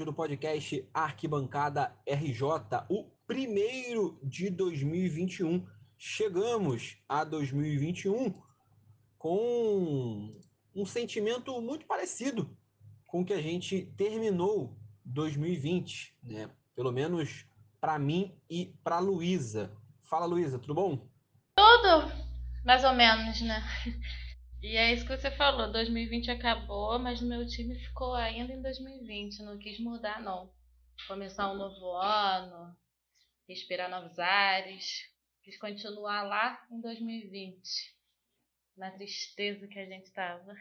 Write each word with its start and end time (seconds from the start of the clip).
episódio 0.00 0.04
do 0.06 0.14
podcast 0.14 0.88
Arquibancada 0.94 1.94
RJ, 2.06 2.86
o 2.88 3.04
primeiro 3.26 4.18
de 4.22 4.48
2021. 4.48 5.66
Chegamos 5.98 6.96
a 7.08 7.22
2021 7.22 8.34
com 9.18 10.34
um 10.74 10.86
sentimento 10.86 11.60
muito 11.60 11.84
parecido 11.86 12.56
com 13.06 13.20
o 13.20 13.24
que 13.24 13.34
a 13.34 13.42
gente 13.42 13.92
terminou 13.96 14.78
2020, 15.04 16.16
né? 16.22 16.50
Pelo 16.74 16.92
menos 16.92 17.44
para 17.80 17.98
mim 17.98 18.34
e 18.48 18.74
para 18.82 18.98
Luísa. 19.00 19.70
Fala, 20.04 20.24
Luísa, 20.24 20.58
tudo 20.58 20.74
bom? 20.74 21.08
Tudo, 21.54 22.10
mais 22.64 22.84
ou 22.84 22.94
menos, 22.94 23.40
né? 23.42 23.62
E 24.62 24.76
é 24.76 24.92
isso 24.92 25.06
que 25.06 25.16
você 25.16 25.30
falou, 25.30 25.72
2020 25.72 26.30
acabou, 26.30 26.98
mas 26.98 27.22
meu 27.22 27.46
time 27.46 27.78
ficou 27.78 28.14
ainda 28.14 28.52
em 28.52 28.60
2020, 28.60 29.42
não 29.42 29.58
quis 29.58 29.80
mudar 29.80 30.20
não. 30.20 30.52
Começar 31.08 31.50
um 31.50 31.56
novo 31.56 31.96
ano, 31.96 32.76
respirar 33.48 33.88
novos 33.88 34.18
ares, 34.18 35.08
quis 35.42 35.58
continuar 35.58 36.24
lá 36.24 36.62
em 36.70 36.78
2020, 36.78 37.58
na 38.76 38.90
tristeza 38.90 39.66
que 39.66 39.78
a 39.78 39.86
gente 39.86 40.04
estava. 40.04 40.54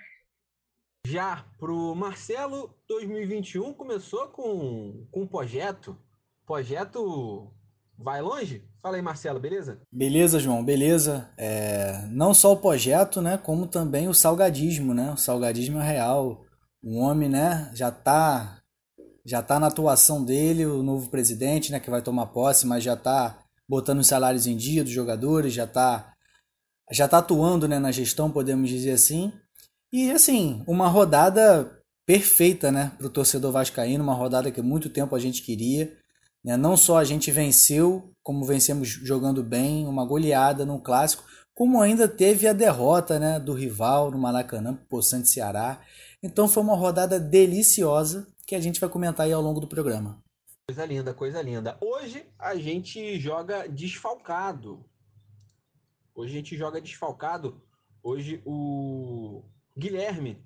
Já 1.06 1.44
pro 1.58 1.94
Marcelo, 1.94 2.74
2021 2.88 3.74
começou 3.74 4.30
com, 4.30 5.08
com 5.12 5.24
um 5.24 5.28
projeto, 5.28 6.02
projeto 6.46 7.54
vai 8.00 8.22
longe? 8.22 8.64
Fala 8.82 8.96
aí, 8.96 9.02
Marcelo, 9.02 9.40
beleza? 9.40 9.82
Beleza, 9.92 10.40
João, 10.40 10.64
beleza. 10.64 11.30
É, 11.38 12.06
não 12.10 12.34
só 12.34 12.54
o 12.54 12.58
projeto, 12.58 13.22
né, 13.22 13.38
como 13.38 13.68
também 13.68 14.08
o 14.08 14.14
salgadismo, 14.14 14.94
né? 14.94 15.12
O 15.12 15.18
salgadismo 15.18 15.80
é 15.80 15.86
real. 15.86 16.46
O 16.82 16.98
homem, 16.98 17.28
né, 17.28 17.70
já 17.74 17.92
tá 17.92 18.56
já 19.26 19.44
tá 19.44 19.60
na 19.60 19.68
atuação 19.68 20.24
dele, 20.24 20.66
o 20.66 20.82
novo 20.82 21.10
presidente, 21.10 21.72
né, 21.72 21.80
que 21.80 21.90
vai 21.90 22.02
tomar 22.02 22.28
posse, 22.28 22.66
mas 22.66 22.84
já 22.84 22.96
tá 22.96 23.38
botando 23.68 24.00
os 24.00 24.08
salários 24.08 24.48
em 24.48 24.56
dia 24.58 24.84
dos 24.84 24.94
jogadores, 24.94 25.54
já 25.54 25.68
tá 25.68 26.14
já 26.92 27.08
tá 27.08 27.20
atuando, 27.20 27.68
né, 27.68 27.78
na 27.78 27.92
gestão, 27.92 28.32
podemos 28.32 28.70
dizer 28.70 28.92
assim. 28.92 29.32
E 29.92 30.10
assim, 30.10 30.64
uma 30.66 30.88
rodada 30.88 31.80
perfeita, 32.08 32.72
né, 32.72 32.92
para 32.98 33.06
o 33.06 33.10
torcedor 33.10 33.52
vascaíno, 33.52 34.04
uma 34.04 34.16
rodada 34.16 34.50
que 34.52 34.62
muito 34.62 34.90
tempo 34.90 35.16
a 35.16 35.20
gente 35.20 35.44
queria. 35.44 35.99
Né? 36.44 36.58
Não 36.58 36.78
só 36.78 36.98
a 36.98 37.04
gente 37.04 37.32
venceu, 37.32 38.14
como 38.24 38.46
vencemos 38.46 38.88
jogando 38.88 39.44
bem, 39.44 39.88
uma 39.88 40.06
goleada 40.06 40.66
no 40.66 40.80
clássico, 40.82 41.24
como 41.54 41.82
ainda 41.82 42.08
teve 42.08 42.48
a 42.48 42.54
derrota 42.54 43.20
né, 43.20 43.40
do 43.40 43.54
rival 43.54 44.12
no 44.12 44.18
Maracanã, 44.18 44.76
Poçante 44.90 45.28
Ceará. 45.28 45.82
Então 46.24 46.48
foi 46.48 46.64
uma 46.64 46.76
rodada 46.76 47.20
deliciosa 47.20 48.28
que 48.48 48.56
a 48.56 48.60
gente 48.62 48.80
vai 48.80 48.90
comentar 48.90 49.26
aí 49.26 49.34
ao 49.34 49.42
longo 49.42 49.60
do 49.60 49.68
programa. 49.68 50.24
Coisa 50.68 50.86
linda, 50.86 51.14
coisa 51.14 51.42
linda. 51.42 51.78
Hoje 51.82 52.26
a 52.38 52.56
gente 52.56 53.20
joga 53.20 53.68
desfalcado. 53.68 54.86
Hoje 56.16 56.34
a 56.34 56.36
gente 56.38 56.56
joga 56.56 56.80
desfalcado. 56.80 57.62
Hoje 58.02 58.42
o 58.46 59.44
Guilherme 59.78 60.42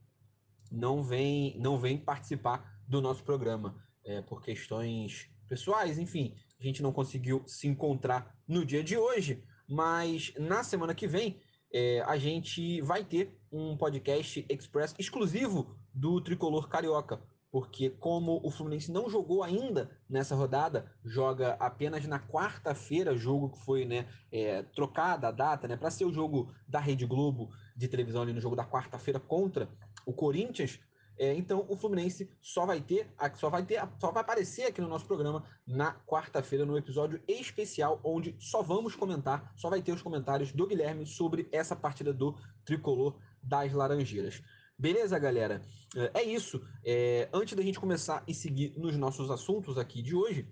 não 0.71 1.03
vem, 1.03 1.55
não 1.59 1.77
vem 1.77 1.97
participar 1.97 2.81
do 2.87 3.01
nosso 3.01 3.23
programa 3.23 3.75
é, 4.05 4.21
por 4.21 4.41
questões 4.41 5.29
pessoais, 5.53 5.99
enfim, 5.99 6.33
a 6.59 6.63
gente 6.63 6.81
não 6.81 6.91
conseguiu 6.91 7.43
se 7.45 7.67
encontrar 7.67 8.35
no 8.47 8.65
dia 8.65 8.83
de 8.83 8.97
hoje, 8.97 9.43
mas 9.69 10.33
na 10.35 10.63
semana 10.63 10.95
que 10.95 11.07
vem 11.07 11.39
é, 11.71 12.01
a 12.07 12.17
gente 12.17 12.81
vai 12.81 13.03
ter 13.03 13.39
um 13.51 13.77
podcast 13.77 14.43
express 14.49 14.95
exclusivo 14.97 15.77
do 15.93 16.19
Tricolor 16.21 16.67
Carioca, 16.67 17.21
porque 17.51 17.91
como 17.91 18.41
o 18.43 18.49
Fluminense 18.49 18.91
não 18.91 19.07
jogou 19.07 19.43
ainda 19.43 19.91
nessa 20.09 20.35
rodada, 20.35 20.91
joga 21.05 21.53
apenas 21.59 22.07
na 22.07 22.19
quarta-feira, 22.19 23.15
jogo 23.15 23.51
que 23.51 23.63
foi 23.63 23.85
né, 23.85 24.07
é, 24.31 24.63
trocada 24.63 25.27
a 25.27 25.31
data 25.31 25.67
né, 25.67 25.77
para 25.77 25.91
ser 25.91 26.05
o 26.05 26.11
jogo 26.11 26.51
da 26.67 26.79
Rede 26.79 27.05
Globo 27.05 27.51
de 27.77 27.87
televisão 27.87 28.23
ali 28.23 28.33
no 28.33 28.41
jogo 28.41 28.55
da 28.55 28.65
quarta-feira 28.65 29.19
contra 29.19 29.69
o 30.03 30.13
Corinthians, 30.13 30.79
é, 31.17 31.33
então 31.35 31.65
o 31.69 31.75
Fluminense 31.75 32.29
só 32.41 32.65
vai 32.65 32.81
ter, 32.81 33.07
só 33.35 33.49
vai 33.49 33.63
ter, 33.65 33.81
só 33.99 34.11
vai 34.11 34.21
aparecer 34.21 34.63
aqui 34.63 34.81
no 34.81 34.87
nosso 34.87 35.05
programa 35.05 35.43
na 35.65 35.93
quarta-feira 36.05 36.65
no 36.65 36.77
episódio 36.77 37.21
especial 37.27 37.99
onde 38.03 38.35
só 38.39 38.61
vamos 38.61 38.95
comentar, 38.95 39.53
só 39.55 39.69
vai 39.69 39.81
ter 39.81 39.91
os 39.91 40.01
comentários 40.01 40.51
do 40.51 40.65
Guilherme 40.65 41.05
sobre 41.05 41.47
essa 41.51 41.75
partida 41.75 42.11
do 42.11 42.35
tricolor 42.65 43.19
das 43.41 43.71
Laranjeiras. 43.73 44.41
Beleza, 44.77 45.19
galera? 45.19 45.61
É, 45.95 46.21
é 46.21 46.23
isso. 46.23 46.65
É, 46.83 47.29
antes 47.31 47.55
da 47.55 47.61
gente 47.61 47.79
começar 47.79 48.23
e 48.27 48.33
seguir 48.33 48.73
nos 48.77 48.97
nossos 48.97 49.29
assuntos 49.29 49.77
aqui 49.77 50.01
de 50.01 50.15
hoje, 50.15 50.49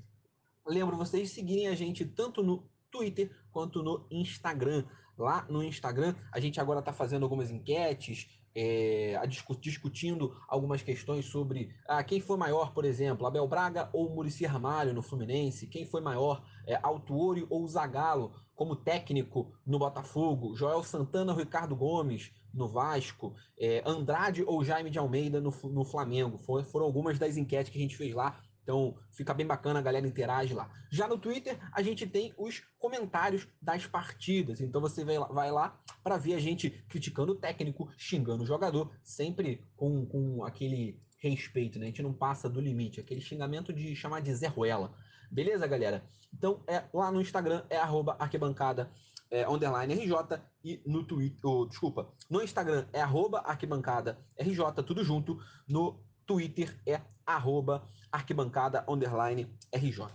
lembro 0.66 0.96
vocês 0.96 1.30
de 1.30 1.36
seguirem 1.36 1.68
a 1.68 1.76
gente 1.76 2.06
tanto 2.06 2.44
no 2.44 2.70
Twitter 2.92 3.32
quanto 3.52 3.82
no 3.82 4.06
Instagram. 4.12 4.86
Lá 5.18 5.46
no 5.50 5.64
Instagram, 5.64 6.16
a 6.32 6.40
gente 6.40 6.60
agora 6.60 6.80
está 6.80 6.94
fazendo 6.94 7.24
algumas 7.24 7.52
enquetes, 7.52 8.41
é, 8.56 9.20
discutindo 9.60 10.36
algumas 10.48 10.82
questões 10.82 11.26
sobre 11.26 11.74
ah, 11.88 12.04
quem 12.04 12.20
foi 12.20 12.38
maior, 12.38 12.74
por 12.74 12.86
exemplo, 12.86 13.26
Abel 13.26 13.48
Braga 13.48 13.90
ou 13.94 14.14
Murici 14.14 14.46
Ramalho 14.46 14.94
no 14.94 15.02
Fluminense, 15.02 15.68
quem 15.68 15.86
foi 15.86 16.02
maior, 16.02 16.44
é, 16.68 16.80
Altuori 16.82 17.46
ou 17.50 17.68
Zagallo 17.68 18.34
como 18.56 18.76
técnico 18.76 19.54
no 19.66 19.80
Botafogo, 19.80 20.56
Joel 20.56 20.84
Santana 20.84 21.32
ou 21.32 21.38
Ricardo 21.38 21.76
Gomes 21.76 22.32
no 22.54 22.68
Vasco, 22.68 23.34
é, 23.60 23.82
Andrade 23.86 24.44
ou 24.44 24.64
Jaime 24.64 24.90
de 24.90 25.00
Almeida 25.00 25.40
no, 25.40 25.52
no 25.64 25.86
Flamengo. 25.86 26.38
foram 26.38 26.86
algumas 26.86 27.18
das 27.18 27.38
enquetes 27.38 27.72
que 27.72 27.78
a 27.78 27.82
gente 27.82 27.98
fez 27.98 28.14
lá 28.14 28.42
então 28.64 28.98
fica 29.12 29.34
bem 29.34 29.46
bacana, 29.46 29.80
a 29.80 29.82
galera 29.82 30.08
interage 30.08 30.54
lá. 30.54 30.70
Já 30.90 31.08
no 31.08 31.18
Twitter, 31.18 31.58
a 31.74 31.82
gente 31.82 32.06
tem 32.06 32.34
os 32.38 32.62
comentários 32.78 33.48
das 33.62 33.86
partidas. 33.86 34.62
Então 34.62 34.80
você 34.80 35.04
vai 35.04 35.18
lá, 35.18 35.28
vai 35.28 35.52
lá 35.52 35.80
para 36.04 36.18
ver 36.18 36.36
a 36.36 36.40
gente 36.40 36.70
criticando 36.88 37.34
o 37.34 37.36
técnico, 37.36 37.92
xingando 37.98 38.44
o 38.44 38.48
jogador, 38.48 38.92
sempre 39.04 39.64
com, 39.76 40.06
com 40.06 40.44
aquele 40.44 41.02
respeito, 41.18 41.80
né? 41.80 41.86
A 41.86 41.90
gente 41.90 42.04
não 42.04 42.14
passa 42.14 42.50
do 42.50 42.62
limite, 42.62 43.00
aquele 43.00 43.22
xingamento 43.22 43.72
de 43.74 43.96
chamar 43.96 44.22
de 44.22 44.34
Zé 44.34 44.48
Ruela. 44.48 44.94
Beleza, 45.32 45.66
galera? 45.68 46.04
Então 46.34 46.64
é 46.68 46.84
lá 46.94 47.12
no 47.12 47.22
Instagram 47.22 47.64
é 47.70 47.78
arroba 47.78 48.16
arquibancada 48.20 48.92
é, 49.30 49.48
underline 49.50 49.94
RJ 49.94 50.42
e 50.64 50.82
no 50.86 51.04
Twitter, 51.04 51.40
oh, 51.46 51.66
desculpa, 51.66 52.12
no 52.30 52.44
Instagram 52.44 52.86
é 52.92 53.02
arroba 53.02 53.40
arquibancada 53.40 54.20
RJ, 54.38 54.84
tudo 54.86 55.04
junto. 55.04 55.40
No 55.68 56.04
Twitter 56.32 56.74
é 56.88 57.02
arroba 57.26 57.86
arquibancada 58.10 58.86
underline 58.88 59.54
RJ. 59.74 60.06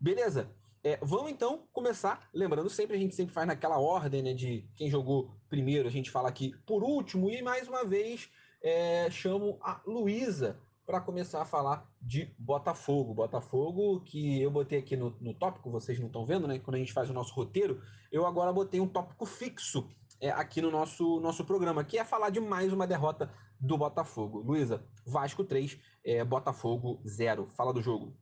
Beleza? 0.00 0.48
É, 0.84 1.00
vamos 1.02 1.32
então 1.32 1.66
começar. 1.72 2.28
Lembrando 2.32 2.70
sempre, 2.70 2.94
a 2.94 2.98
gente 2.98 3.12
sempre 3.12 3.34
faz 3.34 3.44
naquela 3.44 3.80
ordem 3.80 4.22
né, 4.22 4.34
de 4.34 4.64
quem 4.76 4.88
jogou 4.88 5.34
primeiro, 5.48 5.88
a 5.88 5.90
gente 5.90 6.12
fala 6.12 6.28
aqui 6.28 6.54
por 6.64 6.84
último. 6.84 7.28
E 7.28 7.42
mais 7.42 7.66
uma 7.66 7.84
vez 7.84 8.30
é, 8.62 9.10
chamo 9.10 9.58
a 9.60 9.80
Luísa 9.84 10.56
para 10.86 11.00
começar 11.00 11.42
a 11.42 11.46
falar 11.46 11.90
de 12.00 12.32
Botafogo. 12.38 13.12
Botafogo, 13.12 14.00
que 14.02 14.40
eu 14.40 14.52
botei 14.52 14.78
aqui 14.78 14.96
no, 14.96 15.16
no 15.20 15.34
tópico, 15.34 15.72
vocês 15.72 15.98
não 15.98 16.06
estão 16.06 16.24
vendo, 16.24 16.46
né? 16.46 16.60
Quando 16.60 16.76
a 16.76 16.78
gente 16.78 16.92
faz 16.92 17.10
o 17.10 17.14
nosso 17.14 17.34
roteiro, 17.34 17.82
eu 18.12 18.24
agora 18.24 18.52
botei 18.52 18.80
um 18.80 18.86
tópico 18.86 19.26
fixo 19.26 19.88
é, 20.24 20.30
aqui 20.30 20.62
no 20.62 20.70
nosso, 20.70 21.20
nosso 21.20 21.44
programa, 21.44 21.84
que 21.84 21.98
é 21.98 22.04
falar 22.04 22.30
de 22.30 22.40
mais 22.40 22.72
uma 22.72 22.86
derrota 22.86 23.30
do 23.60 23.76
Botafogo. 23.76 24.38
Luísa, 24.38 24.82
Vasco 25.06 25.44
3, 25.44 25.78
é, 26.02 26.24
Botafogo 26.24 27.02
0. 27.06 27.46
Fala 27.54 27.74
do 27.74 27.82
jogo. 27.82 28.16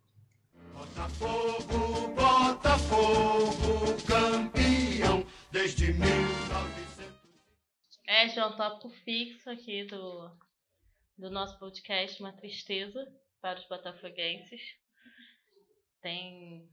Botafogo, 0.75 2.09
Botafogo, 2.17 3.53
campeão 4.05 5.25
desde 5.53 5.93
1900. 5.93 7.23
É, 8.09 8.29
já 8.31 8.43
é 8.43 8.47
um 8.47 8.57
tópico 8.57 8.91
fixo 9.05 9.49
aqui 9.49 9.85
do, 9.85 10.29
do 11.17 11.31
nosso 11.31 11.57
podcast, 11.61 12.21
uma 12.21 12.33
tristeza 12.33 13.07
para 13.41 13.61
os 13.61 13.69
botafoguenses. 13.69 14.61
Tem. 16.01 16.69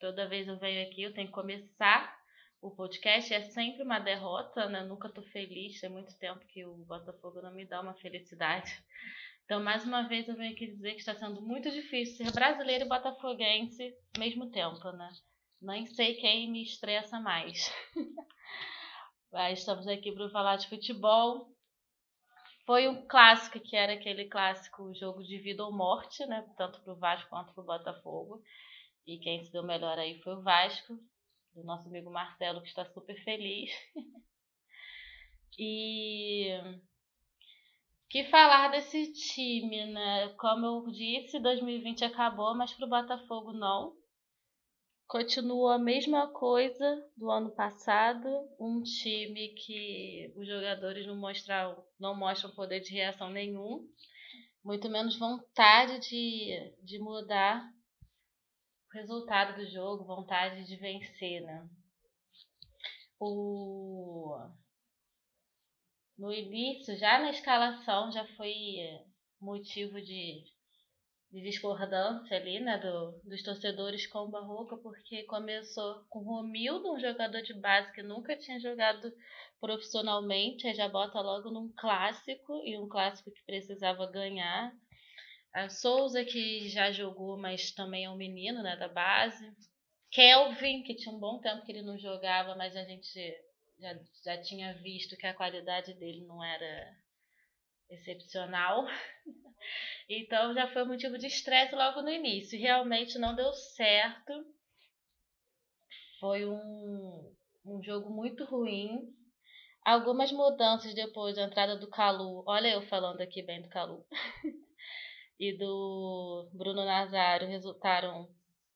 Toda 0.00 0.26
vez 0.26 0.48
eu 0.48 0.58
venho 0.58 0.88
aqui, 0.88 1.02
eu 1.02 1.12
tenho 1.12 1.28
que 1.28 1.34
começar 1.34 2.23
o 2.64 2.70
podcast 2.70 3.32
é 3.34 3.42
sempre 3.42 3.82
uma 3.82 3.98
derrota, 3.98 4.66
né? 4.70 4.82
Nunca 4.82 5.10
tô 5.10 5.20
feliz, 5.24 5.78
tem 5.78 5.90
muito 5.90 6.18
tempo 6.18 6.40
que 6.46 6.64
o 6.64 6.76
Botafogo 6.86 7.42
não 7.42 7.52
me 7.52 7.66
dá 7.66 7.82
uma 7.82 7.92
felicidade. 7.92 8.82
Então, 9.44 9.62
mais 9.62 9.84
uma 9.84 10.08
vez, 10.08 10.26
eu 10.26 10.34
venho 10.34 10.54
aqui 10.54 10.68
dizer 10.68 10.92
que 10.92 11.00
está 11.00 11.14
sendo 11.14 11.42
muito 11.42 11.70
difícil 11.70 12.24
ser 12.24 12.32
brasileiro 12.32 12.86
e 12.86 12.88
botafoguense 12.88 13.94
ao 14.14 14.20
mesmo 14.20 14.50
tempo, 14.50 14.90
né? 14.92 15.12
Nem 15.60 15.84
sei 15.84 16.14
quem 16.14 16.50
me 16.50 16.62
estressa 16.62 17.20
mais. 17.20 17.70
Mas 19.30 19.58
estamos 19.58 19.86
aqui 19.86 20.10
para 20.12 20.30
falar 20.30 20.56
de 20.56 20.66
futebol. 20.66 21.54
Foi 22.64 22.88
um 22.88 23.06
clássico 23.06 23.60
que 23.60 23.76
era 23.76 23.92
aquele 23.92 24.24
clássico 24.24 24.94
jogo 24.94 25.22
de 25.22 25.36
vida 25.36 25.62
ou 25.62 25.70
morte, 25.70 26.24
né? 26.24 26.42
Tanto 26.56 26.80
para 26.80 26.94
o 26.94 26.98
Vasco 26.98 27.28
quanto 27.28 27.52
para 27.52 27.62
o 27.62 27.66
Botafogo. 27.66 28.42
E 29.06 29.18
quem 29.18 29.44
se 29.44 29.52
deu 29.52 29.62
melhor 29.62 29.98
aí 29.98 30.18
foi 30.22 30.32
o 30.34 30.42
Vasco 30.42 30.98
do 31.54 31.62
nosso 31.64 31.88
amigo 31.88 32.10
Marcelo, 32.10 32.60
que 32.60 32.68
está 32.68 32.84
super 32.86 33.16
feliz. 33.24 33.70
e 35.58 36.48
que 38.10 38.24
falar 38.24 38.68
desse 38.68 39.12
time, 39.12 39.86
né? 39.86 40.28
Como 40.38 40.66
eu 40.66 40.86
disse, 40.92 41.40
2020 41.40 42.04
acabou, 42.04 42.54
mas 42.54 42.72
para 42.72 42.86
o 42.86 42.88
Botafogo 42.88 43.52
não. 43.52 43.96
Continua 45.06 45.74
a 45.74 45.78
mesma 45.78 46.28
coisa 46.28 47.04
do 47.16 47.30
ano 47.30 47.50
passado, 47.50 48.26
um 48.58 48.82
time 48.82 49.48
que 49.50 50.32
os 50.36 50.46
jogadores 50.46 51.06
não 51.06 51.16
mostram, 51.16 51.84
não 52.00 52.16
mostram 52.16 52.50
poder 52.52 52.80
de 52.80 52.92
reação 52.92 53.30
nenhum, 53.30 53.86
muito 54.64 54.88
menos 54.88 55.18
vontade 55.18 56.00
de, 56.08 56.74
de 56.82 56.98
mudar 56.98 57.68
resultado 58.94 59.56
do 59.56 59.70
jogo, 59.70 60.04
vontade 60.04 60.64
de 60.64 60.76
vencer, 60.76 61.42
né? 61.42 61.68
O 63.18 64.38
no 66.16 66.32
início, 66.32 66.96
já 66.96 67.18
na 67.18 67.30
escalação, 67.30 68.12
já 68.12 68.24
foi 68.36 68.54
motivo 69.40 70.00
de 70.00 70.44
de 71.34 71.40
discordância 71.42 72.36
ali, 72.36 72.60
né, 72.60 72.78
do, 72.78 73.20
dos 73.24 73.42
torcedores 73.42 74.06
com 74.06 74.20
o 74.20 74.28
Barroca, 74.28 74.76
porque 74.76 75.24
começou 75.24 76.04
com 76.08 76.20
o 76.20 76.22
Romildo, 76.22 76.92
um 76.92 77.00
jogador 77.00 77.42
de 77.42 77.52
base 77.54 77.92
que 77.92 78.04
nunca 78.04 78.36
tinha 78.36 78.60
jogado 78.60 79.12
profissionalmente, 79.60 80.68
aí 80.68 80.74
já 80.74 80.88
bota 80.88 81.20
logo 81.20 81.50
num 81.50 81.72
clássico, 81.76 82.62
e 82.64 82.78
um 82.78 82.88
clássico 82.88 83.32
que 83.32 83.44
precisava 83.44 84.06
ganhar. 84.12 84.72
A 85.54 85.68
Souza, 85.68 86.24
que 86.24 86.68
já 86.68 86.90
jogou, 86.90 87.38
mas 87.38 87.70
também 87.70 88.04
é 88.06 88.10
um 88.10 88.16
menino, 88.16 88.60
né, 88.60 88.76
da 88.76 88.88
base. 88.88 89.50
Kelvin, 90.10 90.82
que 90.82 90.96
tinha 90.96 91.14
um 91.14 91.18
bom 91.20 91.38
tempo 91.40 91.64
que 91.64 91.70
ele 91.70 91.82
não 91.82 91.96
jogava, 91.96 92.56
mas 92.56 92.76
a 92.76 92.84
gente 92.84 93.08
já, 93.78 93.98
já 94.24 94.42
tinha 94.42 94.74
visto 94.74 95.16
que 95.16 95.26
a 95.26 95.34
qualidade 95.34 95.94
dele 95.94 96.24
não 96.26 96.42
era 96.42 96.96
excepcional. 97.88 98.84
Então 100.06 100.52
já 100.52 100.70
foi 100.70 100.84
motivo 100.84 101.16
de 101.16 101.26
estresse 101.26 101.74
logo 101.74 102.02
no 102.02 102.10
início. 102.10 102.60
Realmente 102.60 103.18
não 103.18 103.34
deu 103.34 103.50
certo. 103.54 104.44
Foi 106.20 106.44
um, 106.44 107.34
um 107.64 107.82
jogo 107.82 108.10
muito 108.10 108.44
ruim. 108.44 109.10
Algumas 109.82 110.30
mudanças 110.30 110.94
depois 110.94 111.36
da 111.36 111.44
entrada 111.44 111.78
do 111.78 111.88
Calu. 111.88 112.44
Olha 112.46 112.68
eu 112.68 112.82
falando 112.82 113.22
aqui 113.22 113.42
bem 113.42 113.62
do 113.62 113.70
Calu. 113.70 114.04
e 115.38 115.56
do 115.56 116.48
Bruno 116.52 116.84
Nazário 116.84 117.48
resultaram 117.48 118.28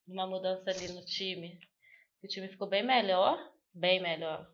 numa 0.07 0.27
mudança 0.27 0.71
ali 0.71 0.89
no 0.93 1.05
time. 1.05 1.59
O 2.23 2.27
time 2.27 2.49
ficou 2.49 2.69
bem 2.69 2.83
melhor, 2.83 3.39
bem 3.73 4.01
melhor, 4.01 4.49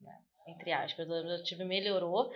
né? 0.00 0.18
entre 0.46 0.72
aspas. 0.72 1.08
O 1.08 1.42
time 1.42 1.64
melhorou. 1.64 2.32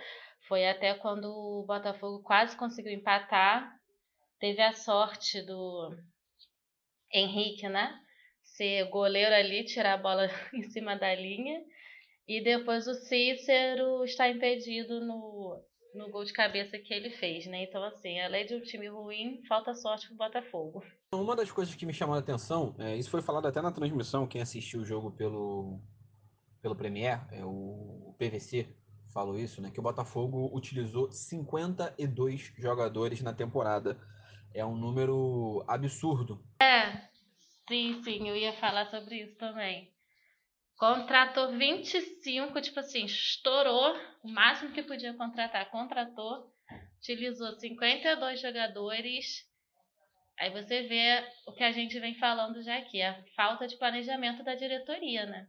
Foi 0.47 0.67
até 0.67 0.93
quando 0.93 1.25
o 1.25 1.65
Botafogo 1.65 2.21
quase 2.21 2.55
conseguiu 2.55 2.91
empatar 2.91 3.75
teve 4.39 4.61
a 4.61 4.73
sorte 4.73 5.41
do 5.41 5.97
Henrique, 7.11 7.67
né? 7.67 7.99
Ser 8.43 8.87
goleiro 8.89 9.33
ali, 9.33 9.63
tirar 9.65 9.93
a 9.93 9.97
bola 9.97 10.27
em 10.53 10.63
cima 10.63 10.95
da 10.95 11.13
linha. 11.15 11.63
E 12.27 12.43
depois 12.43 12.87
o 12.87 12.93
Cícero 12.93 14.03
está 14.03 14.29
impedido 14.29 14.99
no, 14.99 15.63
no 15.95 16.09
gol 16.09 16.23
de 16.23 16.33
cabeça 16.33 16.77
que 16.77 16.93
ele 16.93 17.09
fez, 17.09 17.45
né? 17.47 17.63
Então, 17.63 17.83
assim, 17.83 18.19
além 18.19 18.45
de 18.45 18.55
um 18.55 18.61
time 18.61 18.87
ruim, 18.87 19.41
falta 19.47 19.73
sorte 19.73 20.07
pro 20.07 20.17
Botafogo. 20.17 20.83
Uma 21.13 21.35
das 21.35 21.51
coisas 21.51 21.73
que 21.73 21.85
me 21.85 21.93
chamou 21.93 22.15
a 22.15 22.19
atenção, 22.19 22.75
é, 22.77 22.95
isso 22.95 23.09
foi 23.09 23.21
falado 23.21 23.47
até 23.47 23.61
na 23.61 23.71
transmissão, 23.71 24.27
quem 24.27 24.41
assistiu 24.41 24.81
o 24.81 24.85
jogo 24.85 25.11
pelo, 25.11 25.79
pelo 26.61 26.75
Premier, 26.75 27.25
é 27.31 27.43
o 27.43 28.13
PVC 28.17 28.67
falou 29.15 29.39
isso, 29.39 29.61
né? 29.61 29.71
Que 29.71 29.79
o 29.79 29.83
Botafogo 29.83 30.51
utilizou 30.53 31.09
52 31.09 32.51
jogadores 32.57 33.21
na 33.21 33.33
temporada 33.33 33.97
é 34.53 34.65
um 34.65 34.75
número 34.75 35.63
absurdo. 35.67 36.43
É, 36.61 36.99
sim, 37.67 38.01
sim, 38.03 38.27
eu 38.27 38.35
ia 38.35 38.51
falar 38.53 38.85
sobre 38.87 39.21
isso 39.21 39.37
também. 39.37 39.94
Contratou 40.77 41.57
25, 41.57 42.61
tipo 42.61 42.79
assim, 42.79 43.05
estourou 43.05 43.95
o 44.23 44.29
máximo 44.29 44.73
que 44.73 44.83
podia 44.83 45.13
contratar. 45.13 45.71
Contratou, 45.71 46.51
utilizou 46.97 47.57
52 47.57 48.41
jogadores. 48.41 49.45
Aí 50.37 50.51
você 50.51 50.83
vê 50.83 51.23
o 51.47 51.53
que 51.53 51.63
a 51.63 51.71
gente 51.71 51.97
vem 51.99 52.19
falando 52.19 52.61
já 52.61 52.77
aqui, 52.77 53.01
a 53.01 53.23
falta 53.37 53.67
de 53.67 53.77
planejamento 53.77 54.43
da 54.43 54.53
diretoria, 54.53 55.25
né? 55.25 55.47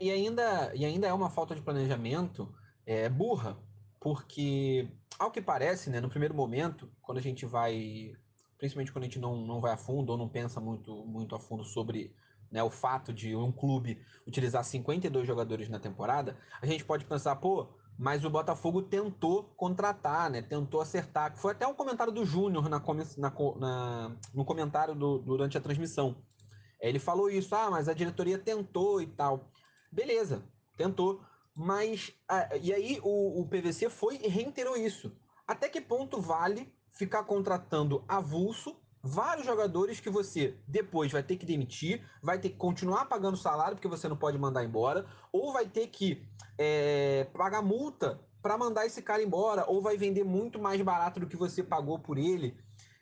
E 0.00 0.10
ainda, 0.10 0.74
e 0.74 0.84
ainda 0.84 1.06
é 1.06 1.12
uma 1.12 1.28
falta 1.28 1.54
de 1.54 1.60
planejamento 1.60 2.54
é, 2.86 3.06
burra, 3.08 3.58
porque, 4.00 4.88
ao 5.18 5.30
que 5.30 5.42
parece, 5.42 5.90
né, 5.90 6.00
no 6.00 6.08
primeiro 6.08 6.34
momento, 6.34 6.90
quando 7.02 7.18
a 7.18 7.22
gente 7.22 7.44
vai, 7.44 8.12
principalmente 8.56 8.92
quando 8.92 9.04
a 9.04 9.06
gente 9.06 9.18
não, 9.18 9.36
não 9.36 9.60
vai 9.60 9.72
a 9.72 9.76
fundo 9.76 10.10
ou 10.10 10.16
não 10.16 10.28
pensa 10.28 10.58
muito, 10.58 11.04
muito 11.04 11.34
a 11.34 11.38
fundo 11.38 11.64
sobre 11.64 12.14
né, 12.50 12.62
o 12.62 12.70
fato 12.70 13.12
de 13.12 13.34
um 13.36 13.52
clube 13.52 14.00
utilizar 14.26 14.64
52 14.64 15.26
jogadores 15.26 15.68
na 15.68 15.78
temporada, 15.78 16.36
a 16.60 16.66
gente 16.66 16.84
pode 16.84 17.04
pensar, 17.04 17.36
pô, 17.36 17.68
mas 17.98 18.24
o 18.24 18.30
Botafogo 18.30 18.80
tentou 18.82 19.42
contratar, 19.56 20.30
né? 20.30 20.40
Tentou 20.40 20.80
acertar. 20.80 21.36
Foi 21.36 21.50
até 21.50 21.66
um 21.66 21.74
comentário 21.74 22.12
do 22.12 22.24
Júnior 22.24 22.68
na, 22.68 22.78
na, 22.78 23.32
na, 23.58 24.16
no 24.32 24.44
comentário 24.44 24.94
do, 24.94 25.18
durante 25.18 25.58
a 25.58 25.60
transmissão. 25.60 26.16
Ele 26.80 27.00
falou 27.00 27.28
isso, 27.28 27.56
ah, 27.56 27.68
mas 27.70 27.88
a 27.88 27.92
diretoria 27.92 28.38
tentou 28.38 29.02
e 29.02 29.06
tal. 29.08 29.50
Beleza, 29.90 30.44
tentou. 30.76 31.20
Mas, 31.52 32.12
ah, 32.28 32.56
e 32.62 32.72
aí 32.72 33.00
o, 33.02 33.40
o 33.40 33.48
PVC 33.48 33.90
foi 33.90 34.20
e 34.22 34.28
reiterou 34.28 34.76
isso. 34.76 35.12
Até 35.44 35.68
que 35.68 35.80
ponto 35.80 36.20
vale 36.20 36.72
ficar 36.92 37.24
contratando 37.24 38.04
avulso 38.06 38.76
vários 39.02 39.46
jogadores 39.46 40.00
que 40.00 40.10
você 40.10 40.54
depois 40.66 41.12
vai 41.12 41.22
ter 41.22 41.36
que 41.36 41.46
demitir, 41.46 42.02
vai 42.22 42.38
ter 42.38 42.50
que 42.50 42.56
continuar 42.56 43.06
pagando 43.06 43.36
salário 43.36 43.76
porque 43.76 43.88
você 43.88 44.08
não 44.08 44.16
pode 44.16 44.38
mandar 44.38 44.64
embora, 44.64 45.06
ou 45.32 45.52
vai 45.52 45.66
ter 45.66 45.88
que 45.88 46.22
é, 46.56 47.26
pagar 47.32 47.62
multa 47.62 48.20
para 48.42 48.58
mandar 48.58 48.86
esse 48.86 49.02
cara 49.02 49.22
embora, 49.22 49.64
ou 49.68 49.82
vai 49.82 49.96
vender 49.96 50.24
muito 50.24 50.58
mais 50.58 50.80
barato 50.80 51.20
do 51.20 51.26
que 51.26 51.36
você 51.36 51.62
pagou 51.62 51.98
por 51.98 52.18
ele. 52.18 52.56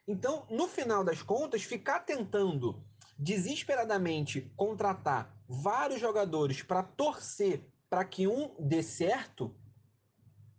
Então, 0.09 0.47
no 0.51 0.69
final 0.69 1.03
das 1.03 1.23
contas, 1.23 1.63
ficar 1.63 2.01
tentando 2.01 2.83
desesperadamente 3.19 4.53
contratar 4.57 5.35
vários 5.49 6.01
jogadores 6.01 6.63
para 6.63 6.83
torcer 6.83 7.67
para 7.89 8.05
que 8.05 8.27
um 8.27 8.55
dê 8.59 8.83
certo, 8.83 9.55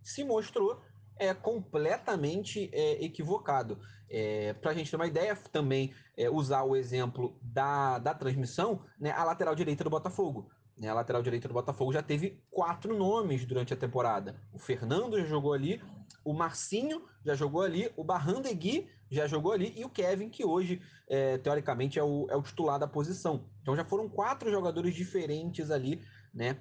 se 0.02 0.24
mostrou 0.24 0.82
é, 1.20 1.34
completamente 1.34 2.70
é, 2.72 3.04
equivocado. 3.04 3.80
É, 4.10 4.54
para 4.54 4.72
a 4.72 4.74
gente 4.74 4.90
ter 4.90 4.96
uma 4.96 5.08
ideia, 5.08 5.36
também 5.52 5.94
é, 6.16 6.30
usar 6.30 6.64
o 6.64 6.76
exemplo 6.76 7.38
da, 7.42 8.00
da 8.00 8.14
transmissão, 8.14 8.82
né, 9.00 9.12
a 9.12 9.24
lateral 9.24 9.56
direita 9.56 9.84
do 9.84 9.90
Botafogo. 9.90 10.50
Né, 10.78 10.88
a 10.90 10.94
lateral 10.94 11.24
direita 11.24 11.48
do 11.48 11.54
Botafogo 11.54 11.92
já 11.92 12.04
teve 12.04 12.44
quatro 12.52 12.96
nomes 12.98 13.46
durante 13.46 13.74
a 13.74 13.78
temporada. 13.78 14.40
O 14.54 14.60
Fernando 14.60 15.18
já 15.20 15.26
jogou 15.26 15.54
ali, 15.54 15.82
o 16.24 16.34
Marcinho 16.34 17.04
já 17.26 17.36
jogou 17.36 17.62
ali, 17.62 17.92
o 17.96 18.04
Barrandegui 18.04 18.90
já 19.10 19.26
jogou 19.26 19.54
ali 19.54 19.74
e 19.76 19.84
o 19.84 19.90
Kevin, 19.90 20.30
que 20.30 20.46
hoje, 20.46 20.82
é, 21.08 21.38
teoricamente, 21.38 21.98
é 21.98 22.04
o, 22.04 22.28
é 22.30 22.36
o 22.36 22.44
titular 22.44 22.78
da 22.78 22.88
posição. 22.88 23.50
Então 23.62 23.76
já 23.76 23.84
foram 23.84 24.08
quatro 24.08 24.52
jogadores 24.52 24.94
diferentes 24.94 25.72
ali, 25.72 26.02
né? 26.34 26.58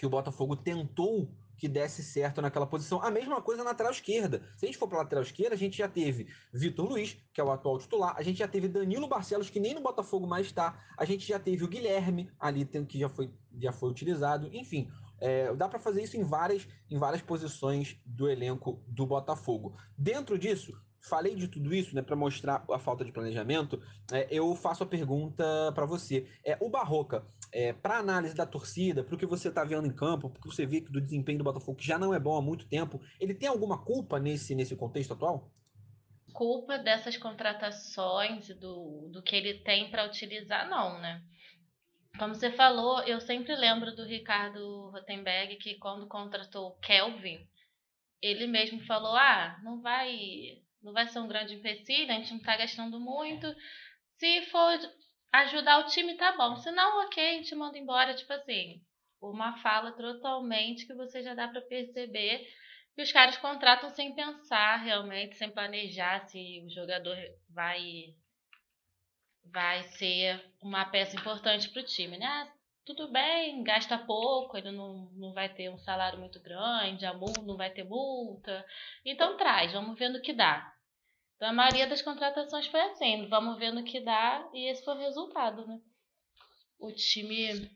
que 0.00 0.06
o 0.06 0.10
Botafogo 0.10 0.56
tentou 0.56 1.30
que 1.60 1.68
desse 1.68 2.02
certo 2.02 2.40
naquela 2.40 2.66
posição. 2.66 3.02
A 3.02 3.10
mesma 3.10 3.42
coisa 3.42 3.62
na 3.62 3.70
lateral 3.70 3.92
esquerda. 3.92 4.42
Se 4.56 4.64
a 4.64 4.66
gente 4.66 4.78
for 4.78 4.88
para 4.88 4.98
lateral 4.98 5.22
esquerda, 5.22 5.54
a 5.54 5.58
gente 5.58 5.76
já 5.76 5.86
teve 5.86 6.26
Vitor 6.54 6.88
Luiz, 6.88 7.18
que 7.34 7.40
é 7.40 7.44
o 7.44 7.50
atual 7.50 7.78
titular, 7.78 8.14
a 8.16 8.22
gente 8.22 8.38
já 8.38 8.48
teve 8.48 8.66
Danilo 8.66 9.06
Barcelos, 9.06 9.50
que 9.50 9.60
nem 9.60 9.74
no 9.74 9.82
Botafogo 9.82 10.26
mais 10.26 10.46
está, 10.46 10.82
a 10.96 11.04
gente 11.04 11.28
já 11.28 11.38
teve 11.38 11.62
o 11.62 11.68
Guilherme 11.68 12.30
ali, 12.40 12.64
que 12.64 12.98
já 12.98 13.10
foi, 13.10 13.30
já 13.58 13.72
foi 13.72 13.90
utilizado, 13.90 14.48
enfim. 14.54 14.90
É, 15.20 15.54
dá 15.54 15.68
para 15.68 15.78
fazer 15.78 16.02
isso 16.02 16.16
em 16.16 16.24
várias, 16.24 16.66
em 16.88 16.98
várias 16.98 17.20
posições 17.20 18.00
do 18.06 18.26
elenco 18.26 18.82
do 18.88 19.04
Botafogo. 19.04 19.76
Dentro 19.98 20.38
disso, 20.38 20.72
falei 21.02 21.34
de 21.34 21.46
tudo 21.46 21.74
isso, 21.74 21.94
né, 21.94 22.00
para 22.00 22.16
mostrar 22.16 22.64
a 22.70 22.78
falta 22.78 23.04
de 23.04 23.12
planejamento. 23.12 23.82
É, 24.10 24.26
eu 24.30 24.54
faço 24.54 24.82
a 24.82 24.86
pergunta 24.86 25.44
para 25.74 25.84
você: 25.84 26.26
é 26.42 26.56
o 26.58 26.70
Barroca, 26.70 27.26
é, 27.52 27.72
para 27.72 27.98
análise 27.98 28.34
da 28.34 28.46
torcida, 28.46 29.02
para 29.02 29.14
o 29.14 29.18
que 29.18 29.26
você 29.26 29.48
está 29.48 29.64
vendo 29.64 29.86
em 29.86 29.94
campo, 29.94 30.30
porque 30.30 30.48
você 30.48 30.66
vê 30.66 30.80
que 30.80 30.92
do 30.92 31.00
desempenho 31.00 31.38
do 31.38 31.44
Botafogo 31.44 31.78
que 31.78 31.86
já 31.86 31.98
não 31.98 32.14
é 32.14 32.18
bom 32.18 32.36
há 32.36 32.42
muito 32.42 32.68
tempo, 32.68 33.00
ele 33.18 33.34
tem 33.34 33.48
alguma 33.48 33.84
culpa 33.84 34.18
nesse 34.18 34.54
nesse 34.54 34.76
contexto 34.76 35.12
atual? 35.12 35.50
Culpa 36.32 36.78
dessas 36.78 37.16
contratações 37.16 38.48
do, 38.56 39.08
do 39.12 39.22
que 39.22 39.34
ele 39.34 39.54
tem 39.54 39.90
para 39.90 40.06
utilizar, 40.06 40.68
não, 40.68 41.00
né? 41.00 41.22
Como 42.18 42.34
você 42.34 42.50
falou, 42.52 43.02
eu 43.02 43.20
sempre 43.20 43.54
lembro 43.56 43.94
do 43.94 44.04
Ricardo 44.04 44.90
Rotenberg 44.90 45.56
que 45.56 45.76
quando 45.76 46.06
contratou 46.06 46.68
o 46.68 46.78
Kelvin, 46.78 47.46
ele 48.22 48.46
mesmo 48.46 48.80
falou: 48.84 49.16
ah, 49.16 49.58
não 49.62 49.80
vai 49.80 50.60
não 50.82 50.92
vai 50.92 51.06
ser 51.08 51.18
um 51.20 51.28
grande 51.28 51.54
empecilho, 51.54 52.10
a 52.10 52.14
gente 52.14 52.30
não 52.30 52.38
está 52.38 52.56
gastando 52.56 52.98
muito. 52.98 53.46
Se 54.18 54.42
for 54.46 54.78
ajudar 55.32 55.78
o 55.80 55.86
time, 55.86 56.16
tá 56.16 56.36
bom. 56.36 56.56
Se 56.56 56.70
não, 56.70 57.04
ok, 57.04 57.22
a 57.22 57.32
gente 57.34 57.54
manda 57.54 57.78
embora. 57.78 58.14
Tipo 58.14 58.32
assim, 58.32 58.82
uma 59.20 59.56
fala 59.58 59.92
totalmente 59.92 60.86
que 60.86 60.94
você 60.94 61.22
já 61.22 61.34
dá 61.34 61.48
para 61.48 61.60
perceber 61.62 62.46
que 62.94 63.02
os 63.02 63.12
caras 63.12 63.36
contratam 63.38 63.90
sem 63.90 64.14
pensar 64.14 64.76
realmente, 64.76 65.36
sem 65.36 65.50
planejar 65.50 66.26
se 66.28 66.62
o 66.66 66.70
jogador 66.70 67.16
vai 67.48 68.14
vai 69.52 69.82
ser 69.82 70.40
uma 70.62 70.84
peça 70.84 71.16
importante 71.16 71.68
para 71.70 71.82
o 71.82 71.84
time, 71.84 72.16
né? 72.16 72.26
Ah, 72.26 72.52
tudo 72.84 73.10
bem, 73.10 73.62
gasta 73.62 73.98
pouco, 73.98 74.56
ele 74.56 74.70
não, 74.70 75.10
não 75.12 75.32
vai 75.32 75.48
ter 75.48 75.68
um 75.70 75.78
salário 75.78 76.18
muito 76.18 76.40
grande, 76.40 77.04
a 77.06 77.12
multa 77.12 77.42
não 77.42 77.56
vai 77.56 77.70
ter 77.70 77.84
multa. 77.84 78.64
Então 79.04 79.36
traz, 79.36 79.72
vamos 79.72 79.98
ver 79.98 80.08
no 80.08 80.20
que 80.20 80.32
dá. 80.32 80.72
Então 81.40 81.48
a 81.48 81.54
maioria 81.54 81.86
das 81.86 82.02
contratações 82.02 82.66
foi 82.66 82.82
assim, 82.82 83.26
vamos 83.26 83.58
ver 83.58 83.72
no 83.72 83.82
que 83.82 83.98
dá 83.98 84.46
e 84.52 84.68
esse 84.68 84.84
foi 84.84 84.94
o 84.94 84.98
resultado, 84.98 85.66
né? 85.66 85.80
O 86.78 86.92
time 86.92 87.70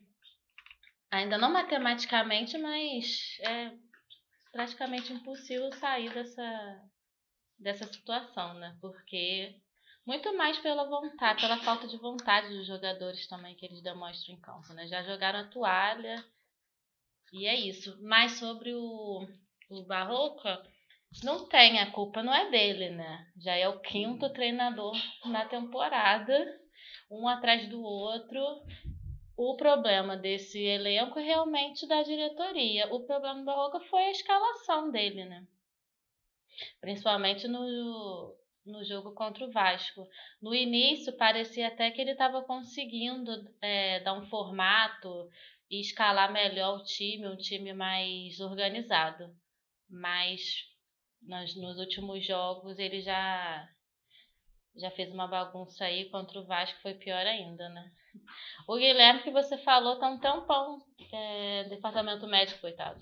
ainda 1.09 1.35
não 1.35 1.51
matematicamente, 1.51 2.59
mas 2.59 3.39
é 3.39 3.71
praticamente 4.51 5.11
impossível 5.11 5.73
sair 5.73 6.13
dessa 6.13 6.83
dessa 7.57 7.91
situação, 7.91 8.53
né? 8.53 8.77
Porque 8.79 9.59
muito 10.05 10.37
mais 10.37 10.59
pela 10.59 10.87
vontade, 10.87 11.41
pela 11.41 11.57
falta 11.57 11.87
de 11.87 11.97
vontade 11.97 12.55
dos 12.55 12.67
jogadores 12.67 13.25
também 13.25 13.55
que 13.55 13.65
eles 13.65 13.81
demonstram 13.81 14.35
em 14.35 14.41
campo, 14.41 14.73
né? 14.73 14.85
Já 14.87 15.01
jogaram 15.01 15.39
a 15.39 15.47
toalha 15.47 16.23
e 17.33 17.47
é 17.47 17.55
isso. 17.55 17.97
Mas 18.03 18.33
sobre 18.33 18.75
o, 18.75 19.27
o 19.71 19.83
Barroca, 19.87 20.63
não 21.23 21.47
tem, 21.47 21.79
a 21.79 21.91
culpa 21.91 22.21
não 22.21 22.33
é 22.33 22.49
dele, 22.49 22.89
né? 22.89 23.27
Já 23.37 23.55
é 23.55 23.67
o 23.67 23.79
quinto 23.79 24.29
treinador 24.33 24.95
na 25.25 25.45
temporada, 25.45 26.59
um 27.09 27.27
atrás 27.27 27.67
do 27.69 27.81
outro. 27.81 28.41
O 29.37 29.55
problema 29.57 30.15
desse 30.15 30.59
elenco 30.59 31.19
é 31.19 31.23
realmente 31.23 31.87
da 31.87 32.03
diretoria. 32.03 32.93
O 32.93 33.05
problema 33.05 33.39
do 33.39 33.45
Barroca 33.45 33.79
foi 33.81 34.03
a 34.05 34.11
escalação 34.11 34.91
dele, 34.91 35.25
né? 35.25 35.45
Principalmente 36.79 37.47
no, 37.47 38.35
no 38.65 38.83
jogo 38.83 39.13
contra 39.13 39.45
o 39.45 39.51
Vasco. 39.51 40.07
No 40.41 40.55
início, 40.55 41.15
parecia 41.17 41.67
até 41.67 41.91
que 41.91 42.01
ele 42.01 42.11
estava 42.11 42.41
conseguindo 42.43 43.31
é, 43.61 43.99
dar 43.99 44.13
um 44.13 44.25
formato 44.27 45.29
e 45.69 45.81
escalar 45.81 46.31
melhor 46.31 46.79
o 46.79 46.83
time, 46.83 47.27
um 47.27 47.37
time 47.37 47.73
mais 47.73 48.39
organizado. 48.39 49.35
Mas 49.89 50.65
nos, 51.27 51.77
últimos 51.77 52.25
jogos 52.25 52.79
ele 52.79 53.01
já 53.01 53.69
já 54.75 54.91
fez 54.91 55.11
uma 55.11 55.27
bagunça 55.27 55.85
aí 55.85 56.09
contra 56.09 56.39
o 56.39 56.45
Vasco, 56.45 56.81
foi 56.81 56.93
pior 56.93 57.25
ainda, 57.25 57.69
né? 57.69 57.91
O 58.67 58.75
Guilherme 58.75 59.23
que 59.23 59.31
você 59.31 59.57
falou 59.57 59.97
tá 59.99 60.09
um 60.09 60.19
tampão, 60.19 60.81
é, 61.13 61.63
departamento 61.65 62.27
médico, 62.27 62.61
coitado. 62.61 63.01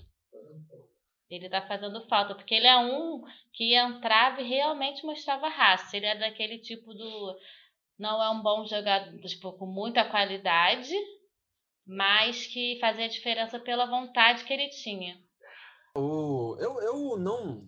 Ele 1.28 1.48
tá 1.48 1.62
fazendo 1.62 2.06
falta, 2.06 2.34
porque 2.34 2.54
ele 2.54 2.66
é 2.66 2.76
um 2.76 3.22
que 3.52 3.74
entrava 3.74 4.40
e 4.40 4.48
realmente 4.48 5.04
mostrava 5.04 5.48
raça. 5.48 5.96
Ele 5.96 6.06
é 6.06 6.16
daquele 6.16 6.58
tipo 6.58 6.94
do. 6.94 7.36
Não 7.98 8.22
é 8.22 8.30
um 8.30 8.42
bom 8.42 8.64
jogador, 8.66 9.18
tipo, 9.20 9.52
com 9.52 9.66
muita 9.66 10.04
qualidade, 10.04 10.94
mas 11.86 12.46
que 12.46 12.78
fazia 12.80 13.08
diferença 13.08 13.58
pela 13.58 13.86
vontade 13.86 14.44
que 14.44 14.52
ele 14.52 14.68
tinha. 14.68 15.18
Eu, 15.96 16.56
eu 16.82 17.16
não, 17.16 17.66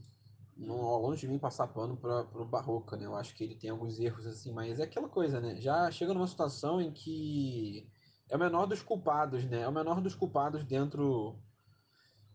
não 0.57 0.77
longe 0.77 1.21
de 1.21 1.29
mim 1.29 1.39
passar 1.39 1.67
pano 1.69 1.97
para 1.97 2.23
o 2.35 2.45
Barroca, 2.45 2.97
né? 2.97 3.05
Eu 3.05 3.15
acho 3.15 3.35
que 3.35 3.45
ele 3.45 3.55
tem 3.55 3.71
alguns 3.71 3.99
erros 4.01 4.27
assim, 4.27 4.53
mas 4.53 4.81
é 4.81 4.85
aquela 4.85 5.09
coisa, 5.09 5.41
né? 5.41 5.61
Já 5.61 5.91
chega 5.91 6.15
numa 6.15 6.27
situação 6.27 6.81
em 6.81 6.93
que 6.93 7.87
é 8.29 8.37
o 8.37 8.39
menor 8.39 8.67
dos 8.67 8.83
culpados, 8.83 9.45
né? 9.45 9.63
É 9.63 9.69
o 9.69 9.73
menor 9.73 10.01
dos 10.01 10.15
culpados 10.15 10.65
dentro 10.65 11.39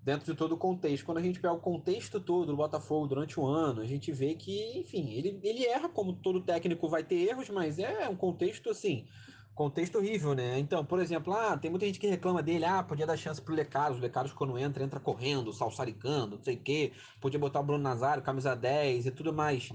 dentro 0.04 0.32
de 0.32 0.38
todo 0.38 0.54
o 0.54 0.58
contexto. 0.58 1.06
Quando 1.06 1.20
a 1.20 1.22
gente 1.22 1.40
pega 1.40 1.54
o 1.54 1.60
contexto 1.60 2.20
todo 2.20 2.48
do 2.48 2.58
Botafogo 2.58 3.08
durante 3.08 3.40
o 3.40 3.46
ano, 3.46 3.82
a 3.82 3.86
gente 3.86 4.12
vê 4.12 4.34
que, 4.34 4.80
enfim, 4.80 5.12
ele, 5.12 5.40
ele 5.44 5.66
erra, 5.66 5.90
como 5.90 6.14
todo 6.14 6.44
técnico 6.44 6.90
vai 6.90 7.04
ter 7.04 7.30
erros, 7.30 7.50
mas 7.50 7.78
é 7.78 8.10
um 8.10 8.16
contexto 8.16 8.70
assim. 8.70 9.08
Contexto 9.54 9.98
horrível, 9.98 10.34
né? 10.34 10.58
Então, 10.58 10.84
por 10.84 11.00
exemplo, 11.00 11.34
ah, 11.34 11.58
tem 11.58 11.70
muita 11.70 11.86
gente 11.86 12.00
que 12.00 12.08
reclama 12.08 12.42
dele, 12.42 12.66
ah, 12.66 12.82
podia 12.82 13.06
dar 13.06 13.18
chance 13.18 13.42
pro 13.42 13.54
Lecaros, 13.54 13.98
o 13.98 14.02
Lecaros 14.02 14.32
quando 14.32 14.58
entra, 14.58 14.84
entra 14.84 15.00
correndo, 15.00 15.52
salsaricando, 15.52 16.38
não 16.38 16.44
sei 16.44 16.56
o 16.56 16.62
quê, 16.62 16.94
podia 17.20 17.40
botar 17.40 17.60
o 17.60 17.64
Bruno 17.64 17.84
Nazário, 17.84 18.24
camisa 18.24 18.56
10 18.56 19.08
e 19.08 19.12
tudo 19.12 19.34
mais. 19.34 19.70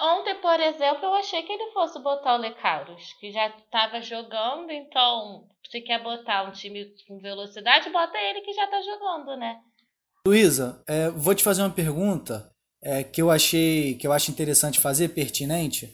Ontem, 0.00 0.34
por 0.36 0.60
exemplo, 0.60 1.04
eu 1.04 1.14
achei 1.14 1.42
que 1.42 1.52
ele 1.52 1.72
fosse 1.72 1.98
botar 2.00 2.34
o 2.34 2.40
Lecaros, 2.40 3.14
que 3.14 3.32
já 3.32 3.48
estava 3.48 4.00
jogando, 4.02 4.70
então, 4.70 5.48
se 5.70 5.80
quer 5.80 6.02
botar 6.02 6.44
um 6.44 6.52
time 6.52 6.94
com 7.08 7.18
velocidade, 7.18 7.90
bota 7.90 8.18
ele 8.18 8.42
que 8.42 8.52
já 8.52 8.66
tá 8.66 8.80
jogando, 8.82 9.36
né? 9.36 9.60
Luísa, 10.26 10.82
é, 10.86 11.10
vou 11.10 11.34
te 11.34 11.42
fazer 11.42 11.62
uma 11.62 11.70
pergunta 11.70 12.52
é, 12.82 13.02
que 13.02 13.22
eu 13.22 13.30
achei 13.30 13.94
que 13.94 14.06
eu 14.06 14.12
acho 14.12 14.30
interessante 14.30 14.78
fazer, 14.78 15.08
pertinente, 15.08 15.92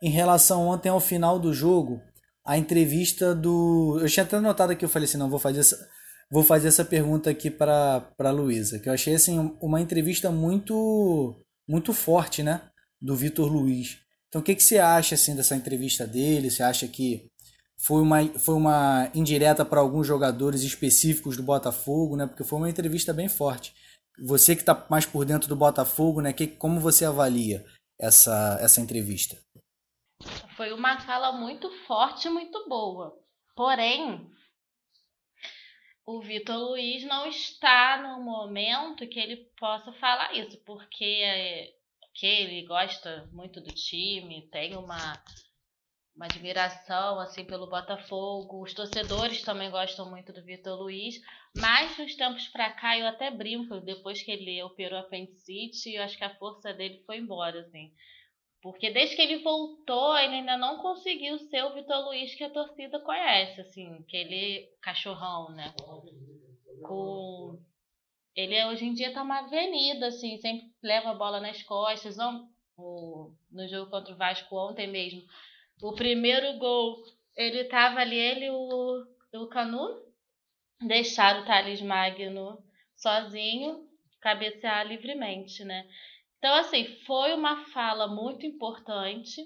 em 0.00 0.10
relação 0.10 0.66
ontem 0.66 0.88
ao 0.88 1.00
final 1.00 1.38
do 1.38 1.52
jogo, 1.52 2.00
a 2.48 2.56
entrevista 2.56 3.34
do. 3.34 3.98
Eu 4.00 4.08
tinha 4.08 4.24
até 4.24 4.40
notado 4.40 4.70
aqui, 4.70 4.82
eu 4.82 4.88
falei 4.88 5.06
assim, 5.06 5.18
não, 5.18 5.28
vou 5.28 5.38
fazer 5.38 5.60
essa, 5.60 5.88
vou 6.30 6.42
fazer 6.42 6.68
essa 6.68 6.82
pergunta 6.82 7.28
aqui 7.28 7.50
para 7.50 8.00
para 8.16 8.30
Luísa, 8.30 8.78
que 8.78 8.88
eu 8.88 8.92
achei 8.94 9.14
assim 9.14 9.54
uma 9.60 9.82
entrevista 9.82 10.30
muito 10.30 11.36
muito 11.68 11.92
forte, 11.92 12.42
né, 12.42 12.62
do 12.98 13.14
Vitor 13.14 13.52
Luiz. 13.52 13.98
Então, 14.28 14.40
o 14.40 14.44
que, 14.44 14.54
que 14.54 14.62
você 14.62 14.78
acha 14.78 15.14
assim 15.14 15.36
dessa 15.36 15.54
entrevista 15.54 16.06
dele? 16.06 16.50
Você 16.50 16.62
acha 16.62 16.88
que 16.88 17.30
foi 17.78 18.00
uma, 18.00 18.26
foi 18.38 18.54
uma 18.54 19.10
indireta 19.14 19.64
para 19.64 19.80
alguns 19.80 20.06
jogadores 20.06 20.62
específicos 20.62 21.36
do 21.36 21.42
Botafogo, 21.42 22.16
né? 22.16 22.26
Porque 22.26 22.44
foi 22.44 22.58
uma 22.58 22.70
entrevista 22.70 23.12
bem 23.12 23.28
forte. 23.28 23.74
Você 24.24 24.56
que 24.56 24.62
está 24.62 24.86
mais 24.90 25.04
por 25.06 25.24
dentro 25.24 25.48
do 25.48 25.56
Botafogo, 25.56 26.20
né? 26.22 26.32
Que, 26.32 26.46
como 26.46 26.80
você 26.80 27.04
avalia 27.04 27.64
essa, 28.00 28.58
essa 28.60 28.80
entrevista? 28.80 29.36
Foi 30.56 30.72
uma 30.72 30.98
fala 31.00 31.32
muito 31.32 31.70
forte 31.86 32.26
e 32.26 32.30
muito 32.30 32.68
boa. 32.68 33.16
Porém, 33.54 34.28
o 36.06 36.20
Vitor 36.20 36.56
Luiz 36.56 37.04
não 37.04 37.26
está 37.26 38.00
no 38.02 38.22
momento 38.22 39.06
que 39.08 39.20
ele 39.20 39.36
possa 39.58 39.92
falar 39.94 40.34
isso, 40.34 40.62
porque 40.64 41.74
que 42.14 42.26
ele 42.26 42.66
gosta 42.66 43.28
muito 43.32 43.60
do 43.60 43.72
time, 43.72 44.48
tem 44.50 44.76
uma 44.76 45.22
uma 46.18 46.26
admiração 46.26 47.20
assim 47.20 47.44
pelo 47.44 47.68
Botafogo. 47.68 48.60
Os 48.60 48.74
torcedores 48.74 49.42
também 49.42 49.70
gostam 49.70 50.10
muito 50.10 50.32
do 50.32 50.44
Vitor 50.44 50.76
Luiz, 50.76 51.14
mas 51.54 51.96
nos 51.96 52.16
tempos 52.16 52.48
para 52.48 52.72
cá 52.72 52.98
eu 52.98 53.06
até 53.06 53.30
brinco, 53.30 53.80
depois 53.80 54.20
que 54.20 54.32
ele 54.32 54.60
operou 54.64 54.98
a 54.98 55.02
apendicite, 55.02 55.94
eu 55.94 56.02
acho 56.02 56.18
que 56.18 56.24
a 56.24 56.36
força 56.36 56.74
dele 56.74 57.04
foi 57.06 57.18
embora 57.18 57.60
assim. 57.60 57.92
Porque 58.60 58.90
desde 58.90 59.14
que 59.14 59.22
ele 59.22 59.42
voltou, 59.42 60.16
ele 60.18 60.36
ainda 60.36 60.56
não 60.56 60.78
conseguiu 60.78 61.38
ser 61.38 61.62
o 61.64 61.74
Vitor 61.74 62.04
Luiz 62.06 62.34
que 62.34 62.42
a 62.42 62.50
torcida 62.50 62.98
conhece, 63.00 63.60
assim, 63.60 63.94
aquele 63.98 64.68
cachorrão, 64.82 65.50
né? 65.50 65.72
Com 66.82 67.58
ele 68.34 68.64
hoje 68.66 68.84
em 68.84 68.94
dia 68.94 69.12
tá 69.12 69.22
uma 69.22 69.40
avenida, 69.40 70.08
assim, 70.08 70.38
sempre 70.38 70.72
leva 70.82 71.10
a 71.10 71.14
bola 71.14 71.40
nas 71.40 71.62
costas. 71.62 72.16
No 72.16 73.68
jogo 73.68 73.90
contra 73.90 74.12
o 74.12 74.16
Vasco 74.16 74.56
ontem 74.56 74.86
mesmo, 74.88 75.22
o 75.82 75.92
primeiro 75.92 76.58
gol, 76.58 77.02
ele 77.36 77.64
tava 77.64 78.00
ali, 78.00 78.16
ele 78.16 78.50
o, 78.50 79.06
o 79.34 79.46
Canu 79.48 80.02
deixaram 80.80 81.42
o 81.42 81.46
Thales 81.46 81.80
Magno 81.80 82.62
sozinho 82.96 83.88
cabecear 84.20 84.86
livremente, 84.86 85.64
né? 85.64 85.88
Então, 86.38 86.54
assim, 86.54 86.84
foi 87.04 87.34
uma 87.34 87.64
fala 87.66 88.06
muito 88.06 88.46
importante. 88.46 89.42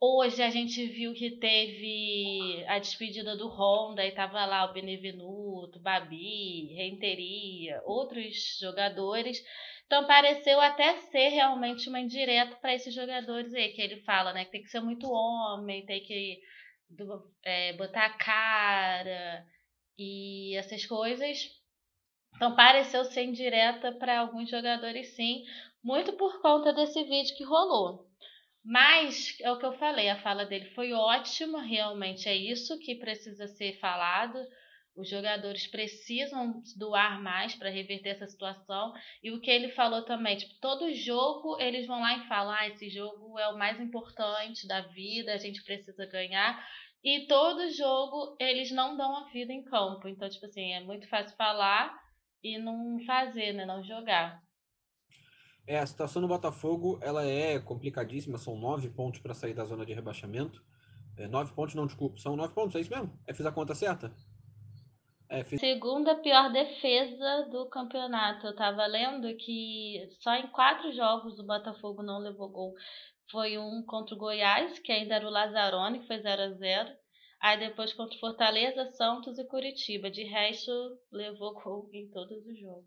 Hoje 0.00 0.42
a 0.42 0.50
gente 0.50 0.86
viu 0.86 1.14
que 1.14 1.38
teve 1.38 2.64
a 2.68 2.78
despedida 2.78 3.34
do 3.36 3.48
Honda 3.48 4.04
e 4.04 4.12
tava 4.12 4.44
lá 4.44 4.64
o 4.66 4.72
Benevenuto, 4.72 5.80
Babi, 5.80 6.74
Renteria, 6.74 7.80
outros 7.84 8.58
jogadores. 8.60 9.42
Então 9.86 10.06
pareceu 10.06 10.60
até 10.60 10.96
ser 10.96 11.28
realmente 11.28 11.88
uma 11.88 12.00
indireta 12.00 12.56
para 12.56 12.74
esses 12.74 12.94
jogadores 12.94 13.54
aí, 13.54 13.72
que 13.72 13.80
ele 13.80 14.02
fala, 14.02 14.32
né? 14.32 14.44
Que 14.44 14.52
tem 14.52 14.62
que 14.62 14.70
ser 14.70 14.80
muito 14.80 15.10
homem, 15.10 15.86
tem 15.86 16.02
que 16.02 16.40
é, 17.44 17.72
botar 17.72 18.06
a 18.06 18.18
cara 18.18 19.46
e 19.98 20.54
essas 20.56 20.84
coisas. 20.84 21.50
Então 22.34 22.54
pareceu 22.54 23.04
ser 23.06 23.24
indireta 23.24 23.92
para 23.92 24.20
alguns 24.20 24.50
jogadores 24.50 25.14
sim, 25.16 25.42
muito 25.86 26.12
por 26.14 26.40
conta 26.42 26.72
desse 26.72 27.02
vídeo 27.04 27.36
que 27.36 27.44
rolou. 27.44 28.06
Mas 28.64 29.36
é 29.40 29.50
o 29.52 29.58
que 29.58 29.64
eu 29.64 29.78
falei, 29.78 30.08
a 30.08 30.20
fala 30.20 30.44
dele 30.44 30.70
foi 30.74 30.92
ótima, 30.92 31.62
realmente 31.62 32.28
é 32.28 32.34
isso 32.34 32.78
que 32.80 32.96
precisa 32.96 33.46
ser 33.46 33.78
falado 33.78 34.38
os 34.96 35.10
jogadores 35.10 35.66
precisam 35.66 36.62
doar 36.74 37.22
mais 37.22 37.54
para 37.54 37.68
reverter 37.68 38.10
essa 38.10 38.26
situação. 38.26 38.94
E 39.22 39.30
o 39.30 39.40
que 39.40 39.50
ele 39.50 39.70
falou 39.72 40.02
também, 40.02 40.36
tipo, 40.36 40.54
todo 40.60 40.92
jogo 40.94 41.60
eles 41.60 41.86
vão 41.86 42.00
lá 42.00 42.16
e 42.16 42.28
falam: 42.28 42.54
ah, 42.54 42.66
esse 42.66 42.88
jogo 42.88 43.38
é 43.38 43.48
o 43.48 43.58
mais 43.58 43.78
importante 43.78 44.66
da 44.66 44.80
vida, 44.80 45.34
a 45.34 45.36
gente 45.36 45.62
precisa 45.62 46.06
ganhar. 46.06 46.66
E 47.04 47.26
todo 47.26 47.70
jogo 47.70 48.36
eles 48.40 48.70
não 48.72 48.96
dão 48.96 49.16
a 49.16 49.28
vida 49.28 49.52
em 49.52 49.62
campo. 49.62 50.08
Então, 50.08 50.28
tipo 50.28 50.46
assim, 50.46 50.72
é 50.72 50.80
muito 50.80 51.06
fácil 51.08 51.36
falar 51.36 51.94
e 52.42 52.58
não 52.58 52.98
fazer, 53.04 53.52
né? 53.52 53.66
Não 53.66 53.84
jogar. 53.84 54.42
É, 55.66 55.78
a 55.78 55.86
situação 55.86 56.22
do 56.22 56.28
Botafogo, 56.28 56.98
ela 57.02 57.24
é 57.24 57.58
complicadíssima, 57.58 58.38
são 58.38 58.56
nove 58.56 58.88
pontos 58.88 59.20
para 59.20 59.34
sair 59.34 59.52
da 59.52 59.64
zona 59.64 59.84
de 59.84 59.92
rebaixamento. 59.92 60.62
É, 61.16 61.26
nove 61.26 61.52
pontos, 61.54 61.74
não, 61.74 61.86
desculpa, 61.86 62.18
são 62.18 62.36
nove 62.36 62.54
pontos, 62.54 62.76
é 62.76 62.80
isso 62.80 62.90
mesmo? 62.90 63.12
É, 63.26 63.34
fiz 63.34 63.44
a 63.44 63.50
conta 63.50 63.74
certa? 63.74 64.12
É, 65.28 65.42
fiz... 65.42 65.58
Segunda 65.58 66.14
pior 66.16 66.52
defesa 66.52 67.48
do 67.50 67.66
campeonato. 67.68 68.46
Eu 68.46 68.54
tava 68.54 68.86
lendo 68.86 69.34
que 69.36 70.08
só 70.20 70.34
em 70.34 70.46
quatro 70.48 70.92
jogos 70.92 71.38
o 71.38 71.46
Botafogo 71.46 72.02
não 72.02 72.18
levou 72.18 72.48
gol. 72.48 72.74
Foi 73.30 73.58
um 73.58 73.82
contra 73.84 74.14
o 74.14 74.18
Goiás, 74.18 74.78
que 74.78 74.92
ainda 74.92 75.16
era 75.16 75.26
o 75.26 75.30
Lazzaroni, 75.30 75.98
que 76.00 76.06
foi 76.06 76.20
0 76.20 76.42
a 76.42 76.50
0 76.52 76.96
Aí 77.40 77.58
depois 77.58 77.92
contra 77.92 78.18
Fortaleza, 78.18 78.92
Santos 78.92 79.38
e 79.38 79.44
Curitiba. 79.44 80.10
De 80.10 80.22
resto, 80.22 80.70
levou 81.10 81.54
gol 81.54 81.90
em 81.92 82.08
todos 82.08 82.46
os 82.46 82.58
jogos. 82.58 82.86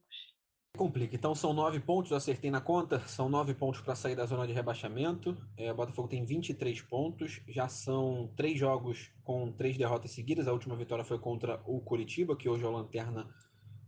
Complica. 0.77 1.15
Então 1.15 1.35
são 1.35 1.51
nove 1.53 1.79
pontos, 1.79 2.11
eu 2.11 2.17
acertei 2.17 2.49
na 2.49 2.61
conta. 2.61 2.99
São 3.07 3.27
nove 3.27 3.53
pontos 3.53 3.81
para 3.81 3.95
sair 3.95 4.15
da 4.15 4.25
zona 4.25 4.47
de 4.47 4.53
rebaixamento. 4.53 5.37
É, 5.57 5.71
o 5.71 5.75
Botafogo 5.75 6.07
tem 6.07 6.23
23 6.23 6.81
pontos. 6.83 7.41
Já 7.47 7.67
são 7.67 8.31
três 8.35 8.57
jogos 8.57 9.11
com 9.23 9.51
três 9.51 9.77
derrotas 9.77 10.11
seguidas. 10.11 10.47
A 10.47 10.53
última 10.53 10.75
vitória 10.75 11.03
foi 11.03 11.19
contra 11.19 11.61
o 11.65 11.81
Curitiba, 11.81 12.35
que 12.35 12.47
hoje 12.47 12.63
é 12.63 12.67
o 12.67 12.71
lanterna 12.71 13.27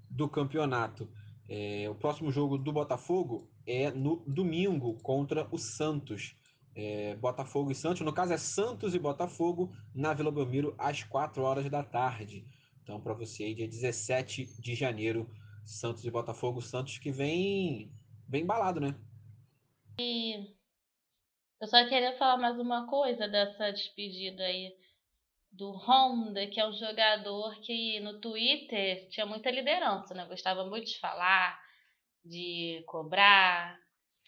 do 0.09 0.27
campeonato. 0.27 1.09
É, 1.47 1.89
o 1.89 1.95
próximo 1.95 2.31
jogo 2.31 2.57
do 2.57 2.73
Botafogo 2.73 3.49
é 3.65 3.91
no 3.91 4.23
domingo 4.27 4.95
contra 5.01 5.47
o 5.51 5.57
Santos. 5.57 6.35
É, 6.73 7.15
Botafogo 7.15 7.71
e 7.71 7.75
Santos, 7.75 8.01
no 8.01 8.13
caso 8.13 8.33
é 8.33 8.37
Santos 8.37 8.95
e 8.95 8.99
Botafogo, 8.99 9.71
na 9.93 10.13
Vila 10.13 10.31
Belmiro, 10.31 10.73
às 10.77 11.03
4 11.03 11.41
horas 11.41 11.69
da 11.69 11.83
tarde. 11.83 12.45
Então, 12.81 12.99
para 12.99 13.13
você 13.13 13.43
aí, 13.43 13.53
dia 13.53 13.67
17 13.67 14.61
de 14.61 14.75
janeiro, 14.75 15.29
Santos 15.65 16.05
e 16.05 16.11
Botafogo, 16.11 16.61
Santos 16.61 16.97
que 16.97 17.11
vem 17.11 17.91
bem 18.27 18.43
embalado, 18.43 18.79
né? 18.79 18.95
E 19.99 20.55
eu 21.59 21.67
só 21.67 21.87
queria 21.87 22.17
falar 22.17 22.37
mais 22.37 22.59
uma 22.59 22.87
coisa 22.87 23.27
dessa 23.27 23.71
despedida 23.71 24.43
aí 24.43 24.75
do 25.51 25.71
Honda, 25.71 26.47
que 26.47 26.59
é 26.59 26.67
um 26.67 26.73
jogador 26.73 27.59
que 27.61 27.99
no 27.99 28.19
Twitter 28.19 29.09
tinha 29.09 29.25
muita 29.25 29.51
liderança, 29.51 30.13
né? 30.13 30.25
Gostava 30.25 30.65
muito 30.65 30.87
de 30.87 30.99
falar, 30.99 31.59
de 32.25 32.83
cobrar, 32.87 33.77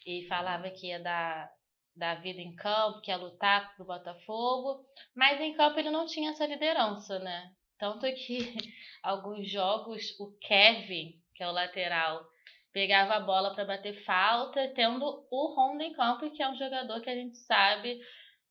e 0.06 0.26
falava 0.28 0.70
que 0.70 0.88
ia 0.88 1.00
dar, 1.00 1.50
dar 1.96 2.20
vida 2.20 2.40
em 2.40 2.54
campo, 2.54 3.00
que 3.00 3.10
ia 3.10 3.16
lutar 3.16 3.74
pro 3.74 3.86
Botafogo, 3.86 4.86
mas 5.14 5.40
em 5.40 5.54
campo 5.54 5.78
ele 5.78 5.90
não 5.90 6.06
tinha 6.06 6.30
essa 6.30 6.46
liderança, 6.46 7.18
né? 7.18 7.52
Tanto 7.78 8.06
que 8.14 8.38
alguns 9.02 9.50
jogos 9.50 10.14
o 10.20 10.30
Kevin 10.40 11.23
que 11.34 11.42
é 11.42 11.48
o 11.48 11.52
lateral, 11.52 12.24
pegava 12.72 13.14
a 13.14 13.20
bola 13.20 13.54
para 13.54 13.64
bater 13.64 14.04
falta, 14.04 14.72
tendo 14.74 15.26
o 15.30 15.54
Honda 15.54 15.84
em 15.84 15.92
campo, 15.92 16.30
que 16.30 16.42
é 16.42 16.48
um 16.48 16.56
jogador 16.56 17.00
que 17.00 17.10
a 17.10 17.14
gente 17.14 17.36
sabe 17.38 18.00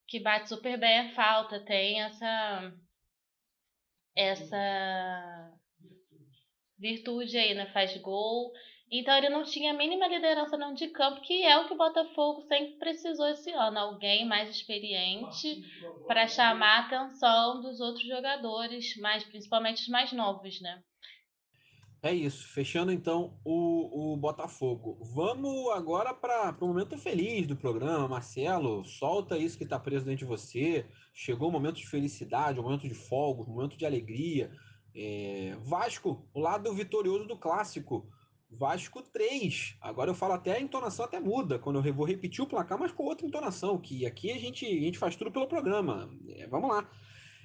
que 0.06 0.20
bate 0.20 0.48
super 0.48 0.78
bem 0.78 0.98
a 1.00 1.14
falta, 1.14 1.60
tem 1.60 2.02
essa 2.02 2.72
essa 4.16 5.52
virtude 6.78 7.36
aí, 7.36 7.54
né? 7.54 7.66
Faz 7.72 7.96
gol. 7.98 8.52
Então 8.90 9.16
ele 9.16 9.28
não 9.28 9.42
tinha 9.42 9.72
a 9.72 9.76
mínima 9.76 10.06
liderança 10.06 10.56
não 10.56 10.72
de 10.72 10.88
campo, 10.88 11.20
que 11.22 11.42
é 11.42 11.58
o 11.58 11.66
que 11.66 11.74
o 11.74 11.76
Botafogo 11.76 12.42
sempre 12.42 12.78
precisou 12.78 13.26
esse 13.28 13.50
ano, 13.50 13.78
alguém 13.78 14.24
mais 14.24 14.48
experiente 14.48 15.62
para 16.06 16.28
chamar 16.28 16.76
a 16.76 16.86
atenção 16.86 17.60
dos 17.60 17.80
outros 17.80 18.06
jogadores, 18.06 18.96
mais 18.98 19.24
principalmente 19.24 19.82
os 19.82 19.88
mais 19.88 20.12
novos, 20.12 20.60
né? 20.60 20.80
É 22.04 22.12
isso. 22.12 22.46
Fechando 22.48 22.92
então 22.92 23.32
o, 23.42 24.12
o 24.12 24.16
Botafogo. 24.18 24.98
Vamos 25.14 25.70
agora 25.70 26.12
para 26.12 26.54
o 26.60 26.66
momento 26.66 26.98
feliz 26.98 27.46
do 27.46 27.56
programa. 27.56 28.06
Marcelo, 28.06 28.84
solta 28.84 29.38
isso 29.38 29.56
que 29.56 29.64
está 29.64 29.80
preso 29.80 30.04
dentro 30.04 30.18
de 30.18 30.24
você. 30.26 30.84
Chegou 31.14 31.48
o 31.48 31.50
momento 31.50 31.76
de 31.76 31.86
felicidade, 31.86 32.60
o 32.60 32.62
momento 32.62 32.86
de 32.86 32.92
folga, 32.92 33.40
o 33.40 33.48
momento 33.48 33.78
de 33.78 33.86
alegria. 33.86 34.52
É... 34.94 35.56
Vasco, 35.62 36.28
o 36.34 36.40
lado 36.40 36.74
vitorioso 36.74 37.26
do 37.26 37.38
clássico. 37.38 38.06
Vasco 38.50 39.00
3. 39.00 39.78
Agora 39.80 40.10
eu 40.10 40.14
falo 40.14 40.34
até 40.34 40.58
a 40.58 40.60
entonação 40.60 41.06
até 41.06 41.18
muda. 41.18 41.58
Quando 41.58 41.82
eu 41.82 41.94
vou 41.94 42.04
repetir 42.04 42.44
o 42.44 42.46
placar, 42.46 42.78
mas 42.78 42.92
com 42.92 43.04
outra 43.04 43.26
entonação. 43.26 43.78
Que 43.78 44.04
aqui 44.04 44.30
a 44.30 44.38
gente, 44.38 44.66
a 44.66 44.68
gente 44.68 44.98
faz 44.98 45.16
tudo 45.16 45.32
pelo 45.32 45.48
programa. 45.48 46.10
É, 46.28 46.46
vamos 46.48 46.68
lá. 46.68 46.86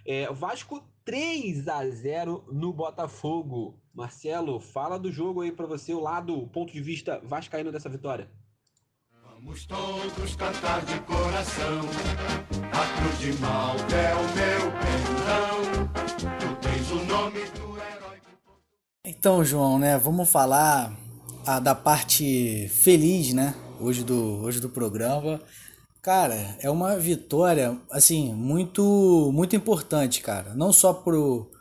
É, 0.06 0.30
Vasco 0.34 0.84
3 1.06 1.68
a 1.68 1.90
0 1.90 2.46
no 2.52 2.74
Botafogo. 2.74 3.80
Marcelo, 4.00 4.62
fala 4.62 4.98
do 4.98 5.12
jogo 5.12 5.42
aí 5.42 5.52
para 5.52 5.66
você, 5.66 5.94
o 5.94 6.00
lado, 6.00 6.34
o 6.34 6.48
ponto 6.48 6.72
de 6.72 6.80
vista 6.80 7.20
vascaíno 7.22 7.70
dessa 7.70 7.90
vitória. 7.90 8.32
Vamos 9.26 9.66
todos 9.66 10.36
cantar 10.38 10.86
de 10.86 10.98
coração. 11.02 11.82
A 12.72 12.98
cruz 12.98 13.20
de 13.20 13.34
Malta 13.42 13.96
é 13.96 14.16
o 14.16 14.24
meu 14.24 14.72
perdão. 14.80 15.90
Tu 16.40 16.56
tens 16.62 16.92
o 16.92 17.04
nome 17.04 17.42
do 17.42 17.78
herói. 17.78 18.22
Então, 19.06 19.44
João, 19.44 19.78
né, 19.78 19.98
vamos 19.98 20.32
falar 20.32 20.98
a, 21.46 21.60
da 21.60 21.76
parte 21.76 22.70
feliz, 22.70 23.34
né, 23.34 23.54
hoje 23.82 24.06
do, 24.06 24.42
hoje 24.42 24.62
do 24.62 24.70
programa. 24.70 25.42
Cara, 26.02 26.58
é 26.62 26.70
uma 26.70 26.96
vitória, 26.96 27.78
assim, 27.92 28.34
muito 28.34 29.30
muito 29.34 29.58
importante, 29.58 30.22
cara. 30.22 30.54
Não 30.56 30.72
só 30.72 30.94
pro, 30.94 31.52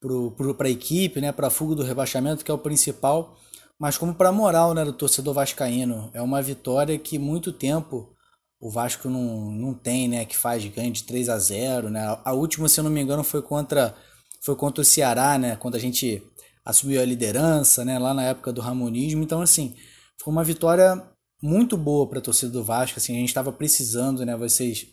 pro, 0.00 0.54
pra 0.54 0.70
equipe, 0.70 1.20
né, 1.20 1.30
pra 1.30 1.50
fuga 1.50 1.74
do 1.74 1.82
rebaixamento, 1.82 2.44
que 2.44 2.50
é 2.50 2.54
o 2.54 2.58
principal, 2.58 3.36
mas 3.78 3.98
como 3.98 4.14
pra 4.14 4.32
moral, 4.32 4.74
né, 4.74 4.84
do 4.84 4.92
torcedor 4.92 5.34
vascaíno. 5.34 6.10
É 6.14 6.22
uma 6.22 6.40
vitória 6.42 6.98
que 6.98 7.18
muito 7.18 7.52
tempo 7.52 8.14
o 8.60 8.70
Vasco 8.70 9.08
não, 9.08 9.50
não 9.52 9.74
tem, 9.74 10.08
né, 10.08 10.24
que 10.24 10.36
faz 10.36 10.64
ganho 10.66 10.92
de 10.92 11.04
3 11.04 11.28
a 11.28 11.38
0 11.38 11.90
né. 11.90 12.18
A 12.24 12.32
última, 12.32 12.68
se 12.68 12.80
eu 12.80 12.84
não 12.84 12.90
me 12.90 13.00
engano, 13.00 13.24
foi 13.24 13.42
contra 13.42 13.94
foi 14.42 14.56
contra 14.56 14.80
o 14.80 14.84
Ceará, 14.84 15.38
né, 15.38 15.56
quando 15.56 15.74
a 15.74 15.78
gente 15.78 16.22
assumiu 16.64 17.00
a 17.00 17.04
liderança, 17.04 17.84
né, 17.84 17.98
lá 17.98 18.14
na 18.14 18.24
época 18.24 18.52
do 18.52 18.60
Ramonismo. 18.60 19.22
Então, 19.22 19.42
assim, 19.42 19.74
foi 20.22 20.32
uma 20.32 20.44
vitória 20.44 21.02
muito 21.42 21.76
boa 21.76 22.06
para 22.08 22.18
a 22.18 22.22
torcida 22.22 22.50
do 22.52 22.64
Vasco, 22.64 22.98
assim, 22.98 23.14
a 23.14 23.18
gente 23.18 23.28
estava 23.28 23.52
precisando, 23.52 24.24
né? 24.24 24.36
Vocês 24.36 24.86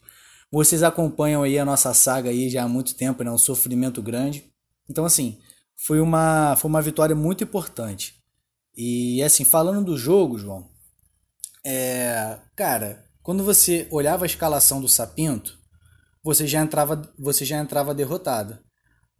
vocês 0.52 0.82
acompanham 0.82 1.44
aí 1.44 1.60
a 1.60 1.66
nossa 1.66 1.94
saga 1.94 2.30
aí 2.30 2.50
já 2.50 2.64
há 2.64 2.68
muito 2.70 2.96
tempo, 2.96 3.22
né? 3.24 3.30
Um 3.30 3.38
sofrimento 3.38 4.02
grande. 4.02 4.50
Então 4.90 5.06
assim, 5.06 5.40
foi 5.76 6.00
uma 6.00 6.56
foi 6.56 6.70
uma 6.70 6.82
vitória 6.82 7.16
muito 7.16 7.44
importante. 7.44 8.16
E 8.76 9.22
assim, 9.24 9.44
falando 9.44 9.86
do 9.86 9.98
jogo, 9.98 10.38
João, 10.38 10.70
é, 11.66 12.40
cara, 12.56 13.06
quando 13.24 13.44
você 13.44 13.88
olhava 13.92 14.26
a 14.26 14.28
escalação 14.28 14.80
do 14.80 14.88
Sapinto, 14.88 15.58
você 16.24 16.48
já 16.48 16.62
entrava 16.62 17.02
você 17.18 17.44
já 17.46 17.58
entrava 17.58 17.94
derrotado. 17.94 18.60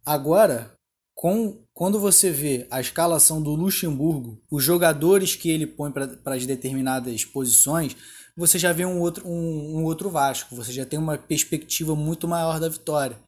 Agora, 0.04 0.78
com, 1.14 1.64
quando 1.74 1.98
você 1.98 2.30
vê 2.30 2.66
a 2.70 2.80
escalação 2.80 3.42
do 3.42 3.50
Luxemburgo, 3.50 4.40
os 4.48 4.62
jogadores 4.62 5.34
que 5.34 5.50
ele 5.50 5.66
põe 5.66 5.90
para 5.90 6.34
as 6.36 6.46
determinadas 6.46 7.24
posições, 7.24 7.96
você 8.36 8.56
já 8.56 8.72
vê 8.72 8.86
um 8.86 9.00
outro, 9.00 9.26
um, 9.26 9.78
um, 9.78 9.84
outro 9.84 10.08
Vasco, 10.10 10.54
você 10.54 10.72
já 10.72 10.86
tem 10.86 10.96
uma 10.96 11.18
perspectiva 11.18 11.96
muito 11.96 12.28
maior 12.28 12.60
da 12.60 12.68
vitória. 12.68 13.18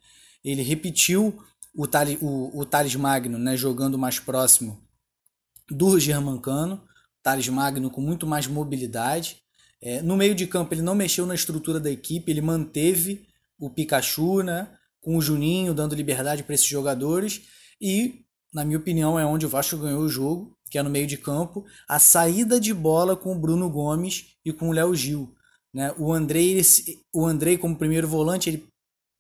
Ele 0.45 0.63
repetiu 0.63 1.37
o, 1.75 1.87
Thales, 1.87 2.19
o, 2.21 2.61
o 2.61 2.65
Thales 2.65 2.95
Magno 2.97 3.39
né, 3.39 3.57
jogando 3.57 3.99
mais 3.99 4.19
próximo 4.19 4.81
do 5.69 5.99
Germancano, 5.99 6.83
Thales 7.23 7.49
Magno 7.49 7.91
com 7.91 8.01
muito 8.01 8.27
mais 8.27 8.47
mobilidade. 8.47 9.39
É, 9.81 10.03
no 10.03 10.17
meio 10.17 10.35
de 10.35 10.47
campo 10.47 10.75
ele 10.75 10.83
não 10.83 10.95
mexeu 10.95 11.27
na 11.27 11.35
estrutura 11.35 11.81
da 11.81 11.91
equipe, 11.91 12.31
ele 12.31 12.41
manteve 12.41 13.27
o 13.59 13.71
Pikachu, 13.71 14.43
né, 14.43 14.69
com 15.01 15.17
o 15.17 15.23
Juninho 15.23 15.75
dando 15.75 15.95
liberdade 15.95 16.43
para 16.43 16.55
esses 16.55 16.67
jogadores 16.67 17.43
e, 17.81 18.25
na 18.53 18.65
minha 18.65 18.79
opinião, 18.79 19.19
é 19.19 19.25
onde 19.25 19.47
o 19.47 19.49
Vasco 19.49 19.77
ganhou 19.77 20.03
o 20.03 20.09
jogo, 20.09 20.57
que 20.71 20.79
é 20.79 20.83
no 20.83 20.91
meio 20.91 21.07
de 21.07 21.17
campo, 21.17 21.65
a 21.89 21.99
saída 21.99 22.61
de 22.61 22.75
bola 22.75 23.17
com 23.17 23.33
o 23.33 23.39
Bruno 23.39 23.71
Gomes 23.71 24.37
e 24.45 24.53
com 24.53 24.69
o 24.69 24.73
Léo 24.73 24.95
Gil. 24.95 25.35
Né? 25.73 25.93
O 25.99 26.13
Andrei, 26.13 26.61
o 27.13 27.27
Andrei 27.27 27.57
como 27.57 27.77
primeiro 27.77 28.07
volante, 28.07 28.51
ele 28.51 28.69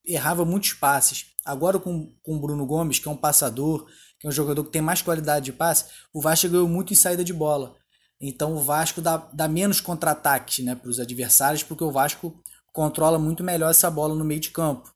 errava 0.05 0.45
muitos 0.45 0.73
passes. 0.75 1.27
Agora 1.45 1.79
com, 1.79 2.15
com 2.23 2.37
o 2.37 2.41
Bruno 2.41 2.67
Gomes, 2.67 2.99
que 2.99 3.09
é 3.09 3.11
um 3.11 3.17
passador, 3.17 3.87
que 4.19 4.27
é 4.27 4.29
um 4.29 4.33
jogador 4.33 4.65
que 4.65 4.71
tem 4.71 4.83
mais 4.83 5.03
qualidade 5.03 5.47
de 5.47 5.53
passe, 5.53 5.87
o 6.13 6.21
Vasco 6.21 6.49
ganhou 6.49 6.69
muito 6.69 6.93
em 6.93 6.97
saída 6.97 7.25
de 7.25 7.33
bola. 7.33 7.75
Então 8.21 8.55
o 8.55 8.63
Vasco 8.63 9.01
dá, 9.01 9.17
dá 9.33 9.49
menos 9.49 9.81
contra-ataques 9.81 10.65
né, 10.65 10.75
para 10.75 10.91
os 10.91 11.01
adversários, 11.01 11.63
porque 11.63 11.83
o 11.83 11.91
Vasco 11.91 12.39
controla 12.73 13.19
muito 13.19 13.43
melhor 13.43 13.71
essa 13.71 13.91
bola 13.91 14.15
no 14.15 14.25
meio 14.25 14.41
de 14.41 14.51
campo. 14.51 14.93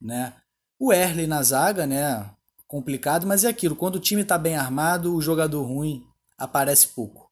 Né? 0.00 0.32
O 0.78 0.92
Erley 0.92 1.26
na 1.26 1.42
zaga, 1.42 1.86
né, 1.86 2.30
complicado, 2.68 3.26
mas 3.26 3.44
é 3.44 3.48
aquilo, 3.48 3.74
quando 3.74 3.96
o 3.96 4.00
time 4.00 4.22
está 4.22 4.38
bem 4.38 4.56
armado, 4.56 5.14
o 5.14 5.20
jogador 5.20 5.62
ruim 5.62 6.04
aparece 6.38 6.88
pouco. 6.88 7.28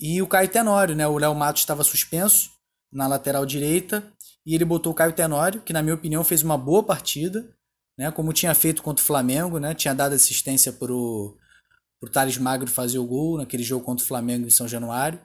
E 0.00 0.22
o 0.22 0.26
Caio 0.26 0.48
Tenório, 0.48 0.94
né? 0.94 1.06
O 1.08 1.18
Léo 1.18 1.34
Matos 1.34 1.62
estava 1.62 1.82
suspenso 1.82 2.50
na 2.90 3.06
lateral 3.06 3.44
direita 3.44 4.12
e 4.46 4.54
ele 4.54 4.64
botou 4.64 4.92
o 4.92 4.94
Caio 4.94 5.12
Tenório, 5.12 5.60
que 5.60 5.72
na 5.72 5.82
minha 5.82 5.94
opinião 5.94 6.22
fez 6.22 6.42
uma 6.42 6.56
boa 6.56 6.82
partida, 6.82 7.52
né? 7.98 8.10
Como 8.12 8.32
tinha 8.32 8.54
feito 8.54 8.82
contra 8.82 9.02
o 9.02 9.06
Flamengo, 9.06 9.58
né? 9.58 9.74
Tinha 9.74 9.94
dado 9.94 10.14
assistência 10.14 10.72
pro 10.72 11.36
pro 12.00 12.10
Thales 12.10 12.38
Magro 12.38 12.70
fazer 12.70 12.98
o 12.98 13.06
gol 13.06 13.38
naquele 13.38 13.62
jogo 13.62 13.84
contra 13.84 14.04
o 14.04 14.08
Flamengo 14.08 14.46
em 14.46 14.50
São 14.50 14.68
Januário. 14.68 15.20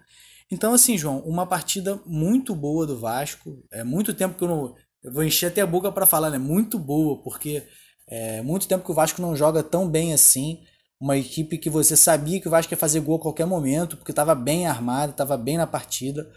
Então, 0.52 0.74
assim, 0.74 0.98
João, 0.98 1.20
uma 1.20 1.46
partida 1.46 2.00
muito 2.06 2.56
boa 2.56 2.86
do 2.86 3.00
Vasco. 3.00 3.64
É 3.72 3.84
muito 3.84 4.14
tempo 4.14 4.38
que 4.38 4.44
eu 4.44 4.48
não. 4.48 4.76
Eu 5.04 5.12
vou 5.12 5.24
encher 5.24 5.48
até 5.48 5.62
a 5.62 5.68
boca 5.68 5.92
para 5.92 6.06
falar, 6.06 6.30
né? 6.30 6.38
Muito 6.38 6.80
boa, 6.80 7.22
porque 7.24 7.64
é 8.08 8.42
muito 8.42 8.68
tempo 8.68 8.84
que 8.84 8.92
o 8.92 8.96
Vasco 8.96 9.22
não 9.22 9.36
joga 9.36 9.64
tão 9.64 9.88
bem 9.90 10.14
assim. 10.14 10.60
Uma 11.00 11.18
equipe 11.18 11.58
que 11.58 11.70
você 11.70 11.98
sabia 11.98 12.40
que 12.40 12.48
o 12.48 12.52
Vasco 12.52 12.74
ia 12.74 12.78
fazer 12.78 13.00
gol 13.02 13.18
a 13.18 13.22
qualquer 13.22 13.46
momento, 13.46 13.98
porque 13.98 14.12
estava 14.12 14.34
bem 14.34 14.68
armado, 14.68 15.12
estava 15.12 15.38
bem 15.38 15.58
na 15.58 15.68
partida. 15.68 16.30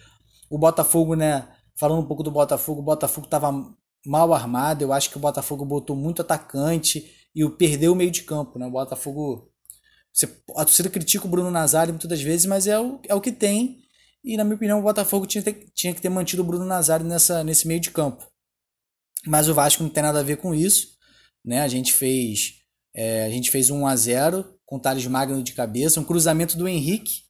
O 0.51 0.59
Botafogo, 0.59 1.15
né? 1.15 1.49
Falando 1.79 2.01
um 2.01 2.07
pouco 2.07 2.23
do 2.23 2.31
Botafogo, 2.31 2.81
o 2.81 2.85
Botafogo 2.85 3.27
estava 3.27 3.53
mal 4.07 4.33
armado. 4.33 4.83
Eu 4.83 4.93
acho 4.93 5.11
que 5.11 5.17
o 5.17 5.21
Botafogo 5.21 5.65
botou 5.65 5.97
muito 5.97 6.23
atacante 6.23 7.11
e 7.35 7.45
o 7.45 7.51
perdeu 7.51 7.93
o 7.93 7.97
meio 7.97 8.11
de 8.11 8.23
campo, 8.23 8.59
né? 8.59 8.67
O 8.67 8.71
Botafogo. 8.71 9.51
A 10.57 10.65
torcida 10.65 10.89
critica 10.89 11.27
o 11.27 11.29
Bruno 11.29 11.51
Nazário 11.51 11.93
muitas 11.93 12.09
das 12.09 12.23
vezes, 12.23 12.47
mas 12.47 12.67
é 12.67 12.79
o, 12.79 13.01
é 13.07 13.15
o 13.15 13.21
que 13.21 13.33
tem. 13.33 13.83
E, 14.25 14.37
na 14.37 14.45
minha 14.45 14.57
opinião, 14.57 14.79
o 14.79 14.83
Botafogo 14.83 15.27
tinha, 15.27 15.43
ter, 15.43 15.67
tinha 15.75 15.95
que 15.95 16.01
ter 16.01 16.09
mantido 16.09 16.43
o 16.43 16.45
Bruno 16.45 16.65
Nazário 16.65 17.05
nessa, 17.05 17.45
nesse 17.45 17.69
meio 17.69 17.81
de 17.81 17.91
campo. 17.91 18.27
Mas 19.27 19.49
o 19.49 19.55
Vasco 19.55 19.83
não 19.83 19.91
tem 19.91 20.03
nada 20.03 20.21
a 20.21 20.23
ver 20.23 20.39
com 20.39 20.55
isso. 20.55 20.97
Né? 21.45 21.61
A 21.61 21.69
gente 21.69 21.93
fez 21.93 22.67
é, 22.97 23.27
a 23.27 23.29
gente 23.29 23.51
fez 23.51 23.69
um 23.69 23.83
1 23.83 23.87
a 23.87 23.95
0 23.95 24.59
com 24.65 24.77
o 24.77 24.81
Thales 24.81 25.07
Magno 25.07 25.43
de 25.43 25.53
cabeça, 25.53 26.01
um 26.01 26.05
cruzamento 26.05 26.57
do 26.57 26.67
Henrique. 26.67 27.27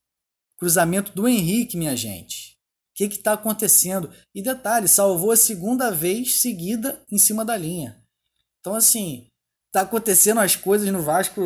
Cruzamento 0.56 1.12
do 1.12 1.26
Henrique, 1.26 1.76
minha 1.76 1.96
gente. 1.96 2.56
Que 2.96 3.04
está 3.04 3.35
acontecendo? 3.35 4.11
E 4.35 4.42
detalhe, 4.42 4.88
salvou 4.88 5.30
a 5.30 5.37
segunda 5.37 5.90
vez 5.90 6.40
seguida 6.40 7.04
em 7.12 7.18
cima 7.18 7.44
da 7.44 7.54
linha. 7.54 8.02
Então, 8.59 8.74
assim, 8.74 9.28
tá 9.70 9.82
acontecendo 9.82 10.40
as 10.40 10.56
coisas 10.56 10.90
no 10.90 11.02
Vasco 11.02 11.40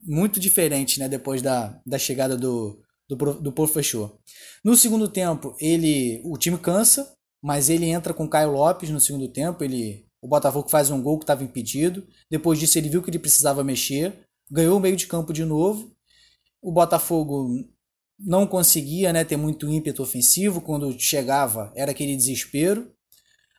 muito 0.00 0.40
diferentes, 0.40 0.96
né? 0.96 1.06
Depois 1.06 1.42
da, 1.42 1.78
da 1.84 1.98
chegada 1.98 2.34
do, 2.34 2.82
do, 3.06 3.34
do 3.34 3.52
professor. 3.52 4.18
No 4.64 4.74
segundo 4.74 5.06
tempo, 5.06 5.54
ele 5.60 6.22
o 6.24 6.38
time 6.38 6.56
cansa, 6.56 7.14
mas 7.42 7.68
ele 7.68 7.86
entra 7.86 8.14
com 8.14 8.28
Caio 8.28 8.52
Lopes 8.52 8.88
no 8.88 9.00
segundo 9.00 9.28
tempo. 9.28 9.62
Ele, 9.62 10.06
o 10.22 10.28
Botafogo 10.28 10.70
faz 10.70 10.90
um 10.90 11.02
gol 11.02 11.18
que 11.18 11.24
estava 11.24 11.44
impedido. 11.44 12.06
Depois 12.30 12.58
disso, 12.58 12.78
ele 12.78 12.88
viu 12.88 13.02
que 13.02 13.10
ele 13.10 13.18
precisava 13.18 13.62
mexer, 13.62 14.24
ganhou 14.50 14.78
o 14.78 14.80
meio 14.80 14.96
de 14.96 15.06
campo 15.06 15.32
de 15.32 15.44
novo. 15.44 15.94
O 16.62 16.72
Botafogo 16.72 17.68
não 18.24 18.46
conseguia 18.46 19.12
né, 19.12 19.24
ter 19.24 19.36
muito 19.36 19.68
ímpeto 19.68 20.02
ofensivo. 20.02 20.60
Quando 20.60 20.98
chegava, 20.98 21.72
era 21.74 21.90
aquele 21.90 22.16
desespero. 22.16 22.92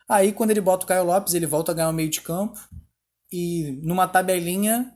Aí, 0.08 0.32
quando 0.32 0.50
ele 0.50 0.60
bota 0.60 0.84
o 0.84 0.88
Caio 0.88 1.04
Lopes, 1.04 1.34
ele 1.34 1.46
volta 1.46 1.72
a 1.72 1.74
ganhar 1.74 1.88
o 1.88 1.92
meio 1.92 2.08
de 2.08 2.20
campo. 2.20 2.58
E 3.30 3.80
numa 3.82 4.06
tabelinha, 4.06 4.92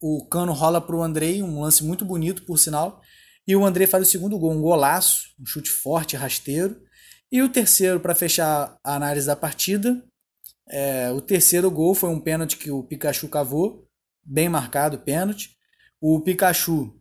o 0.00 0.26
cano 0.26 0.52
rola 0.52 0.80
para 0.80 0.96
o 0.96 1.02
Andrei, 1.02 1.42
um 1.42 1.60
lance 1.60 1.84
muito 1.84 2.04
bonito, 2.04 2.44
por 2.44 2.58
sinal. 2.58 3.00
E 3.46 3.54
o 3.54 3.64
Andrei 3.64 3.86
faz 3.86 4.06
o 4.06 4.10
segundo 4.10 4.38
gol, 4.38 4.52
um 4.52 4.60
golaço, 4.60 5.34
um 5.38 5.44
chute 5.44 5.70
forte, 5.70 6.16
rasteiro. 6.16 6.80
E 7.30 7.42
o 7.42 7.48
terceiro, 7.48 8.00
para 8.00 8.14
fechar 8.14 8.78
a 8.82 8.94
análise 8.94 9.26
da 9.26 9.36
partida, 9.36 10.02
é, 10.68 11.10
o 11.12 11.20
terceiro 11.20 11.70
gol 11.70 11.94
foi 11.94 12.08
um 12.08 12.20
pênalti 12.20 12.56
que 12.56 12.70
o 12.70 12.82
Pikachu 12.82 13.28
cavou, 13.28 13.86
bem 14.24 14.48
marcado 14.48 14.98
pênalti. 14.98 15.50
O 16.00 16.20
Pikachu 16.20 16.98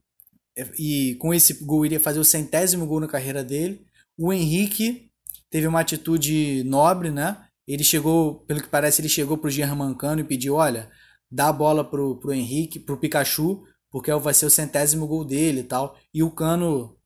e 0.77 1.15
com 1.15 1.33
esse 1.33 1.65
gol 1.65 1.85
iria 1.85 1.99
fazer 1.99 2.19
o 2.19 2.25
centésimo 2.25 2.85
gol 2.85 2.99
na 2.99 3.07
carreira 3.07 3.43
dele. 3.43 3.85
O 4.17 4.31
Henrique 4.31 5.09
teve 5.49 5.67
uma 5.67 5.79
atitude 5.79 6.63
nobre, 6.65 7.09
né? 7.11 7.45
Ele 7.67 7.83
chegou, 7.83 8.41
pelo 8.45 8.61
que 8.61 8.67
parece, 8.67 9.01
ele 9.01 9.09
chegou 9.09 9.37
pro 9.37 9.49
Germancano 9.49 10.21
e 10.21 10.25
pediu, 10.25 10.55
olha, 10.55 10.89
dá 11.31 11.47
a 11.47 11.53
bola 11.53 11.83
pro, 11.83 12.19
pro 12.19 12.33
Henrique, 12.33 12.79
pro 12.79 12.97
Pikachu, 12.97 13.63
porque 13.89 14.13
vai 14.15 14.33
ser 14.33 14.45
o 14.45 14.49
centésimo 14.49 15.07
gol 15.07 15.23
dele 15.23 15.61
e 15.61 15.63
tal. 15.63 15.97
E 16.13 16.21
o 16.21 16.31
Cano, 16.31 16.97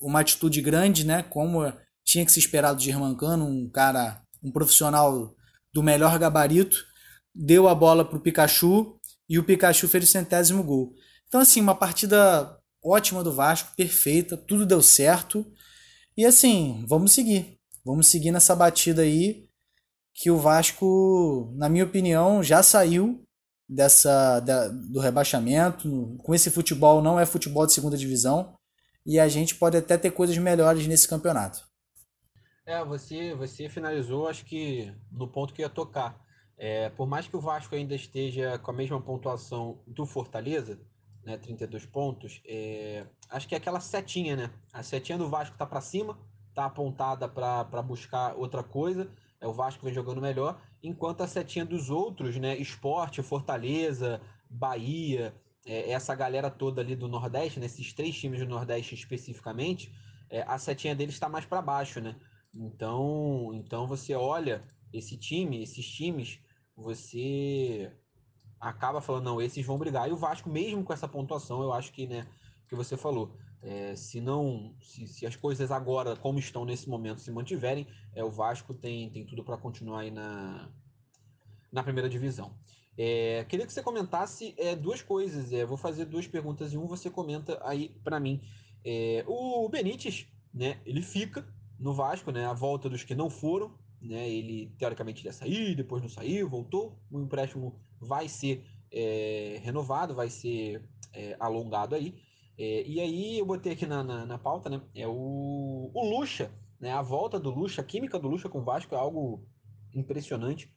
uma 0.00 0.20
atitude 0.20 0.60
grande, 0.60 1.04
né? 1.04 1.22
Como 1.22 1.60
tinha 2.04 2.24
que 2.24 2.32
se 2.32 2.38
esperar 2.38 2.72
do 2.72 2.82
Germancano, 2.82 3.46
um 3.46 3.68
cara, 3.70 4.22
um 4.42 4.50
profissional 4.50 5.34
do 5.72 5.82
melhor 5.82 6.18
gabarito, 6.18 6.84
deu 7.34 7.68
a 7.68 7.74
bola 7.74 8.04
pro 8.04 8.20
Pikachu 8.20 8.98
e 9.28 9.38
o 9.38 9.44
Pikachu 9.44 9.88
fez 9.88 10.04
o 10.04 10.06
centésimo 10.06 10.62
gol. 10.62 10.94
Então, 11.26 11.40
assim, 11.40 11.60
uma 11.60 11.74
partida 11.74 12.56
ótima 12.84 13.24
do 13.24 13.32
Vasco, 13.32 13.74
perfeita, 13.76 14.36
tudo 14.36 14.66
deu 14.66 14.82
certo. 14.82 15.44
E 16.16 16.24
assim, 16.24 16.84
vamos 16.86 17.12
seguir. 17.12 17.58
Vamos 17.84 18.06
seguir 18.06 18.30
nessa 18.30 18.54
batida 18.54 19.02
aí 19.02 19.48
que 20.14 20.30
o 20.30 20.38
Vasco, 20.38 21.52
na 21.56 21.68
minha 21.68 21.84
opinião, 21.84 22.42
já 22.42 22.62
saiu 22.62 23.24
dessa 23.68 24.40
da, 24.40 24.68
do 24.68 25.00
rebaixamento. 25.00 26.16
Com 26.22 26.34
esse 26.34 26.50
futebol 26.50 27.02
não 27.02 27.18
é 27.18 27.26
futebol 27.26 27.66
de 27.66 27.72
segunda 27.72 27.96
divisão 27.96 28.54
e 29.04 29.18
a 29.18 29.28
gente 29.28 29.54
pode 29.56 29.76
até 29.76 29.98
ter 29.98 30.12
coisas 30.12 30.36
melhores 30.38 30.86
nesse 30.86 31.08
campeonato. 31.08 31.66
É, 32.66 32.82
você 32.84 33.34
você 33.34 33.68
finalizou, 33.68 34.28
acho 34.28 34.44
que 34.44 34.92
no 35.10 35.28
ponto 35.28 35.52
que 35.52 35.62
ia 35.62 35.68
tocar. 35.68 36.22
É, 36.56 36.88
por 36.90 37.06
mais 37.06 37.26
que 37.26 37.36
o 37.36 37.40
Vasco 37.40 37.74
ainda 37.74 37.94
esteja 37.94 38.58
com 38.58 38.70
a 38.70 38.74
mesma 38.74 39.00
pontuação 39.02 39.82
do 39.86 40.06
Fortaleza, 40.06 40.78
né, 41.24 41.38
32 41.38 41.86
pontos, 41.86 42.40
é, 42.44 43.06
acho 43.30 43.48
que 43.48 43.54
é 43.54 43.58
aquela 43.58 43.80
setinha, 43.80 44.36
né? 44.36 44.50
A 44.72 44.82
setinha 44.82 45.18
do 45.18 45.28
Vasco 45.28 45.56
tá 45.56 45.66
para 45.66 45.80
cima, 45.80 46.18
tá 46.54 46.66
apontada 46.66 47.28
para 47.28 47.82
buscar 47.82 48.34
outra 48.36 48.62
coisa. 48.62 49.10
É 49.40 49.46
o 49.46 49.52
Vasco 49.52 49.84
vem 49.84 49.92
jogando 49.92 50.20
melhor, 50.22 50.60
enquanto 50.82 51.22
a 51.22 51.28
setinha 51.28 51.66
dos 51.66 51.90
outros, 51.90 52.36
né, 52.36 52.56
Esporte, 52.56 53.22
Fortaleza, 53.22 54.20
Bahia, 54.48 55.34
é, 55.66 55.90
essa 55.90 56.14
galera 56.14 56.50
toda 56.50 56.80
ali 56.80 56.96
do 56.96 57.08
Nordeste, 57.08 57.60
né, 57.60 57.66
esses 57.66 57.92
três 57.92 58.16
times 58.18 58.40
do 58.40 58.46
Nordeste 58.46 58.94
especificamente, 58.94 59.92
é, 60.30 60.42
a 60.42 60.58
setinha 60.58 60.94
deles 60.94 61.14
está 61.14 61.28
mais 61.28 61.44
para 61.44 61.60
baixo, 61.60 62.00
né? 62.00 62.16
Então, 62.54 63.50
então 63.54 63.86
você 63.86 64.14
olha 64.14 64.64
esse 64.92 65.16
time, 65.16 65.62
esses 65.62 65.86
times, 65.86 66.38
você 66.76 67.92
acaba 68.68 69.00
falando, 69.00 69.24
não, 69.24 69.42
esses 69.42 69.64
vão 69.64 69.78
brigar. 69.78 70.08
E 70.08 70.12
o 70.12 70.16
Vasco, 70.16 70.48
mesmo 70.48 70.82
com 70.82 70.92
essa 70.92 71.06
pontuação, 71.06 71.62
eu 71.62 71.72
acho 71.72 71.92
que, 71.92 72.06
né, 72.06 72.26
que 72.68 72.74
você 72.74 72.96
falou, 72.96 73.36
é, 73.62 73.94
se 73.94 74.20
não, 74.20 74.74
se, 74.80 75.06
se, 75.06 75.26
as 75.26 75.36
coisas 75.36 75.70
agora, 75.70 76.16
como 76.16 76.38
estão 76.38 76.64
nesse 76.64 76.88
momento, 76.88 77.20
se 77.20 77.30
mantiverem, 77.30 77.86
é, 78.14 78.24
o 78.24 78.30
Vasco 78.30 78.74
tem, 78.74 79.10
tem 79.10 79.24
tudo 79.24 79.44
para 79.44 79.56
continuar 79.56 80.00
aí 80.00 80.10
na, 80.10 80.70
na 81.70 81.82
primeira 81.82 82.08
divisão. 82.08 82.54
É, 82.96 83.44
queria 83.48 83.66
que 83.66 83.72
você 83.72 83.82
comentasse 83.82 84.54
é, 84.56 84.76
duas 84.76 85.02
coisas. 85.02 85.52
É, 85.52 85.64
vou 85.64 85.76
fazer 85.76 86.04
duas 86.04 86.26
perguntas 86.26 86.72
e 86.72 86.78
um 86.78 86.86
você 86.86 87.10
comenta 87.10 87.60
aí 87.64 87.88
para 88.04 88.20
mim. 88.20 88.40
É, 88.84 89.24
o 89.26 89.68
Benítez, 89.68 90.26
né? 90.52 90.78
Ele 90.84 91.02
fica 91.02 91.46
no 91.78 91.92
Vasco, 91.92 92.30
né? 92.30 92.46
A 92.46 92.52
volta 92.52 92.88
dos 92.88 93.02
que 93.02 93.14
não 93.14 93.28
foram, 93.28 93.74
né? 94.00 94.28
Ele 94.28 94.72
teoricamente 94.78 95.24
ia 95.24 95.32
sair, 95.32 95.74
depois 95.74 96.02
não 96.02 96.08
saiu, 96.08 96.48
voltou. 96.48 96.98
O 97.10 97.20
empréstimo 97.20 97.80
vai 98.04 98.28
ser 98.28 98.64
é, 98.92 99.60
renovado, 99.62 100.14
vai 100.14 100.30
ser 100.30 100.82
é, 101.12 101.36
alongado 101.40 101.94
aí. 101.94 102.14
É, 102.56 102.86
e 102.86 103.00
aí 103.00 103.38
eu 103.38 103.46
botei 103.46 103.72
aqui 103.72 103.86
na, 103.86 104.04
na, 104.04 104.24
na, 104.24 104.38
pauta, 104.38 104.70
né? 104.70 104.80
É 104.94 105.06
o, 105.06 105.90
o 105.92 106.18
Lucha, 106.18 106.52
né? 106.78 106.92
A 106.92 107.02
volta 107.02 107.38
do 107.40 107.50
Lucha, 107.50 107.80
a 107.80 107.84
química 107.84 108.18
do 108.18 108.28
Lucha 108.28 108.48
com 108.48 108.60
o 108.60 108.64
Vasco 108.64 108.94
é 108.94 108.98
algo 108.98 109.44
impressionante. 109.94 110.72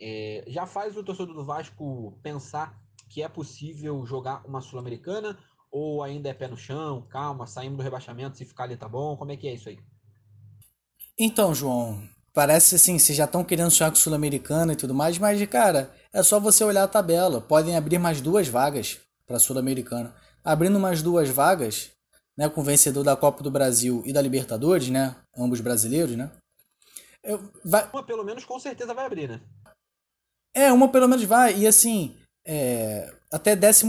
É, 0.00 0.44
já 0.48 0.66
faz 0.66 0.96
o 0.96 1.02
torcedor 1.02 1.34
do 1.34 1.44
Vasco 1.44 2.18
pensar 2.22 2.78
que 3.08 3.22
é 3.22 3.28
possível 3.28 4.04
jogar 4.04 4.44
uma 4.44 4.60
Sul-Americana 4.60 5.38
ou 5.70 6.02
ainda 6.02 6.28
é 6.28 6.34
pé 6.34 6.48
no 6.48 6.56
chão, 6.56 7.02
calma, 7.02 7.46
saímos 7.46 7.78
do 7.78 7.82
rebaixamento, 7.82 8.36
se 8.36 8.44
ficar 8.44 8.64
ali 8.64 8.76
tá 8.76 8.88
bom? 8.88 9.16
Como 9.16 9.32
é 9.32 9.36
que 9.36 9.48
é 9.48 9.54
isso 9.54 9.68
aí? 9.68 9.78
Então, 11.18 11.54
João, 11.54 12.02
parece 12.34 12.74
assim, 12.74 12.98
vocês 12.98 13.16
já 13.16 13.24
estão 13.24 13.44
querendo 13.44 13.70
sonhar 13.70 13.90
com 13.90 13.96
Sul-Americana 13.96 14.72
e 14.72 14.76
tudo 14.76 14.92
mais, 14.92 15.16
mas, 15.16 15.42
cara, 15.46 15.90
é 16.12 16.22
só 16.22 16.40
você 16.40 16.64
olhar 16.64 16.82
a 16.82 16.88
tabela. 16.88 17.40
Podem 17.40 17.76
abrir 17.76 17.98
mais 17.98 18.20
duas 18.20 18.48
vagas 18.48 18.98
para 19.26 19.38
Sul-Americana. 19.38 20.14
Abrindo 20.44 20.78
mais 20.78 21.00
duas 21.00 21.30
vagas, 21.30 21.90
né, 22.36 22.48
com 22.48 22.60
o 22.60 22.64
vencedor 22.64 23.04
da 23.04 23.16
Copa 23.16 23.42
do 23.42 23.50
Brasil 23.50 24.02
e 24.04 24.12
da 24.12 24.20
Libertadores, 24.20 24.90
né, 24.90 25.16
ambos 25.38 25.60
brasileiros, 25.60 26.16
né? 26.16 26.30
Vai... 27.64 27.88
Uma 27.90 28.02
pelo 28.02 28.24
menos 28.24 28.44
com 28.44 28.58
certeza 28.58 28.92
vai 28.92 29.06
abrir, 29.06 29.28
né? 29.28 29.40
É, 30.52 30.70
uma 30.72 30.88
pelo 30.88 31.08
menos 31.08 31.24
vai. 31.24 31.56
E 31.56 31.66
assim, 31.66 32.16
é, 32.46 33.10
até 33.32 33.56
14. 33.56 33.86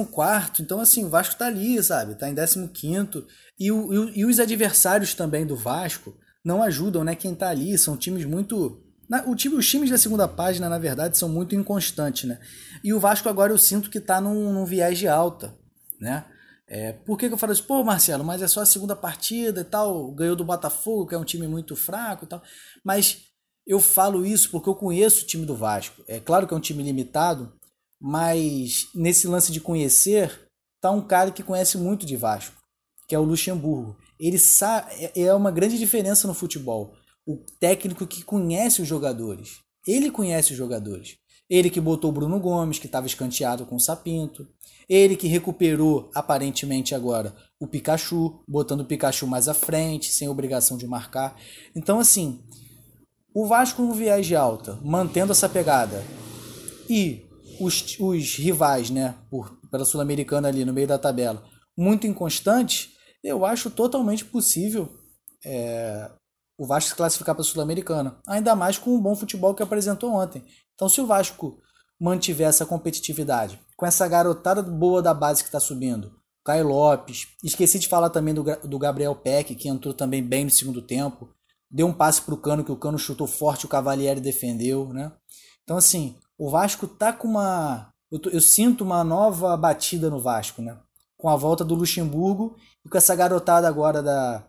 Então, 0.62 0.80
assim, 0.80 1.04
o 1.04 1.10
Vasco 1.10 1.36
tá 1.36 1.48
ali, 1.48 1.84
sabe? 1.84 2.16
Tá 2.16 2.30
em 2.30 2.36
15. 2.68 3.26
E, 3.60 3.72
o, 3.72 4.10
e, 4.10 4.20
e 4.20 4.26
os 4.26 4.40
adversários 4.40 5.14
também 5.14 5.46
do 5.46 5.58
Vasco 5.58 6.18
não 6.46 6.62
ajudam, 6.62 7.04
né? 7.04 7.16
Quem 7.16 7.34
tá 7.34 7.50
ali 7.50 7.76
são 7.76 7.98
times 7.98 8.24
muito. 8.24 8.80
O 9.28 9.36
time, 9.36 9.56
os 9.56 9.68
times 9.68 9.90
da 9.90 9.98
segunda 9.98 10.28
página, 10.28 10.70
na 10.70 10.78
verdade, 10.78 11.18
são 11.18 11.28
muito 11.28 11.56
inconstantes, 11.56 12.30
né? 12.30 12.40
E 12.84 12.94
o 12.94 13.00
Vasco 13.00 13.28
agora 13.28 13.52
eu 13.52 13.58
sinto 13.58 13.90
que 13.90 14.00
tá 14.00 14.22
num, 14.22 14.54
num 14.54 14.66
viés 14.66 14.98
de 14.98 15.08
alta, 15.08 15.58
né? 16.00 16.26
É, 16.68 16.94
por 16.94 17.18
que, 17.18 17.28
que 17.28 17.34
eu 17.34 17.38
falo 17.38 17.54
isso? 17.54 17.64
Pô, 17.64 17.84
Marcelo, 17.84 18.24
mas 18.24 18.42
é 18.42 18.48
só 18.48 18.62
a 18.62 18.66
segunda 18.66 18.96
partida 18.96 19.62
e 19.62 19.64
tal, 19.64 20.12
ganhou 20.12 20.36
do 20.36 20.44
Botafogo, 20.44 21.08
que 21.08 21.16
é 21.16 21.18
um 21.18 21.24
time 21.24 21.48
muito 21.48 21.76
fraco 21.76 22.26
e 22.26 22.28
tal. 22.28 22.42
Mas 22.84 23.24
eu 23.66 23.80
falo 23.80 24.26
isso 24.26 24.50
porque 24.50 24.70
eu 24.70 24.76
conheço 24.76 25.24
o 25.24 25.28
time 25.28 25.46
do 25.46 25.56
Vasco. 25.56 26.04
É 26.08 26.20
claro 26.20 26.48
que 26.48 26.54
é 26.54 26.58
um 26.58 26.62
time 26.62 26.84
limitado, 26.84 27.54
mas 28.00 28.88
nesse 28.94 29.28
lance 29.28 29.52
de 29.52 29.60
conhecer, 29.60 30.48
tá 30.82 30.92
um 30.92 31.02
cara 31.02 31.32
que 31.32 31.44
conhece 31.44 31.78
muito 31.78 32.06
de 32.06 32.16
Vasco, 32.16 32.56
que 33.08 33.16
é 33.16 33.20
o 33.20 33.24
Luxemburgo. 33.24 33.96
Ele 34.20 34.40
sabe, 34.40 34.92
é, 34.94 35.22
é 35.22 35.34
uma 35.34 35.52
grande 35.52 35.78
diferença 35.78 36.28
no 36.28 36.34
futebol. 36.34 36.94
O 37.26 37.38
técnico 37.60 38.06
que 38.06 38.24
conhece 38.24 38.82
os 38.82 38.88
jogadores. 38.88 39.60
Ele 39.88 40.12
conhece 40.12 40.52
os 40.52 40.58
jogadores. 40.58 41.18
Ele 41.50 41.70
que 41.70 41.80
botou 41.80 42.10
o 42.10 42.14
Bruno 42.14 42.40
Gomes, 42.40 42.80
que 42.80 42.88
estava 42.88 43.06
escanteado 43.06 43.66
com 43.66 43.76
o 43.76 43.80
Sapinto. 43.80 44.48
Ele 44.90 45.16
que 45.16 45.28
recuperou, 45.28 46.10
aparentemente 46.14 46.96
agora, 46.96 47.36
o 47.60 47.68
Pikachu, 47.68 48.44
botando 48.48 48.82
o 48.82 48.86
Pikachu 48.86 49.28
mais 49.28 49.48
à 49.48 49.54
frente, 49.54 50.12
sem 50.12 50.28
obrigação 50.28 50.78
de 50.78 50.88
marcar. 50.88 51.36
Então, 51.76 52.00
assim, 52.00 52.44
o 53.34 53.46
Vasco 53.46 53.82
no 53.82 53.94
viagem 53.94 54.38
alta, 54.38 54.80
mantendo 54.84 55.32
essa 55.32 55.50
pegada, 55.50 56.04
e 56.90 57.26
os, 57.60 57.98
os 58.00 58.36
rivais, 58.36 58.90
né, 58.90 59.16
por, 59.30 59.58
pela 59.72 59.86
Sul-Americana 59.86 60.48
ali 60.48 60.64
no 60.64 60.74
meio 60.74 60.88
da 60.88 60.98
tabela, 60.98 61.44
muito 61.78 62.08
inconstantes, 62.08 62.90
eu 63.30 63.46
acho 63.46 63.70
totalmente 63.70 64.24
possível 64.26 64.90
é, 65.44 66.10
o 66.58 66.66
Vasco 66.66 66.90
se 66.90 66.96
classificar 66.96 67.36
para 67.36 67.42
a 67.42 67.46
Sul-Americana. 67.46 68.18
Ainda 68.28 68.56
mais 68.56 68.78
com 68.78 68.96
o 68.96 69.02
bom 69.02 69.16
futebol 69.16 69.54
que 69.54 69.64
apresentou 69.64 70.12
ontem. 70.14 70.44
Então, 70.74 70.88
se 70.88 71.02
o 71.02 71.06
Vasco 71.06 71.60
mantiver 72.00 72.48
essa 72.48 72.66
competitividade, 72.66 73.60
com 73.76 73.86
essa 73.86 74.08
garotada 74.08 74.62
boa 74.62 75.02
da 75.02 75.14
base 75.14 75.44
que 75.44 75.50
está 75.50 75.60
subindo, 75.60 76.14
Caio 76.44 76.68
Lopes, 76.68 77.28
esqueci 77.44 77.80
de 77.80 77.88
falar 77.88 78.10
também 78.10 78.34
do, 78.34 78.44
do 78.44 78.78
Gabriel 78.80 79.16
Peck, 79.16 79.56
que 79.56 79.68
entrou 79.68 79.94
também 79.94 80.22
bem 80.22 80.46
no 80.46 80.52
segundo 80.52 80.82
tempo, 80.82 81.30
deu 81.72 81.88
um 81.88 81.94
passe 81.94 82.22
para 82.22 82.34
o 82.34 82.38
Cano, 82.38 82.64
que 82.64 82.72
o 82.72 82.78
Cano 82.78 83.00
chutou 83.00 83.28
forte, 83.28 83.66
o 83.66 83.70
Cavalieri 83.70 84.22
defendeu, 84.22 84.94
né? 84.94 85.12
Então, 85.64 85.78
assim, 85.78 86.16
o 86.38 86.50
Vasco 86.50 86.88
tá 86.88 87.12
com 87.12 87.28
uma. 87.28 87.92
Eu, 88.12 88.20
eu, 88.32 88.42
sinto 88.42 88.84
uma 88.84 89.04
nova 89.04 89.58
batida 89.58 90.10
no 90.10 90.20
Vasco, 90.20 90.62
né? 90.62 90.78
Com 91.26 91.30
a 91.30 91.36
volta 91.36 91.66
do 91.66 91.74
Luxemburgo 91.74 92.56
e 92.86 92.90
com 92.90 93.00
essa 93.00 93.16
garotada 93.16 93.68
agora 93.68 94.04
da, 94.04 94.48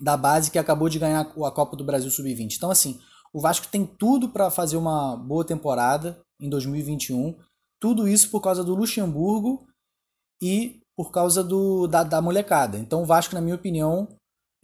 da 0.00 0.16
base 0.16 0.50
que 0.50 0.58
acabou 0.58 0.88
de 0.88 0.98
ganhar 0.98 1.20
a 1.20 1.50
Copa 1.50 1.76
do 1.76 1.84
Brasil 1.84 2.10
Sub-20. 2.10 2.56
Então, 2.56 2.70
assim, 2.70 2.98
o 3.30 3.38
Vasco 3.38 3.68
tem 3.68 3.84
tudo 3.84 4.30
para 4.30 4.50
fazer 4.50 4.78
uma 4.78 5.14
boa 5.14 5.44
temporada 5.44 6.18
em 6.40 6.48
2021. 6.48 7.38
Tudo 7.78 8.08
isso 8.08 8.30
por 8.30 8.40
causa 8.40 8.64
do 8.64 8.74
Luxemburgo 8.74 9.66
e 10.40 10.80
por 10.96 11.12
causa 11.12 11.44
do, 11.44 11.86
da, 11.86 12.02
da 12.02 12.22
molecada. 12.22 12.78
Então, 12.78 13.02
o 13.02 13.04
Vasco, 13.04 13.34
na 13.34 13.42
minha 13.42 13.56
opinião, 13.56 14.08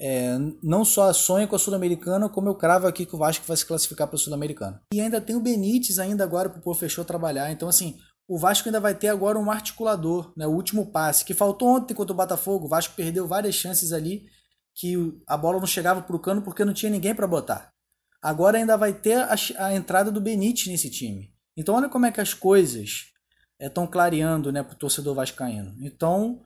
é, 0.01 0.39
não 0.63 0.83
só 0.83 1.13
sonha 1.13 1.47
com 1.47 1.57
a 1.57 1.59
Sul-Americana, 1.59 2.31
como 2.31 2.49
eu 2.49 2.55
cravo 2.55 2.87
aqui 2.87 3.05
que 3.05 3.15
o 3.15 3.19
Vasco 3.19 3.45
vai 3.47 3.57
se 3.59 3.67
classificar 3.67 4.07
para 4.07 4.17
a 4.17 4.19
Sul-Americana. 4.19 4.81
E 4.95 4.99
ainda 4.99 5.21
tem 5.21 5.37
o 5.37 5.41
Benítez 5.41 5.99
ainda 5.99 6.25
agora 6.25 6.49
para 6.49 6.63
o 6.65 6.75
fechou 6.75 7.05
trabalhar. 7.05 7.53
Então, 7.53 7.69
assim, 7.69 7.99
o 8.29 8.39
Vasco 8.39 8.69
ainda 8.69 8.79
vai 8.79 8.95
ter 8.95 9.09
agora 9.09 9.39
um 9.39 9.51
articulador, 9.51 10.33
né, 10.37 10.47
o 10.47 10.51
último 10.51 10.93
passe, 10.93 11.25
que 11.25 11.33
faltou 11.33 11.69
ontem 11.69 11.95
contra 11.95 12.13
o 12.13 12.17
Botafogo. 12.17 12.67
O 12.67 12.69
Vasco 12.69 12.95
perdeu 12.95 13.27
várias 13.27 13.55
chances 13.55 13.91
ali 13.91 14.27
que 14.75 14.95
a 15.27 15.37
bola 15.37 15.59
não 15.59 15.67
chegava 15.67 16.03
para 16.03 16.15
o 16.15 16.21
cano 16.21 16.43
porque 16.43 16.65
não 16.65 16.75
tinha 16.75 16.93
ninguém 16.93 17.15
para 17.15 17.27
botar. 17.27 17.73
Agora 18.21 18.59
ainda 18.59 18.77
vai 18.77 18.93
ter 18.93 19.15
a, 19.15 19.35
a, 19.59 19.75
entrada 19.75 20.13
do 20.13 20.21
Benítez 20.21 20.67
nesse 20.67 20.91
time. 20.91 21.33
Então 21.57 21.75
olha 21.75 21.89
como 21.89 22.05
é 22.05 22.13
que 22.13 22.21
as 22.21 22.35
coisas 22.35 23.07
estão 23.59 23.85
é, 23.85 23.87
clareando 23.89 24.53
né, 24.53 24.63
para 24.63 24.75
o 24.75 24.79
torcedor 24.79 25.15
vascaíno. 25.15 25.75
Então 25.81 26.43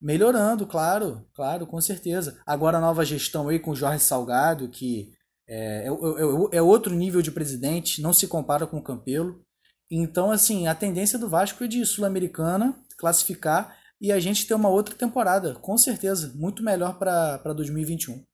melhorando, 0.00 0.66
claro, 0.66 1.26
claro, 1.34 1.66
com 1.66 1.80
certeza. 1.80 2.40
Agora 2.44 2.78
a 2.78 2.80
nova 2.80 3.04
gestão 3.04 3.48
aí 3.48 3.58
com 3.58 3.70
o 3.70 3.76
Jorge 3.76 4.02
Salgado, 4.02 4.68
que 4.68 5.12
é, 5.46 5.86
é, 5.86 5.88
é, 5.88 6.56
é, 6.56 6.62
outro 6.62 6.94
nível 6.94 7.20
de 7.22 7.30
presidente, 7.30 8.00
não 8.00 8.12
se 8.12 8.26
compara 8.26 8.66
com 8.66 8.78
o 8.78 8.82
Campelo. 8.82 9.44
Então, 9.90 10.30
assim, 10.30 10.68
a 10.68 10.74
tendência 10.74 11.18
do 11.18 11.28
Vasco 11.28 11.64
é 11.64 11.66
de 11.66 11.84
Sul-Americana 11.84 12.78
classificar 12.96 13.76
e 14.00 14.12
a 14.12 14.20
gente 14.20 14.46
ter 14.46 14.54
uma 14.54 14.68
outra 14.68 14.94
temporada, 14.94 15.54
com 15.54 15.76
certeza, 15.76 16.32
muito 16.36 16.62
melhor 16.62 16.98
para 16.98 17.52
2021. 17.52 18.24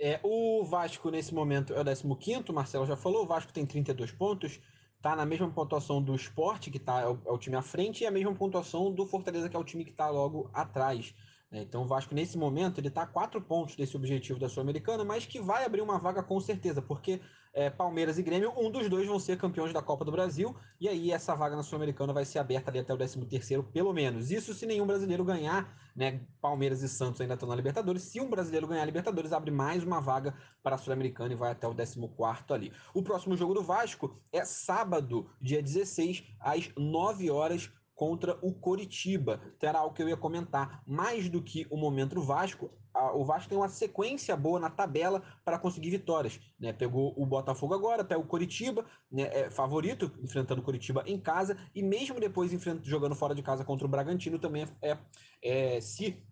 É, 0.00 0.20
o 0.22 0.64
Vasco, 0.64 1.10
nesse 1.10 1.34
momento, 1.34 1.72
é 1.72 1.80
o 1.80 2.16
15, 2.16 2.44
o 2.48 2.52
Marcelo 2.52 2.86
já 2.86 2.96
falou, 2.96 3.24
o 3.24 3.26
Vasco 3.26 3.52
tem 3.52 3.66
32 3.66 4.12
pontos, 4.12 4.60
tá 5.02 5.16
na 5.16 5.26
mesma 5.26 5.50
pontuação 5.50 6.02
do 6.02 6.14
esporte, 6.14 6.70
que 6.70 6.78
tá, 6.78 7.00
é 7.00 7.06
o, 7.06 7.18
é 7.26 7.30
o, 7.30 7.38
time 7.38 7.56
à 7.56 7.62
frente, 7.62 8.04
e 8.04 8.06
a 8.06 8.10
mesma 8.10 8.34
pontuação 8.34 8.92
do 8.92 9.06
Fortaleza, 9.06 9.48
que 9.48 9.56
é 9.56 9.58
o 9.58 9.64
time 9.64 9.84
que 9.84 9.90
está 9.90 10.08
logo 10.08 10.50
atrás. 10.52 11.14
Né? 11.50 11.62
Então 11.62 11.82
o 11.82 11.86
Vasco, 11.86 12.14
nesse 12.14 12.38
momento, 12.38 12.80
ele 12.80 12.88
está 12.88 13.02
a 13.02 13.06
quatro 13.06 13.40
pontos 13.40 13.76
desse 13.76 13.96
objetivo 13.96 14.38
da 14.38 14.48
Sul-Americana, 14.48 15.04
mas 15.04 15.26
que 15.26 15.40
vai 15.40 15.64
abrir 15.64 15.82
uma 15.82 15.98
vaga 15.98 16.22
com 16.22 16.40
certeza, 16.40 16.80
porque 16.80 17.20
é, 17.54 17.70
Palmeiras 17.70 18.18
e 18.18 18.22
Grêmio, 18.22 18.52
um 18.56 18.68
dos 18.68 18.88
dois 18.88 19.06
vão 19.06 19.18
ser 19.18 19.38
campeões 19.38 19.72
da 19.72 19.80
Copa 19.80 20.04
do 20.04 20.10
Brasil, 20.10 20.54
e 20.80 20.88
aí 20.88 21.12
essa 21.12 21.34
vaga 21.36 21.54
na 21.54 21.62
Sul-Americana 21.62 22.12
vai 22.12 22.24
ser 22.24 22.40
aberta 22.40 22.70
ali 22.70 22.80
até 22.80 22.92
o 22.92 22.98
13º, 22.98 23.62
pelo 23.72 23.92
menos. 23.92 24.32
Isso 24.32 24.52
se 24.52 24.66
nenhum 24.66 24.86
brasileiro 24.86 25.24
ganhar, 25.24 25.72
né? 25.94 26.20
Palmeiras 26.40 26.82
e 26.82 26.88
Santos 26.88 27.20
ainda 27.20 27.34
estão 27.34 27.48
na 27.48 27.54
Libertadores. 27.54 28.02
Se 28.02 28.20
um 28.20 28.28
brasileiro 28.28 28.66
ganhar 28.66 28.82
a 28.82 28.86
Libertadores, 28.86 29.32
abre 29.32 29.52
mais 29.52 29.84
uma 29.84 30.00
vaga 30.00 30.34
para 30.62 30.74
a 30.74 30.78
Sul-Americana 30.78 31.32
e 31.32 31.36
vai 31.36 31.52
até 31.52 31.68
o 31.68 31.74
14º 31.74 32.52
ali. 32.52 32.72
O 32.92 33.02
próximo 33.02 33.36
jogo 33.36 33.54
do 33.54 33.62
Vasco 33.62 34.20
é 34.32 34.44
sábado, 34.44 35.30
dia 35.40 35.62
16, 35.62 36.24
às 36.40 36.70
9 36.76 37.30
horas, 37.30 37.70
contra 37.94 38.36
o 38.42 38.52
Coritiba. 38.52 39.40
Terá 39.60 39.78
algo 39.78 39.94
que 39.94 40.02
eu 40.02 40.08
ia 40.08 40.16
comentar. 40.16 40.82
Mais 40.84 41.28
do 41.28 41.40
que 41.40 41.66
o 41.70 41.76
momento 41.76 42.16
do 42.16 42.22
Vasco, 42.22 42.70
o 42.94 43.24
Vasco 43.24 43.48
tem 43.48 43.58
uma 43.58 43.68
sequência 43.68 44.36
boa 44.36 44.60
na 44.60 44.70
tabela 44.70 45.22
para 45.44 45.58
conseguir 45.58 45.90
vitórias. 45.90 46.40
Né? 46.58 46.72
Pegou 46.72 47.12
o 47.16 47.26
Botafogo 47.26 47.74
agora, 47.74 48.04
pega 48.04 48.20
o 48.20 48.26
Coritiba, 48.26 48.84
né? 49.10 49.22
é 49.32 49.50
favorito, 49.50 50.12
enfrentando 50.22 50.60
o 50.60 50.64
Coritiba 50.64 51.02
em 51.06 51.18
casa, 51.18 51.56
e 51.74 51.82
mesmo 51.82 52.20
depois 52.20 52.52
jogando 52.82 53.14
fora 53.14 53.34
de 53.34 53.42
casa 53.42 53.64
contra 53.64 53.86
o 53.86 53.90
Bragantino, 53.90 54.38
também 54.38 54.66
é, 54.80 54.90
é, 54.90 55.76
é 55.76 55.80
se 55.80 56.22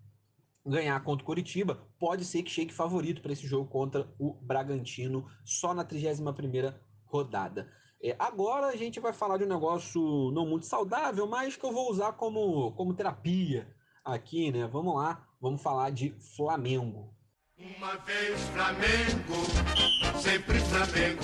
ganhar 0.65 1.03
contra 1.03 1.25
o 1.25 1.27
Coritiba, 1.27 1.87
pode 1.99 2.25
ser 2.25 2.43
que 2.43 2.51
chegue 2.51 2.73
favorito 2.73 3.21
para 3.21 3.33
esse 3.33 3.47
jogo 3.47 3.69
contra 3.69 4.09
o 4.19 4.33
Bragantino 4.35 5.27
só 5.45 5.75
na 5.75 5.85
31ª 5.85 6.75
rodada. 7.05 7.69
É, 8.01 8.15
agora 8.19 8.67
a 8.67 8.77
gente 8.77 9.01
vai 9.01 9.13
falar 9.13 9.37
de 9.37 9.45
um 9.45 9.49
negócio 9.49 10.31
não 10.33 10.47
muito 10.47 10.67
saudável, 10.67 11.27
mas 11.27 11.57
que 11.57 11.65
eu 11.65 11.73
vou 11.73 11.91
usar 11.91 12.13
como, 12.13 12.73
como 12.73 12.95
terapia 12.95 13.69
aqui, 14.05 14.51
né? 14.51 14.67
Vamos 14.67 14.95
lá, 14.95 15.27
vamos 15.41 15.63
falar 15.63 15.91
de 15.91 16.11
Flamengo. 16.37 17.15
Uma 17.59 17.97
vez 17.97 18.41
Flamengo, 18.49 20.21
sempre 20.21 20.59
Flamengo, 20.59 21.23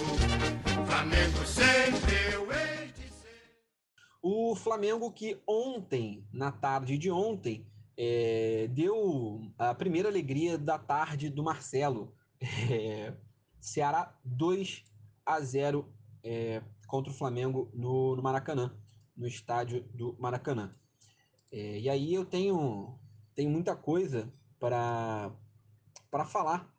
Flamengo 0.87 1.47
sempre 1.47 2.33
eu 2.33 2.53
hei 2.53 2.93
de 2.93 3.11
ser. 3.12 3.59
O 4.23 4.55
Flamengo 4.55 5.11
que 5.11 5.41
ontem, 5.47 6.27
na 6.33 6.53
tarde 6.53 6.97
de 6.97 7.11
ontem, 7.11 7.67
é, 7.97 8.69
deu 8.71 9.41
a 9.59 9.75
primeira 9.75 10.09
alegria 10.09 10.57
da 10.57 10.79
tarde 10.79 11.29
do 11.29 11.43
Marcelo. 11.43 12.14
É, 12.71 13.14
Ceará 13.61 14.17
2 14.25 14.85
a 15.27 15.41
0 15.41 15.93
é, 16.23 16.62
contra 16.87 17.12
o 17.12 17.14
Flamengo 17.14 17.69
no, 17.75 18.14
no 18.14 18.23
Maracanã, 18.23 18.73
no 19.17 19.27
estádio 19.27 19.83
do 19.93 20.17
Maracanã. 20.21 20.73
É, 21.51 21.79
e 21.81 21.89
aí 21.89 22.15
eu 22.15 22.25
tenho, 22.25 22.99
tenho 23.35 23.51
muita 23.51 23.75
coisa 23.75 24.33
para 24.59 25.33
falar 26.27 26.73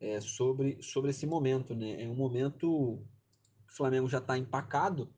é, 0.00 0.20
sobre, 0.20 0.82
sobre 0.82 1.10
esse 1.10 1.26
momento. 1.26 1.74
Né? 1.74 2.02
É 2.02 2.08
um 2.08 2.14
momento 2.14 3.02
que 3.66 3.72
o 3.72 3.76
Flamengo 3.76 4.08
já 4.08 4.18
está 4.18 4.36
empacado 4.36 5.12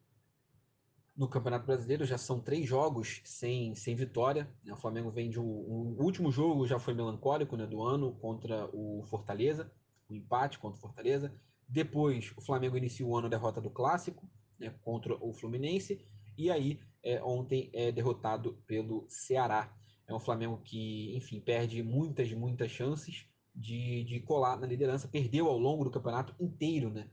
no 1.17 1.27
Campeonato 1.27 1.67
Brasileiro, 1.67 2.05
já 2.05 2.17
são 2.17 2.39
três 2.39 2.65
jogos 2.69 3.21
sem, 3.25 3.75
sem 3.75 3.97
vitória. 3.97 4.49
Né? 4.65 4.73
O 4.73 4.77
Flamengo 4.77 5.11
vem 5.11 5.29
de 5.29 5.41
um, 5.41 5.45
um 5.45 5.97
último 6.01 6.31
jogo 6.31 6.67
já 6.67 6.79
foi 6.79 6.95
melancólico 6.95 7.57
né, 7.57 7.67
do 7.67 7.83
ano 7.83 8.13
contra 8.21 8.67
o 8.73 9.03
Fortaleza, 9.03 9.71
o 10.09 10.13
um 10.13 10.17
empate 10.17 10.61
contra 10.61 10.79
o 10.79 10.81
Fortaleza. 10.81 11.35
Depois 11.69 12.33
o 12.37 12.41
Flamengo 12.41 12.77
inicia 12.77 13.05
o 13.05 13.17
ano 13.17 13.29
derrota 13.29 13.61
do 13.61 13.69
clássico 13.69 14.31
né, 14.61 14.73
contra 14.83 15.13
o 15.21 15.33
Fluminense. 15.33 16.07
E 16.37 16.53
aí 16.53 16.81
é, 17.09 17.23
ontem 17.25 17.71
é 17.73 17.91
derrotado 17.91 18.63
pelo 18.67 19.07
Ceará. 19.09 19.75
É 20.07 20.15
um 20.15 20.21
Flamengo 20.21 20.61
que, 20.63 21.17
enfim, 21.17 21.41
perde 21.41 21.83
muitas, 21.83 22.31
muitas 22.33 22.71
chances 22.71 23.27
de, 23.55 24.05
de 24.05 24.21
colar 24.21 24.59
na 24.59 24.67
liderança. 24.67 25.09
Perdeu 25.09 25.49
ao 25.49 25.59
longo 25.59 25.85
do 25.85 25.91
campeonato 25.91 26.35
inteiro, 26.39 26.91
né? 26.91 27.09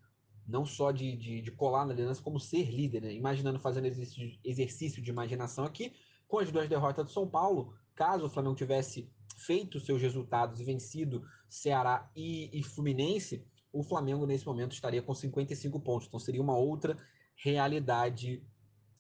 Não 0.45 0.65
só 0.65 0.91
de, 0.91 1.15
de, 1.15 1.41
de 1.41 1.51
colar 1.51 1.85
na 1.85 1.93
liderança, 1.93 2.21
como 2.21 2.39
ser 2.39 2.69
líder, 2.69 3.01
né? 3.03 3.13
Imaginando, 3.13 3.57
fazendo 3.57 3.85
exercício, 3.85 4.37
exercício 4.43 5.01
de 5.01 5.09
imaginação 5.09 5.63
aqui, 5.63 5.93
com 6.27 6.39
as 6.39 6.51
duas 6.51 6.67
derrotas 6.67 7.05
do 7.05 7.11
São 7.11 7.27
Paulo, 7.27 7.73
caso 7.95 8.25
o 8.25 8.29
Flamengo 8.29 8.55
tivesse 8.55 9.09
feito 9.37 9.79
seus 9.79 10.01
resultados 10.01 10.59
e 10.59 10.63
vencido 10.65 11.23
Ceará 11.49 12.09
e, 12.13 12.49
e 12.57 12.63
Fluminense, 12.63 13.45
o 13.71 13.81
Flamengo 13.81 14.25
nesse 14.25 14.45
momento 14.45 14.73
estaria 14.73 15.01
com 15.01 15.13
55 15.13 15.79
pontos. 15.79 16.07
Então 16.07 16.19
seria 16.19 16.41
uma 16.41 16.57
outra 16.57 16.97
realidade 17.35 18.43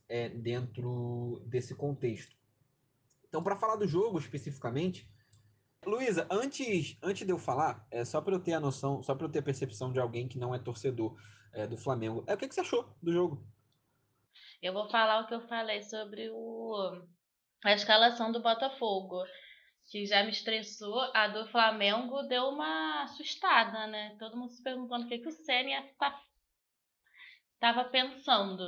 é, 0.07 0.29
dentro 0.29 1.41
desse 1.45 1.75
contexto. 1.75 2.35
Então, 3.27 3.43
para 3.43 3.57
falar 3.57 3.75
do 3.75 3.87
jogo 3.87 4.19
especificamente, 4.19 5.09
Luísa, 5.85 6.27
antes, 6.31 6.97
antes 7.01 7.25
de 7.25 7.31
eu 7.31 7.37
falar, 7.37 7.85
é 7.91 8.03
só 8.03 8.21
para 8.21 8.33
eu 8.33 8.39
ter 8.39 8.53
a 8.53 8.59
noção, 8.59 9.03
só 9.03 9.13
para 9.13 9.27
eu 9.27 9.31
ter 9.31 9.39
a 9.39 9.43
percepção 9.43 9.91
de 9.91 9.99
alguém 9.99 10.27
que 10.27 10.39
não 10.39 10.53
é 10.55 10.59
torcedor 10.59 11.15
é, 11.53 11.67
do 11.67 11.77
Flamengo, 11.77 12.23
é 12.27 12.33
o 12.33 12.37
que, 12.37 12.47
que 12.47 12.55
você 12.55 12.61
achou 12.61 12.89
do 13.01 13.11
jogo? 13.11 13.45
Eu 14.61 14.73
vou 14.73 14.89
falar 14.89 15.21
o 15.21 15.27
que 15.27 15.33
eu 15.33 15.47
falei 15.47 15.83
sobre 15.83 16.29
o, 16.31 17.03
a 17.63 17.73
escalação 17.73 18.31
do 18.31 18.41
Botafogo. 18.41 19.23
que 19.91 20.05
já 20.05 20.23
me 20.23 20.31
estressou, 20.31 20.99
a 21.13 21.27
do 21.27 21.47
Flamengo 21.47 22.23
deu 22.23 22.45
uma 22.45 23.03
assustada, 23.03 23.85
né? 23.87 24.15
Todo 24.17 24.37
mundo 24.37 24.51
se 24.51 24.63
perguntando 24.63 25.05
o 25.05 25.07
que, 25.07 25.19
que 25.19 25.29
o 25.29 25.31
Senna 25.31 25.85
estava 25.85 27.83
tá, 27.83 27.83
pensando. 27.89 28.63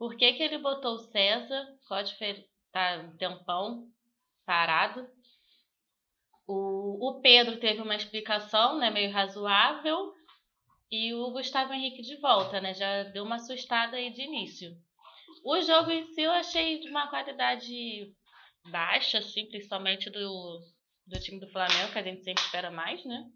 Por 0.00 0.16
que, 0.16 0.32
que 0.32 0.42
ele 0.42 0.56
botou 0.56 0.94
o 0.94 0.98
César? 0.98 1.76
Pode 1.86 2.16
tá 2.72 3.04
um 3.04 3.14
tempão 3.18 3.86
parado. 4.46 5.06
O, 6.48 7.10
o 7.10 7.20
Pedro 7.20 7.60
teve 7.60 7.82
uma 7.82 7.94
explicação, 7.94 8.78
né, 8.78 8.88
meio 8.88 9.12
razoável, 9.12 10.14
e 10.90 11.12
o 11.12 11.30
Gustavo 11.32 11.74
Henrique 11.74 12.00
de 12.00 12.16
volta, 12.16 12.62
né? 12.62 12.72
Já 12.72 13.02
deu 13.02 13.24
uma 13.24 13.36
assustada 13.36 13.98
aí 13.98 14.10
de 14.10 14.22
início. 14.22 14.74
O 15.44 15.60
jogo 15.60 15.90
em 15.90 16.06
si 16.14 16.22
eu 16.22 16.32
achei 16.32 16.80
de 16.80 16.88
uma 16.88 17.10
qualidade 17.10 18.10
baixa, 18.70 19.18
assim, 19.18 19.50
principalmente 19.50 20.08
do, 20.08 20.60
do 21.06 21.20
time 21.20 21.38
do 21.38 21.50
Flamengo, 21.50 21.92
que 21.92 21.98
a 21.98 22.02
gente 22.02 22.24
sempre 22.24 22.42
espera 22.42 22.70
mais, 22.70 23.04
né? 23.04 23.30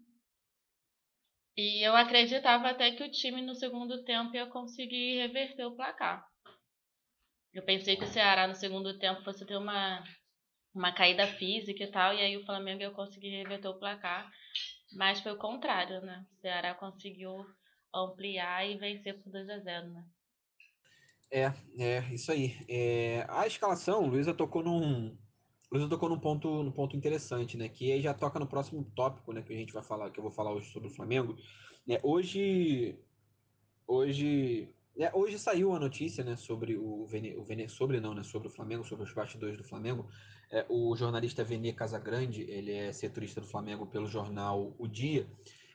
E 1.55 1.87
eu 1.87 1.95
acreditava 1.95 2.69
até 2.69 2.89
que 2.89 3.03
o 3.03 3.11
time 3.11 3.43
no 3.43 3.53
segundo 3.53 4.03
tempo 4.03 4.35
ia 4.35 4.47
conseguir 4.47 5.17
reverter 5.17 5.65
o 5.65 5.75
placar. 5.75 6.25
Eu 7.55 7.63
pensei 7.63 7.95
que 7.95 8.03
o 8.03 8.07
Ceará 8.07 8.45
no 8.47 8.53
segundo 8.53 8.99
tempo 8.99 9.23
fosse 9.23 9.45
ter 9.45 9.55
uma, 9.55 10.03
uma 10.73 10.91
caída 10.91 11.25
física 11.25 11.85
e 11.85 11.87
tal, 11.89 12.13
e 12.13 12.19
aí 12.19 12.35
o 12.35 12.45
Flamengo 12.45 12.81
ia 12.81 12.91
conseguir 12.91 13.29
reverter 13.29 13.69
o 13.69 13.79
placar. 13.79 14.29
Mas 14.91 15.21
foi 15.21 15.31
o 15.31 15.37
contrário, 15.37 16.01
né? 16.01 16.25
O 16.37 16.41
Ceará 16.41 16.75
conseguiu 16.75 17.45
ampliar 17.93 18.69
e 18.69 18.77
vencer 18.77 19.23
por 19.23 19.31
2 19.31 19.49
a 19.49 19.59
0 19.59 19.87
né? 19.87 20.05
É, 21.31 21.53
é, 21.79 22.13
isso 22.13 22.29
aí. 22.29 22.57
É, 22.67 23.25
a 23.29 23.47
escalação, 23.47 24.05
Luísa 24.05 24.33
tocou 24.33 24.61
num. 24.61 25.17
Luísa 25.71 25.89
tocou 25.89 26.09
num 26.09 26.19
ponto, 26.19 26.61
num 26.61 26.71
ponto 26.71 26.95
interessante, 26.95 27.55
né? 27.55 27.69
Que 27.69 27.89
aí 27.89 28.01
já 28.01 28.13
toca 28.13 28.37
no 28.37 28.47
próximo 28.47 28.83
tópico, 28.93 29.31
né? 29.31 29.41
Que 29.41 29.53
a 29.53 29.57
gente 29.57 29.73
vai 29.73 29.81
falar, 29.81 30.11
que 30.11 30.19
eu 30.19 30.23
vou 30.23 30.31
falar 30.31 30.51
hoje 30.51 30.71
sobre 30.73 30.89
o 30.89 30.91
Flamengo. 30.91 31.37
É, 31.89 32.01
hoje. 32.03 32.99
Hoje. 33.87 34.69
É, 34.97 35.11
hoje 35.13 35.37
saiu 35.37 35.75
a 35.75 35.79
notícia, 35.79 36.23
né, 36.23 36.37
sobre 36.37 36.77
o 36.77 37.05
Vene, 37.05 37.35
o 37.35 37.43
Vene, 37.43 37.67
sobre 37.67 37.99
não, 37.99 38.13
né, 38.13 38.23
sobre 38.23 38.47
o 38.47 38.51
Flamengo, 38.51 38.83
sobre 38.83 39.03
os 39.03 39.13
bastidores 39.13 39.57
do 39.57 39.63
Flamengo. 39.63 40.07
É, 40.49 40.65
o 40.69 40.95
jornalista 40.95 41.43
Vene 41.43 41.73
Casagrande, 41.73 42.43
ele 42.43 42.71
é 42.71 42.93
setorista 42.93 43.41
do 43.41 43.47
Flamengo 43.47 43.85
pelo 43.85 44.07
jornal 44.07 44.73
O 44.79 44.87
Dia. 44.87 45.27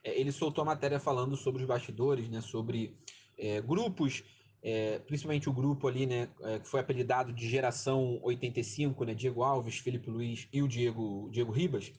É, 0.02 0.18
ele 0.18 0.32
soltou 0.32 0.62
a 0.62 0.64
matéria 0.64 0.98
falando 0.98 1.36
sobre 1.36 1.60
os 1.60 1.68
bastidores, 1.68 2.30
né, 2.30 2.40
sobre 2.40 2.96
é, 3.36 3.60
grupos 3.60 4.24
é, 4.62 4.98
principalmente 4.98 5.48
o 5.48 5.52
grupo 5.52 5.88
ali, 5.88 6.04
né, 6.06 6.28
é, 6.42 6.58
que 6.58 6.68
foi 6.68 6.80
apelidado 6.80 7.32
de 7.32 7.48
geração 7.48 8.20
85, 8.22 9.04
né, 9.04 9.14
Diego 9.14 9.42
Alves, 9.42 9.78
Felipe 9.78 10.10
Luiz 10.10 10.46
e 10.52 10.62
o 10.62 10.68
Diego, 10.68 11.30
Diego 11.30 11.50
Ribas, 11.50 11.92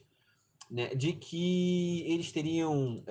né, 0.70 0.94
de 0.94 1.12
que 1.12 2.04
eles 2.06 2.30
teriam 2.30 3.04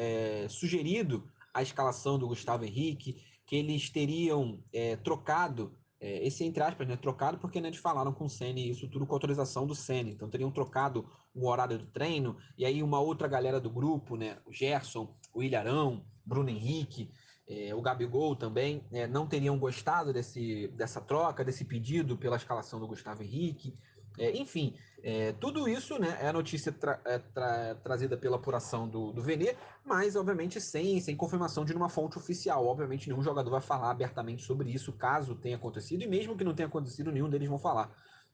sugerido 0.50 1.30
a 1.54 1.62
escalação 1.62 2.18
do 2.18 2.30
Gustavo 2.30 2.64
Henrique, 2.64 3.18
que 3.52 3.58
eles 3.58 3.90
teriam 3.90 4.64
é, 4.72 4.96
trocado, 4.96 5.78
é, 6.00 6.26
esse 6.26 6.42
entre 6.46 6.64
aspas, 6.64 6.88
né, 6.88 6.96
trocado 6.96 7.38
porque 7.38 7.60
né, 7.60 7.68
eles 7.68 7.82
falaram 7.82 8.14
com 8.14 8.24
o 8.24 8.30
Sene 8.30 8.70
isso 8.70 8.88
tudo 8.88 9.06
com 9.06 9.14
autorização 9.14 9.68
do 9.68 9.76
Sene, 9.76 10.12
então 10.12 10.30
teriam 10.30 10.50
trocado 10.50 11.06
o 11.36 11.50
horário 11.50 11.78
do 11.78 11.86
treino, 11.88 12.38
e 12.58 12.66
aí 12.66 12.82
uma 12.82 13.02
outra 13.02 13.28
galera 13.28 13.60
do 13.60 13.70
grupo, 13.70 14.16
né, 14.16 14.38
o 14.46 14.54
Gerson, 14.54 15.14
o 15.34 15.44
Ilharão, 15.44 16.06
Bruno 16.26 16.50
Henrique, 16.50 17.12
é, 17.46 17.76
o 17.76 17.82
Gabigol 17.82 18.38
também 18.38 18.88
é, 18.90 19.06
não 19.06 19.28
teriam 19.28 19.60
gostado 19.60 20.14
desse, 20.14 20.70
dessa 20.70 21.02
troca, 21.02 21.44
desse 21.44 21.66
pedido 21.66 22.16
pela 22.16 22.38
escalação 22.38 22.80
do 22.80 22.88
Gustavo 22.88 23.22
Henrique. 23.22 23.78
É, 24.18 24.38
enfim, 24.38 24.76
é, 25.04 25.32
tudo 25.34 25.68
isso 25.68 25.98
né, 25.98 26.18
é 26.22 26.28
a 26.28 26.34
notícia 26.34 26.72
tra 26.72 27.00
é, 27.06 27.18
tra 27.18 27.76
trazida 27.76 28.18
pela 28.18 28.36
apuração 28.36 28.88
do, 28.88 29.12
do 29.12 29.22
Venê, 29.22 29.56
mas 29.86 30.16
obviamente 30.16 30.60
sem, 30.60 31.00
sem 31.00 31.16
confirmação 31.16 31.66
de 31.66 31.74
uma 31.74 31.90
fonte 31.90 32.18
oficial. 32.18 32.66
Obviamente 32.66 33.10
nenhum 33.10 33.24
jogador 33.24 33.50
vai 33.50 33.62
falar 33.62 33.90
abertamente 33.92 34.44
sobre 34.44 34.70
isso, 34.70 34.94
caso 34.94 35.36
tenha 35.36 35.56
acontecido, 35.56 36.04
e 36.04 36.08
mesmo 36.08 36.38
que 36.38 36.44
não 36.44 36.54
tenha 36.54 36.68
acontecido, 36.68 37.12
nenhum 37.12 37.30
deles 37.30 37.50
vão 37.50 37.58
falar. 37.60 37.92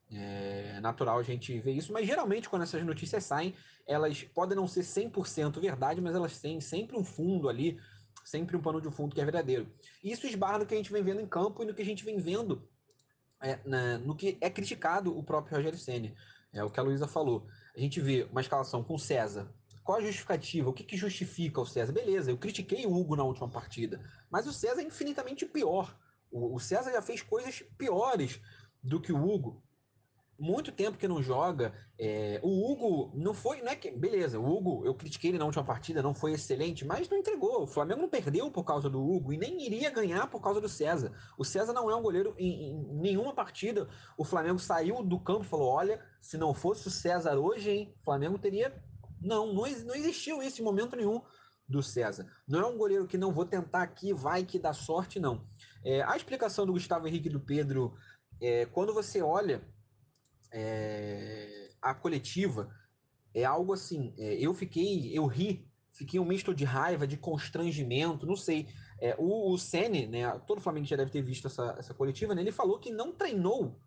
É 0.10 0.80
natural 0.82 1.20
a 1.20 1.24
gente 1.24 1.60
ver 1.60 1.74
isso, 1.74 1.92
mas 1.92 2.08
geralmente 2.08 2.50
quando 2.50 2.62
essas 2.62 2.84
notícias 2.84 3.26
saem, 3.26 3.54
elas 3.86 4.24
podem 4.24 4.56
não 4.56 4.68
ser 4.68 4.82
100% 4.82 5.60
verdade, 5.60 6.02
mas 6.02 6.16
elas 6.16 6.40
têm 6.40 6.62
sempre 6.62 6.98
um 6.98 7.04
fundo 7.04 7.50
ali, 7.50 7.78
sempre 8.24 8.56
um 8.56 8.62
pano 8.62 8.82
de 8.82 8.90
fundo 8.90 9.14
que 9.14 9.22
é 9.22 9.26
verdadeiro. 9.26 9.68
E 10.04 10.12
isso 10.12 10.26
esbarra 10.26 10.60
no 10.60 10.66
que 10.66 10.74
a 10.74 10.78
gente 10.78 10.92
vem 10.92 11.04
vendo 11.04 11.22
em 11.22 11.28
campo 11.28 11.62
e 11.62 11.66
no 11.66 11.74
que 11.74 11.82
a 11.82 11.86
gente 11.86 12.06
vem 12.06 12.18
vendo 12.18 12.68
é, 13.42 13.60
na, 13.66 13.98
no 14.00 14.16
que 14.16 14.38
é 14.42 14.50
criticado 14.50 15.18
o 15.18 15.24
próprio 15.24 15.58
Rogério 15.58 15.78
Senna. 15.78 16.14
É 16.54 16.64
o 16.64 16.70
que 16.70 16.80
a 16.80 16.84
Luísa 16.84 17.08
falou. 17.08 17.48
A 17.76 17.80
gente 17.80 18.02
vê 18.02 18.28
uma 18.32 18.42
escalação 18.42 18.84
com 18.84 18.98
César. 18.98 19.54
Qual 19.84 20.00
a 20.00 20.02
justificativa? 20.02 20.70
O 20.70 20.74
que, 20.74 20.84
que 20.84 20.98
justifica 20.98 21.62
o 21.62 21.66
César? 21.66 21.94
Beleza, 21.94 22.32
eu 22.32 22.38
critiquei 22.38 22.86
o 22.86 22.94
Hugo 22.94 23.16
na 23.16 23.24
última 23.24 23.50
partida, 23.50 24.04
mas 24.30 24.48
o 24.48 24.52
César 24.52 24.82
é 24.82 24.84
infinitamente 24.84 25.46
pior. 25.46 25.98
O, 26.30 26.56
o 26.56 26.60
César 26.60 26.92
já 26.92 27.02
fez 27.02 27.22
coisas 27.22 27.64
piores 27.78 28.42
do 28.84 29.00
que 29.00 29.14
o 29.14 29.24
Hugo 29.24 29.64
muito 30.40 30.72
tempo 30.72 30.98
que 30.98 31.08
não 31.08 31.22
joga. 31.22 31.74
É, 32.00 32.40
o 32.44 32.72
Hugo 32.72 33.12
não 33.16 33.34
foi, 33.34 33.62
não 33.62 33.72
é 33.72 33.76
que, 33.76 33.90
beleza, 33.90 34.40
o 34.40 34.46
Hugo, 34.46 34.86
eu 34.86 34.94
critiquei 34.94 35.32
ele 35.32 35.40
na 35.40 35.46
última 35.46 35.64
partida, 35.64 36.02
não 36.02 36.14
foi 36.14 36.34
excelente, 36.34 36.86
mas 36.86 37.10
não 37.10 37.18
entregou. 37.18 37.64
O 37.64 37.68
Flamengo 37.68 38.02
não 38.02 38.10
perdeu 38.10 38.52
por 38.52 38.64
causa 38.64 38.90
do 38.90 39.02
Hugo 39.02 39.34
e 39.34 39.38
nem 39.38 39.66
iria 39.66 39.90
ganhar 39.90 40.28
por 40.28 40.42
causa 40.42 40.62
do 40.62 40.70
César. 40.70 41.12
O 41.38 41.44
César 41.44 41.74
não 41.74 41.90
é 41.90 41.96
um 41.96 42.02
goleiro 42.02 42.36
em, 42.38 42.72
em 42.72 43.02
nenhuma 43.02 43.34
partida. 43.34 43.90
O 44.18 44.24
Flamengo 44.24 44.60
saiu 44.60 45.02
do 45.04 45.20
campo 45.20 45.44
e 45.44 45.48
falou: 45.48 45.70
olha, 45.70 46.04
se 46.22 46.38
não 46.38 46.54
fosse 46.54 46.88
o 46.88 46.92
César 46.92 47.36
hoje, 47.36 47.72
hein, 47.72 47.96
o 48.02 48.04
Flamengo 48.04 48.38
teria. 48.38 48.74
Não, 49.20 49.48
não, 49.48 49.64
não 49.64 49.96
existiu 49.96 50.44
esse 50.44 50.62
momento 50.62 50.96
nenhum 50.96 51.22
do 51.68 51.82
César. 51.82 52.28
Não 52.48 52.62
é 52.62 52.66
um 52.66 52.78
goleiro 52.78 53.08
que 53.08 53.18
não 53.18 53.34
vou 53.34 53.46
tentar 53.46 53.82
aqui, 53.82 54.14
vai 54.14 54.46
que 54.46 54.60
dá 54.60 54.72
sorte, 54.74 55.20
não. 55.20 55.46
É, 55.84 56.02
a 56.04 56.16
explicação 56.16 56.66
do 56.66 56.74
Gustavo 56.74 57.08
Henrique 57.08 57.28
e 57.28 57.32
do 57.32 57.40
Pedro, 57.40 57.96
é, 58.40 58.66
quando 58.68 58.94
você 58.94 59.22
olha 59.22 59.62
é, 60.60 61.70
a 61.80 61.94
coletiva 61.94 62.68
é 63.34 63.44
algo 63.44 63.74
assim. 63.74 64.14
É, 64.18 64.34
eu 64.36 64.54
fiquei, 64.56 65.16
eu 65.16 65.28
ri, 65.28 65.70
fiquei 65.94 66.20
um 66.20 66.26
misto 66.26 66.54
de 66.54 66.66
raiva, 66.66 67.06
de 67.06 67.16
constrangimento, 67.16 68.26
não 68.26 68.36
sei. 68.36 68.68
É, 69.00 69.16
o, 69.20 69.54
o 69.54 69.58
Sene, 69.60 70.08
né, 70.08 70.28
todo 70.48 70.60
Flamengo 70.60 70.88
já 70.88 70.96
deve 70.96 71.12
ter 71.12 71.22
visto 71.22 71.46
essa, 71.46 71.76
essa 71.78 71.94
coletiva, 71.94 72.34
né, 72.34 72.42
ele 72.42 72.52
falou 72.52 72.80
que 72.80 72.90
não 72.92 73.12
treinou 73.12 73.80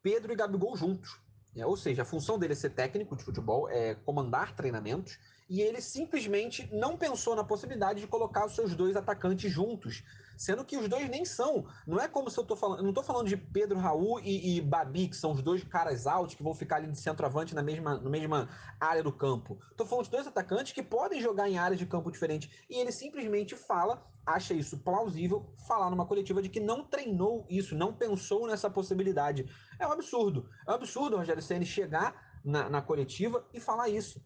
Pedro 0.00 0.32
e 0.32 0.36
Gabigol 0.36 0.76
juntos. 0.76 1.20
É, 1.56 1.66
ou 1.66 1.76
seja, 1.76 2.02
a 2.02 2.04
função 2.04 2.38
dele 2.38 2.52
é 2.52 2.56
ser 2.56 2.70
técnico 2.70 3.16
de 3.16 3.24
futebol, 3.24 3.68
é 3.68 3.94
comandar 3.94 4.54
treinamentos, 4.54 5.18
e 5.48 5.60
ele 5.60 5.80
simplesmente 5.80 6.68
não 6.72 6.96
pensou 6.96 7.34
na 7.34 7.42
possibilidade 7.42 8.00
de 8.00 8.06
colocar 8.06 8.46
os 8.46 8.54
seus 8.54 8.76
dois 8.76 8.94
atacantes 8.94 9.50
juntos 9.50 10.04
sendo 10.36 10.64
que 10.64 10.76
os 10.76 10.88
dois 10.88 11.08
nem 11.08 11.24
são. 11.24 11.66
Não 11.86 11.98
é 11.98 12.06
como 12.06 12.30
se 12.30 12.38
eu 12.38 12.44
tô 12.44 12.54
falando. 12.54 12.82
Não 12.82 12.92
tô 12.92 13.02
falando 13.02 13.28
de 13.28 13.36
Pedro 13.36 13.78
Raul 13.78 14.20
e, 14.20 14.56
e, 14.56 14.60
Babi, 14.60 15.08
que 15.08 15.16
são 15.16 15.32
os 15.32 15.42
dois 15.42 15.64
caras 15.64 16.06
altos 16.06 16.34
que 16.34 16.42
vão 16.42 16.54
ficar 16.54 16.76
ali 16.76 16.90
de 16.90 16.98
centroavante 16.98 17.54
na 17.54 17.62
mesma, 17.62 17.98
na 17.98 18.10
mesma 18.10 18.48
área 18.78 19.02
do 19.02 19.12
campo. 19.12 19.58
Tô 19.76 19.86
falando 19.86 20.04
de 20.04 20.10
dois 20.10 20.26
atacantes 20.26 20.72
que 20.72 20.82
podem 20.82 21.20
jogar 21.20 21.48
em 21.48 21.58
áreas 21.58 21.78
de 21.78 21.86
campo 21.86 22.10
diferentes. 22.10 22.50
E 22.68 22.78
ele 22.78 22.92
simplesmente 22.92 23.56
fala, 23.56 24.06
acha 24.24 24.52
isso 24.52 24.78
plausível, 24.78 25.54
falar 25.66 25.90
numa 25.90 26.06
coletiva 26.06 26.42
de 26.42 26.48
que 26.48 26.60
não 26.60 26.84
treinou 26.84 27.46
isso, 27.48 27.74
não 27.74 27.92
pensou 27.92 28.46
nessa 28.46 28.68
possibilidade. 28.68 29.48
É 29.78 29.86
um 29.86 29.92
absurdo. 29.92 30.48
É 30.66 30.70
um 30.70 30.74
absurdo 30.74 31.16
o 31.16 31.18
Rogério 31.18 31.42
Senna 31.42 31.64
chegar 31.64 32.38
na, 32.44 32.68
na 32.68 32.82
coletiva 32.82 33.46
e 33.52 33.60
falar 33.60 33.88
isso. 33.88 34.24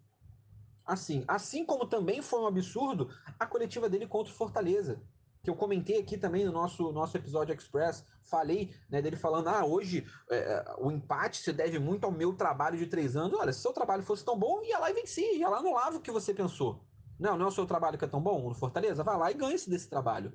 Assim, 0.85 1.25
assim 1.29 1.65
como 1.65 1.87
também 1.87 2.21
foi 2.21 2.41
um 2.41 2.47
absurdo 2.47 3.09
a 3.39 3.47
coletiva 3.47 3.89
dele 3.89 4.09
contra 4.09 4.33
o 4.33 4.37
Fortaleza 4.37 5.01
que 5.43 5.49
eu 5.49 5.55
comentei 5.55 5.99
aqui 5.99 6.19
também 6.19 6.45
no 6.45 6.53
nosso, 6.53 6.93
nosso 6.93 7.17
episódio 7.17 7.55
Express, 7.55 8.05
falei 8.23 8.75
né, 8.89 9.01
dele 9.01 9.17
falando: 9.17 9.49
ah, 9.49 9.65
hoje 9.65 10.07
é, 10.31 10.37
é, 10.37 10.65
o 10.79 10.91
empate 10.91 11.39
se 11.39 11.53
deve 11.53 11.79
muito 11.79 12.05
ao 12.05 12.13
meu 12.13 12.35
trabalho 12.35 12.79
de 12.79 12.87
três 12.87 13.17
anos. 13.17 13.39
Olha, 13.39 13.53
se 13.53 13.61
seu 13.61 13.73
trabalho 13.73 14.03
fosse 14.03 14.25
tão 14.25 14.39
bom, 14.39 14.63
ia 14.63 14.79
lá 14.79 14.91
e 14.91 14.95
vencia, 14.95 15.37
ia 15.37 15.49
lá 15.49 15.63
no 15.63 15.73
lava 15.73 15.97
o 15.97 16.01
que 16.01 16.11
você 16.11 16.35
pensou. 16.35 16.85
Não, 17.19 17.37
não 17.37 17.47
é 17.47 17.49
o 17.49 17.53
seu 17.53 17.67
trabalho 17.67 17.99
que 17.99 18.05
é 18.05 18.09
tão 18.09 18.21
bom 18.21 18.49
no 18.49 18.55
Fortaleza? 18.55 19.05
Vai 19.05 19.17
lá 19.17 19.31
e 19.31 19.35
ganhe-se 19.35 19.69
desse 19.69 19.89
trabalho. 19.89 20.33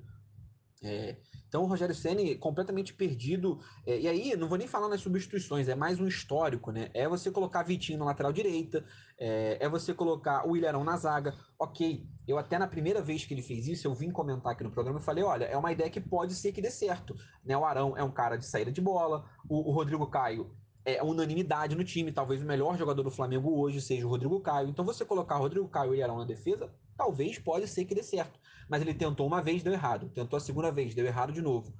É, 0.82 1.16
então 1.48 1.62
o 1.62 1.66
Rogério 1.66 1.94
Ceni 1.94 2.36
completamente 2.36 2.92
perdido. 2.92 3.58
É, 3.86 3.98
e 3.98 4.08
aí, 4.08 4.36
não 4.36 4.48
vou 4.48 4.58
nem 4.58 4.66
falar 4.66 4.88
nas 4.88 5.00
substituições, 5.00 5.68
é 5.68 5.74
mais 5.74 5.98
um 6.00 6.06
histórico, 6.06 6.70
né? 6.70 6.90
É 6.92 7.08
você 7.08 7.30
colocar 7.30 7.62
Vitinho 7.62 7.98
na 7.98 8.04
lateral 8.04 8.32
direita, 8.32 8.84
é, 9.18 9.58
é 9.60 9.68
você 9.68 9.94
colocar 9.94 10.46
o 10.46 10.56
Ilharão 10.56 10.84
na 10.84 10.96
zaga. 10.96 11.34
Ok, 11.58 12.06
eu 12.28 12.38
até 12.38 12.58
na 12.58 12.66
primeira 12.66 13.00
vez 13.00 13.24
que 13.24 13.32
ele 13.32 13.42
fez 13.42 13.66
isso, 13.66 13.86
eu 13.86 13.94
vim 13.94 14.10
comentar 14.10 14.52
aqui 14.52 14.64
no 14.64 14.70
programa 14.70 15.00
e 15.00 15.02
falei: 15.02 15.24
olha, 15.24 15.44
é 15.44 15.56
uma 15.56 15.72
ideia 15.72 15.90
que 15.90 16.00
pode 16.00 16.34
ser 16.34 16.52
que 16.52 16.60
dê 16.60 16.70
certo. 16.70 17.16
Né? 17.44 17.56
O 17.56 17.64
Arão 17.64 17.96
é 17.96 18.02
um 18.02 18.10
cara 18.10 18.36
de 18.36 18.46
saída 18.46 18.70
de 18.70 18.80
bola, 18.80 19.24
o, 19.48 19.70
o 19.70 19.72
Rodrigo 19.72 20.06
Caio 20.06 20.54
é 20.86 21.02
unanimidade 21.02 21.74
no 21.74 21.82
time. 21.82 22.12
Talvez 22.12 22.40
o 22.40 22.46
melhor 22.46 22.78
jogador 22.78 23.02
do 23.02 23.10
Flamengo 23.10 23.58
hoje 23.60 23.80
seja 23.80 24.06
o 24.06 24.08
Rodrigo 24.08 24.40
Caio. 24.40 24.68
Então 24.68 24.84
você 24.84 25.04
colocar 25.04 25.36
o 25.36 25.40
Rodrigo 25.40 25.68
Caio 25.68 25.92
e 25.92 25.96
Ilharão 25.96 26.18
na 26.18 26.24
defesa, 26.24 26.70
talvez 26.96 27.38
pode 27.38 27.68
ser 27.68 27.84
que 27.84 27.94
dê 27.94 28.02
certo 28.02 28.38
mas 28.68 28.82
ele 28.82 28.94
tentou 28.94 29.26
uma 29.26 29.42
vez, 29.42 29.62
deu 29.62 29.72
errado. 29.72 30.08
Tentou 30.10 30.36
a 30.36 30.40
segunda 30.40 30.70
vez, 30.70 30.94
deu 30.94 31.06
errado 31.06 31.32
de 31.32 31.40
novo. 31.40 31.72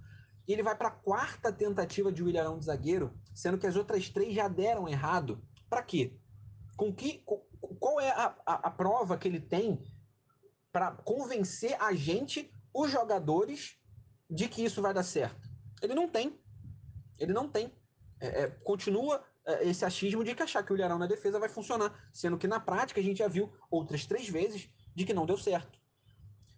E 0.46 0.52
ele 0.52 0.62
vai 0.62 0.76
para 0.76 0.88
a 0.88 0.92
quarta 0.92 1.52
tentativa 1.52 2.12
de 2.12 2.22
William 2.22 2.58
de 2.58 2.66
zagueiro, 2.66 3.12
sendo 3.34 3.58
que 3.58 3.66
as 3.66 3.76
outras 3.76 4.08
três 4.08 4.34
já 4.34 4.46
deram 4.46 4.88
errado. 4.88 5.42
Para 5.68 5.82
quê? 5.82 6.16
Com 6.76 6.92
que, 6.94 7.24
qual 7.80 8.00
é 8.00 8.10
a, 8.10 8.36
a, 8.46 8.54
a 8.68 8.70
prova 8.70 9.18
que 9.18 9.26
ele 9.26 9.40
tem 9.40 9.82
para 10.72 10.92
convencer 10.92 11.76
a 11.80 11.92
gente, 11.94 12.52
os 12.72 12.90
jogadores, 12.90 13.76
de 14.30 14.48
que 14.48 14.64
isso 14.64 14.80
vai 14.80 14.94
dar 14.94 15.02
certo? 15.02 15.48
Ele 15.82 15.94
não 15.94 16.08
tem. 16.08 16.38
Ele 17.18 17.32
não 17.32 17.48
tem. 17.48 17.72
É, 18.20 18.42
é, 18.42 18.46
continua 18.46 19.24
é, 19.44 19.68
esse 19.68 19.84
achismo 19.84 20.22
de 20.22 20.34
que 20.34 20.42
achar 20.42 20.62
que 20.62 20.72
o 20.72 20.76
Ilharão 20.76 20.98
na 20.98 21.06
defesa 21.06 21.40
vai 21.40 21.48
funcionar, 21.48 22.08
sendo 22.12 22.38
que 22.38 22.46
na 22.46 22.60
prática 22.60 23.00
a 23.00 23.02
gente 23.02 23.18
já 23.18 23.28
viu 23.28 23.52
outras 23.68 24.06
três 24.06 24.28
vezes 24.28 24.70
de 24.96 25.04
que 25.04 25.12
não 25.14 25.26
deu 25.26 25.36
certo. 25.36 25.78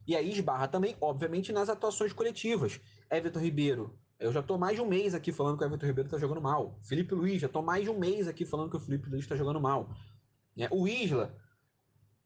E 0.07 0.17
aí 0.17 0.31
esbarra 0.31 0.69
também, 0.69 0.97
obviamente, 1.01 1.53
nas 1.53 1.69
atuações 1.69 2.13
coletivas. 2.13 2.81
Everton 3.11 3.41
Ribeiro, 3.41 3.99
eu 4.19 4.33
já 4.33 4.41
estou 4.41 4.57
mais 4.57 4.77
de 4.77 4.81
um 4.81 4.87
mês 4.87 5.13
aqui 5.13 5.33
falando 5.33 5.59
que 5.59 5.65
o 5.65 5.67
Everton 5.67 5.87
Ribeiro 5.87 6.07
está 6.07 6.19
jogando 6.19 6.41
mal. 6.41 6.79
Felipe 6.83 7.15
Luiz, 7.15 7.41
já 7.41 7.49
estou 7.49 7.63
mais 7.63 7.83
de 7.83 7.91
um 7.91 7.99
mês 7.99 8.29
aqui 8.29 8.47
falando 8.47 8.71
que 8.71 8.77
o 8.77 8.81
Felipe 8.81 9.11
Luiz 9.11 9.25
está 9.25 9.35
jogando 9.37 9.61
mal. 9.61 9.91
É, 10.57 10.69
o 10.71 10.87
Isla 10.89 11.37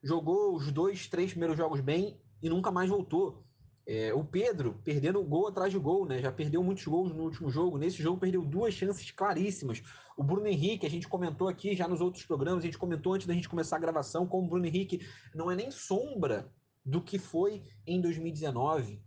jogou 0.02 0.54
os 0.54 0.70
dois, 0.70 1.08
três 1.08 1.30
primeiros 1.30 1.56
jogos 1.56 1.80
bem 1.80 2.20
e 2.42 2.48
nunca 2.48 2.70
mais 2.70 2.90
voltou. 2.90 3.44
É, 3.86 4.14
o 4.14 4.24
Pedro 4.24 4.80
perdendo 4.84 5.22
gol 5.24 5.48
atrás 5.48 5.72
de 5.72 5.78
gol, 5.78 6.06
né? 6.06 6.20
Já 6.20 6.30
perdeu 6.30 6.62
muitos 6.62 6.84
gols 6.84 7.12
no 7.12 7.24
último 7.24 7.50
jogo. 7.50 7.78
Nesse 7.78 8.02
jogo 8.02 8.18
perdeu 8.18 8.44
duas 8.44 8.74
chances 8.74 9.10
claríssimas. 9.10 9.82
O 10.16 10.22
Bruno 10.22 10.46
Henrique, 10.46 10.86
a 10.86 10.90
gente 10.90 11.08
comentou 11.08 11.48
aqui 11.48 11.74
já 11.74 11.88
nos 11.88 12.00
outros 12.00 12.24
programas, 12.24 12.62
a 12.62 12.66
gente 12.66 12.78
comentou 12.78 13.14
antes 13.14 13.26
da 13.26 13.34
gente 13.34 13.48
começar 13.48 13.76
a 13.76 13.80
gravação, 13.80 14.26
como 14.26 14.46
o 14.46 14.50
Bruno 14.50 14.66
Henrique 14.66 15.04
não 15.34 15.50
é 15.50 15.56
nem 15.56 15.70
sombra 15.70 16.52
do 16.84 17.00
que 17.00 17.18
foi 17.18 17.62
em 17.86 18.00
2019, 18.00 19.02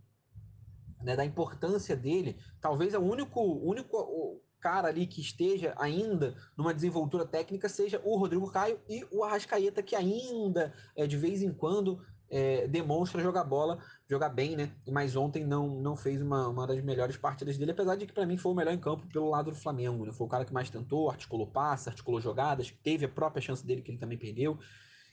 né, 1.02 1.16
da 1.16 1.24
importância 1.24 1.96
dele. 1.96 2.36
Talvez 2.60 2.94
o 2.94 3.00
único, 3.00 3.40
único 3.40 4.42
cara 4.60 4.88
ali 4.88 5.06
que 5.06 5.20
esteja 5.20 5.74
ainda 5.76 6.34
numa 6.56 6.74
desenvoltura 6.74 7.24
técnica 7.24 7.68
seja 7.68 8.00
o 8.04 8.16
Rodrigo 8.16 8.50
Caio 8.50 8.80
e 8.88 9.06
o 9.10 9.22
Arrascaeta, 9.22 9.82
que 9.82 9.94
ainda, 9.94 10.74
é, 10.96 11.06
de 11.06 11.16
vez 11.16 11.42
em 11.42 11.52
quando, 11.52 12.02
é, 12.30 12.66
demonstra 12.66 13.22
jogar 13.22 13.44
bola, 13.44 13.78
jogar 14.08 14.28
bem, 14.28 14.56
né? 14.56 14.72
Mas 14.86 15.16
ontem 15.16 15.44
não, 15.44 15.68
não 15.68 15.96
fez 15.96 16.20
uma, 16.20 16.48
uma 16.48 16.66
das 16.66 16.82
melhores 16.82 17.16
partidas 17.16 17.56
dele, 17.56 17.70
apesar 17.70 17.96
de 17.96 18.06
que 18.06 18.12
para 18.12 18.26
mim 18.26 18.36
foi 18.36 18.52
o 18.52 18.54
melhor 18.54 18.72
em 18.72 18.78
campo 18.78 19.06
pelo 19.06 19.30
lado 19.30 19.50
do 19.50 19.56
Flamengo. 19.56 20.04
Né? 20.04 20.12
Foi 20.12 20.26
o 20.26 20.30
cara 20.30 20.44
que 20.44 20.52
mais 20.52 20.70
tentou, 20.70 21.10
articulou 21.10 21.46
passes, 21.46 21.88
articulou 21.88 22.20
jogadas, 22.20 22.70
teve 22.82 23.04
a 23.04 23.08
própria 23.08 23.42
chance 23.42 23.64
dele 23.64 23.82
que 23.82 23.90
ele 23.90 23.98
também 23.98 24.18
perdeu. 24.18 24.58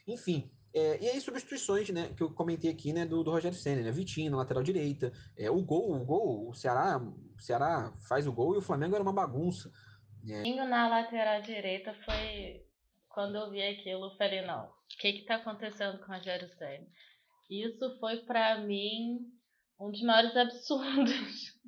Enfim, 0.07 0.51
é, 0.73 0.97
e 0.99 1.07
aí, 1.07 1.21
substituições, 1.21 1.87
né, 1.89 2.09
que 2.17 2.23
eu 2.23 2.31
comentei 2.31 2.71
aqui, 2.71 2.91
né, 2.91 3.05
do, 3.05 3.23
do 3.23 3.29
Rogério 3.29 3.55
Senna, 3.55 3.83
né, 3.83 3.91
Vitinho 3.91 4.31
na 4.31 4.37
lateral 4.37 4.63
direita, 4.63 5.13
é, 5.37 5.49
o 5.49 5.61
gol, 5.61 5.93
o 5.93 6.03
gol, 6.03 6.49
o 6.49 6.53
Ceará, 6.55 6.97
o 6.97 7.39
Ceará 7.39 7.93
faz 8.07 8.25
o 8.25 8.33
gol 8.33 8.55
e 8.55 8.57
o 8.57 8.61
Flamengo 8.61 8.95
era 8.95 9.03
uma 9.03 9.13
bagunça. 9.13 9.71
É. 10.27 10.65
Na 10.65 10.87
lateral 10.87 11.41
direita 11.43 11.93
foi 12.05 12.65
quando 13.07 13.35
eu 13.35 13.51
vi 13.51 13.61
aquilo, 13.61 14.05
eu 14.05 14.17
falei, 14.17 14.41
não, 14.41 14.67
que 14.97 15.13
que 15.13 15.25
tá 15.25 15.35
acontecendo 15.35 15.99
com 15.99 16.11
o 16.11 16.15
Rogério 16.15 16.49
Senna? 16.57 16.87
Isso 17.49 17.99
foi 17.99 18.17
para 18.25 18.59
mim 18.61 19.19
um 19.79 19.91
dos 19.91 20.01
maiores 20.01 20.35
absurdos. 20.37 21.59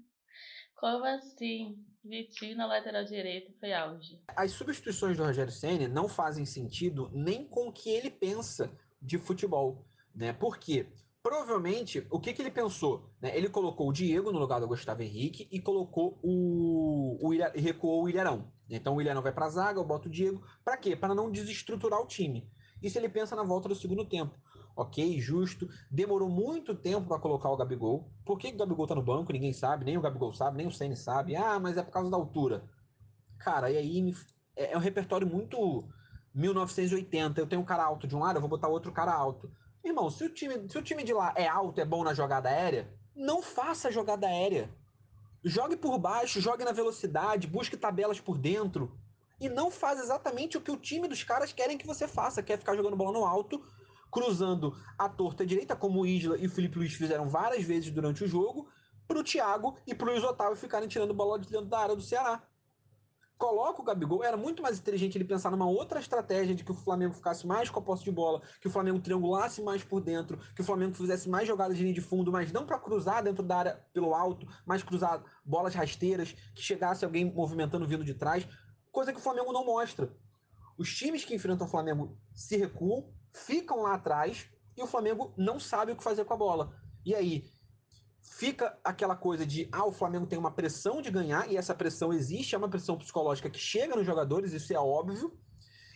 Como 0.76 1.06
assim? 1.06 1.76
Vitinho 2.04 2.56
na 2.56 2.68
lateral 2.68 3.04
direita 3.04 3.52
foi 3.60 3.74
auge. 3.74 4.22
As 4.28 4.52
substituições 4.52 5.18
do 5.18 5.24
Rogério 5.24 5.52
Senna 5.52 5.88
não 5.88 6.08
fazem 6.08 6.46
sentido 6.46 7.10
nem 7.12 7.48
com 7.48 7.68
o 7.68 7.74
que 7.74 7.90
ele 7.90 8.12
pensa 8.12 8.72
de 9.02 9.18
futebol, 9.18 9.88
né? 10.14 10.32
Porque 10.32 10.88
provavelmente 11.24 12.06
o 12.12 12.20
que, 12.20 12.32
que 12.34 12.42
ele 12.44 12.52
pensou? 12.52 13.12
Né? 13.20 13.36
Ele 13.36 13.50
colocou 13.50 13.90
o 13.90 13.94
Diego 13.94 14.32
no 14.32 14.38
lugar 14.38 14.60
do 14.60 14.68
Gustavo 14.68 15.02
Henrique 15.02 15.48
e 15.52 15.60
colocou 15.60 16.20
o, 16.22 17.18
o 17.20 17.34
Ilha, 17.34 17.52
recuou 17.56 18.04
o 18.04 18.10
Ilharão. 18.10 18.52
Então 18.70 18.96
o 18.96 19.02
Ilharão 19.02 19.24
vai 19.24 19.34
para 19.34 19.48
a 19.48 19.50
zaga, 19.50 19.80
eu 19.80 19.84
boto 19.84 20.08
o 20.08 20.12
Diego. 20.12 20.46
Para 20.64 20.78
quê? 20.78 20.96
Para 20.96 21.16
não 21.16 21.32
desestruturar 21.32 22.00
o 22.00 22.06
time. 22.06 22.48
Isso 22.86 22.98
ele 22.98 23.10
pensa 23.10 23.36
na 23.36 23.44
volta 23.44 23.68
do 23.68 23.76
segundo 23.76 24.06
tempo. 24.06 24.38
Ok, 24.76 25.20
justo. 25.20 25.68
Demorou 25.90 26.30
muito 26.30 26.76
tempo 26.76 27.08
para 27.08 27.20
colocar 27.20 27.50
o 27.50 27.58
Gabigol. 27.58 28.12
Por 28.26 28.38
que 28.38 28.50
o 28.50 28.58
Gabigol 28.58 28.86
tá 28.86 28.94
no 28.94 29.02
banco? 29.02 29.34
Ninguém 29.34 29.54
sabe, 29.54 29.86
nem 29.86 29.98
o 29.98 30.02
Gabigol 30.02 30.34
sabe, 30.34 30.58
nem 30.58 30.68
o 30.68 30.72
Ceni 30.72 30.96
sabe. 30.96 31.36
Ah, 31.36 31.60
mas 31.60 31.78
é 31.78 31.84
por 31.84 31.92
causa 31.92 32.12
da 32.12 32.18
altura. 32.18 32.64
Cara, 33.40 33.72
e 33.72 33.78
aí 33.78 34.14
é, 34.56 34.74
é 34.74 34.78
um 34.78 34.82
repertório 34.82 35.26
muito 35.26 35.88
1980, 36.36 37.40
eu 37.40 37.48
tenho 37.48 37.62
um 37.62 37.66
cara 37.66 37.84
alto 37.84 38.06
de 38.06 38.16
um 38.16 38.20
lado, 38.20 38.38
eu 38.38 38.42
vou 38.42 38.50
botar 38.50 38.68
outro 38.68 38.92
cara 38.92 39.14
alto. 39.14 39.50
Irmão, 39.84 40.10
se 40.10 40.26
o 40.26 40.30
time, 40.30 40.70
se 40.70 40.78
o 40.78 40.82
time 40.82 41.04
de 41.04 41.14
lá 41.14 41.34
é 41.36 41.48
alto, 41.48 41.80
é 41.80 41.86
bom 41.86 42.04
na 42.04 42.14
jogada 42.14 42.50
aérea, 42.50 42.94
não 43.16 43.42
faça 43.42 43.92
jogada 43.92 44.28
aérea. 44.28 44.70
Jogue 45.44 45.78
por 45.78 45.98
baixo, 45.98 46.42
jogue 46.42 46.66
na 46.66 46.72
velocidade, 46.72 47.48
busque 47.48 47.78
tabelas 47.78 48.20
por 48.20 48.38
dentro. 48.38 49.00
E 49.46 49.50
não 49.50 49.70
faz 49.70 50.00
exatamente 50.00 50.58
o 50.58 50.62
que 50.62 50.72
o 50.72 50.76
time 50.76 51.08
dos 51.08 51.24
caras 51.24 51.54
querem 51.54 51.78
que 51.78 51.86
você 51.86 52.08
faça, 52.08 52.42
que 52.42 52.52
é 52.52 52.58
ficar 52.58 52.76
jogando 52.76 52.96
bola 52.98 53.12
no 53.12 53.24
alto, 53.24 53.64
cruzando 54.12 54.76
a 54.98 55.08
torta 55.08 55.46
direita, 55.46 55.76
como 55.76 56.02
o 56.02 56.06
Isla 56.08 56.36
e 56.36 56.48
o 56.48 56.50
Felipe 56.50 56.80
Luiz 56.80 56.96
fizeram 56.96 57.30
várias 57.30 57.64
vezes 57.64 57.92
durante 57.92 58.24
o 58.24 58.28
jogo, 58.28 58.68
para 59.08 59.20
o 59.20 59.24
Thiago 59.24 59.78
e 59.86 59.94
para 59.94 60.08
o 60.08 60.12
Luiz 60.14 60.24
Otávio 60.24 60.58
ficarem 60.58 60.88
tirando 60.88 61.14
bola 61.14 61.38
de 61.38 61.48
dentro 61.48 61.68
da 61.68 61.78
área 61.78 61.96
do 61.96 62.02
Ceará. 62.02 62.42
Coloca 63.38 63.82
o 63.82 63.86
Gabigol, 63.86 64.24
era 64.24 64.36
muito 64.36 64.64
mais 64.64 64.80
inteligente 64.80 65.16
ele 65.16 65.26
pensar 65.26 65.52
numa 65.52 65.68
outra 65.68 66.00
estratégia 66.00 66.56
de 66.56 66.64
que 66.64 66.72
o 66.72 66.76
Flamengo 66.76 67.14
ficasse 67.14 67.46
mais 67.46 67.70
com 67.70 67.80
a 67.80 67.84
posse 67.84 68.04
de 68.04 68.12
bola, 68.12 68.42
que 68.60 68.68
o 68.68 68.72
Flamengo 68.72 69.00
triangulasse 69.00 69.62
mais 69.62 69.84
por 69.84 70.02
dentro, 70.02 70.40
que 70.56 70.62
o 70.62 70.64
Flamengo 70.64 70.96
fizesse 70.96 71.30
mais 71.30 71.48
jogadas 71.48 71.78
de 71.78 71.84
linha 71.84 71.94
de 71.94 72.02
fundo, 72.02 72.32
mas 72.32 72.52
não 72.52 72.66
para 72.66 72.80
cruzar 72.80 73.22
dentro 73.22 73.44
da 73.44 73.58
área 73.58 73.86
pelo 73.94 74.16
alto, 74.16 74.48
mas 74.66 74.82
cruzar 74.82 75.22
bolas 75.46 75.76
rasteiras, 75.76 76.32
que 76.32 76.64
chegasse 76.64 77.06
alguém 77.06 77.26
movimentando 77.26 77.86
vindo 77.86 78.06
de 78.06 78.14
trás, 78.14 78.48
coisa 78.96 79.12
que 79.12 79.20
o 79.20 79.22
Flamengo 79.22 79.52
não 79.52 79.66
mostra. 79.66 80.10
Os 80.78 80.96
times 80.96 81.26
que 81.26 81.36
enfrentam 81.36 81.68
o 81.68 81.70
Flamengo 81.70 82.18
se 82.34 82.56
recuam, 82.56 83.14
ficam 83.34 83.82
lá 83.82 83.96
atrás 83.96 84.50
e 84.78 84.82
o 84.82 84.88
Flamengo 84.88 85.34
não 85.38 85.60
sabe 85.60 85.92
o 85.92 85.98
que 85.98 86.04
fazer 86.04 86.24
com 86.24 86.34
a 86.34 86.38
bola. 86.38 86.74
E 87.06 87.14
aí, 87.14 87.44
fica 88.22 88.80
aquela 88.84 89.18
coisa 89.18 89.46
de 89.46 89.68
ah, 89.70 89.86
o 89.86 89.92
Flamengo 89.92 90.26
tem 90.26 90.40
uma 90.40 90.52
pressão 90.52 91.02
de 91.02 91.12
ganhar, 91.12 91.52
e 91.52 91.58
essa 91.58 91.76
pressão 91.76 92.14
existe, 92.14 92.56
é 92.56 92.58
uma 92.58 92.70
pressão 92.70 92.98
psicológica 92.98 93.50
que 93.50 93.60
chega 93.60 93.98
nos 93.98 94.06
jogadores, 94.06 94.54
isso 94.54 94.74
é 94.74 94.80
óbvio. 94.80 95.38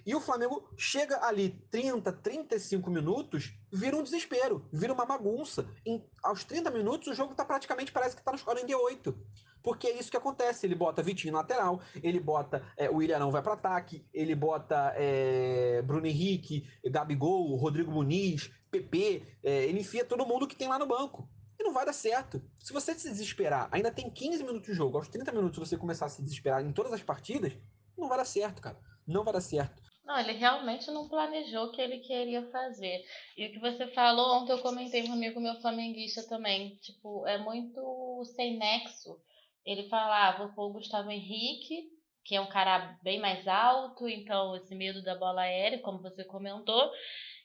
E 0.06 0.16
o 0.16 0.20
Flamengo 0.20 0.70
chega 0.78 1.24
ali 1.26 1.50
30, 1.72 2.12
35 2.12 2.90
minutos, 2.90 3.54
vira 3.72 3.96
um 3.96 4.04
desespero, 4.04 4.68
vira 4.72 4.94
uma 4.94 5.06
bagunça. 5.06 5.70
Em, 5.86 6.04
aos 6.24 6.44
30 6.44 6.72
minutos, 6.72 7.08
o 7.08 7.14
jogo 7.14 7.36
tá 7.36 7.46
praticamente 7.46 7.92
parece 7.92 8.16
que 8.16 8.24
tá 8.24 8.32
nos 8.32 8.44
48. 8.44 9.18
Porque 9.62 9.88
é 9.88 10.00
isso 10.00 10.10
que 10.10 10.18
acontece. 10.18 10.66
Ele 10.66 10.76
bota 10.76 11.04
Vitinho 11.04 11.34
lateral, 11.34 11.82
ele 12.02 12.20
bota 12.20 12.64
é, 12.78 12.90
o 12.90 13.02
Ilharão 13.02 13.32
vai 13.32 13.42
para 13.42 13.54
ataque, 13.54 14.06
ele 14.14 14.36
bota 14.36 14.94
é, 14.96 15.82
Bruno 15.82 16.08
Henrique, 16.08 16.68
Gabigol, 16.86 17.56
Rodrigo 17.56 17.92
Muniz, 17.92 18.52
PP, 18.72 19.24
é, 19.44 19.66
ele 19.66 19.80
enfia 19.80 20.06
todo 20.06 20.26
mundo 20.26 20.48
que 20.48 20.56
tem 20.56 20.68
lá 20.68 20.80
no 20.80 20.88
banco 20.88 21.30
e 21.60 21.64
não 21.64 21.74
vai 21.74 21.86
dar 21.86 21.94
certo. 21.94 22.42
Se 22.58 22.72
você 22.72 22.98
se 22.98 23.10
desesperar, 23.10 23.68
ainda 23.72 23.92
tem 23.92 24.10
15 24.10 24.44
minutos 24.44 24.68
de 24.68 24.74
jogo, 24.74 24.98
aos 24.98 25.10
30 25.10 25.32
minutos 25.32 25.60
você 25.60 25.78
começar 25.78 26.06
a 26.06 26.10
se 26.10 26.22
desesperar 26.22 26.66
em 26.66 26.72
todas 26.72 26.94
as 26.94 27.04
partidas, 27.04 27.54
não 27.98 28.08
vai 28.08 28.18
dar 28.18 28.26
certo, 28.26 28.62
cara. 28.62 28.80
Não 29.06 29.24
vai 29.24 29.34
dar 29.34 29.42
certo. 29.42 29.82
Não, 30.10 30.20
ele 30.20 30.32
realmente 30.32 30.90
não 30.90 31.08
planejou 31.08 31.66
o 31.66 31.72
que 31.72 31.80
ele 31.80 32.00
queria 32.00 32.42
fazer. 32.50 33.06
E 33.38 33.46
o 33.46 33.52
que 33.52 33.60
você 33.60 33.86
falou 33.90 34.42
ontem, 34.42 34.54
eu 34.54 34.60
comentei 34.60 35.04
com 35.04 35.10
um 35.10 35.14
amigo 35.14 35.40
meu 35.40 35.54
flamenguista 35.62 36.28
também. 36.28 36.78
Tipo, 36.78 37.28
é 37.28 37.38
muito 37.38 38.24
sem 38.36 38.58
nexo. 38.58 39.16
Ele 39.64 39.88
falava, 39.88 40.16
ah, 40.16 40.38
vou 40.40 40.56
pôr 40.56 40.66
o 40.66 40.74
Gustavo 40.74 41.12
Henrique, 41.12 41.84
que 42.26 42.36
é 42.36 42.42
um 42.42 42.50
cara 42.50 42.98
bem 43.04 43.20
mais 43.20 43.48
alto, 43.48 44.10
então 44.10 44.56
esse 44.56 44.74
medo 44.74 45.04
da 45.04 45.14
bola 45.14 45.42
aérea, 45.42 45.78
como 45.78 46.02
você 46.02 46.24
comentou. 46.24 46.92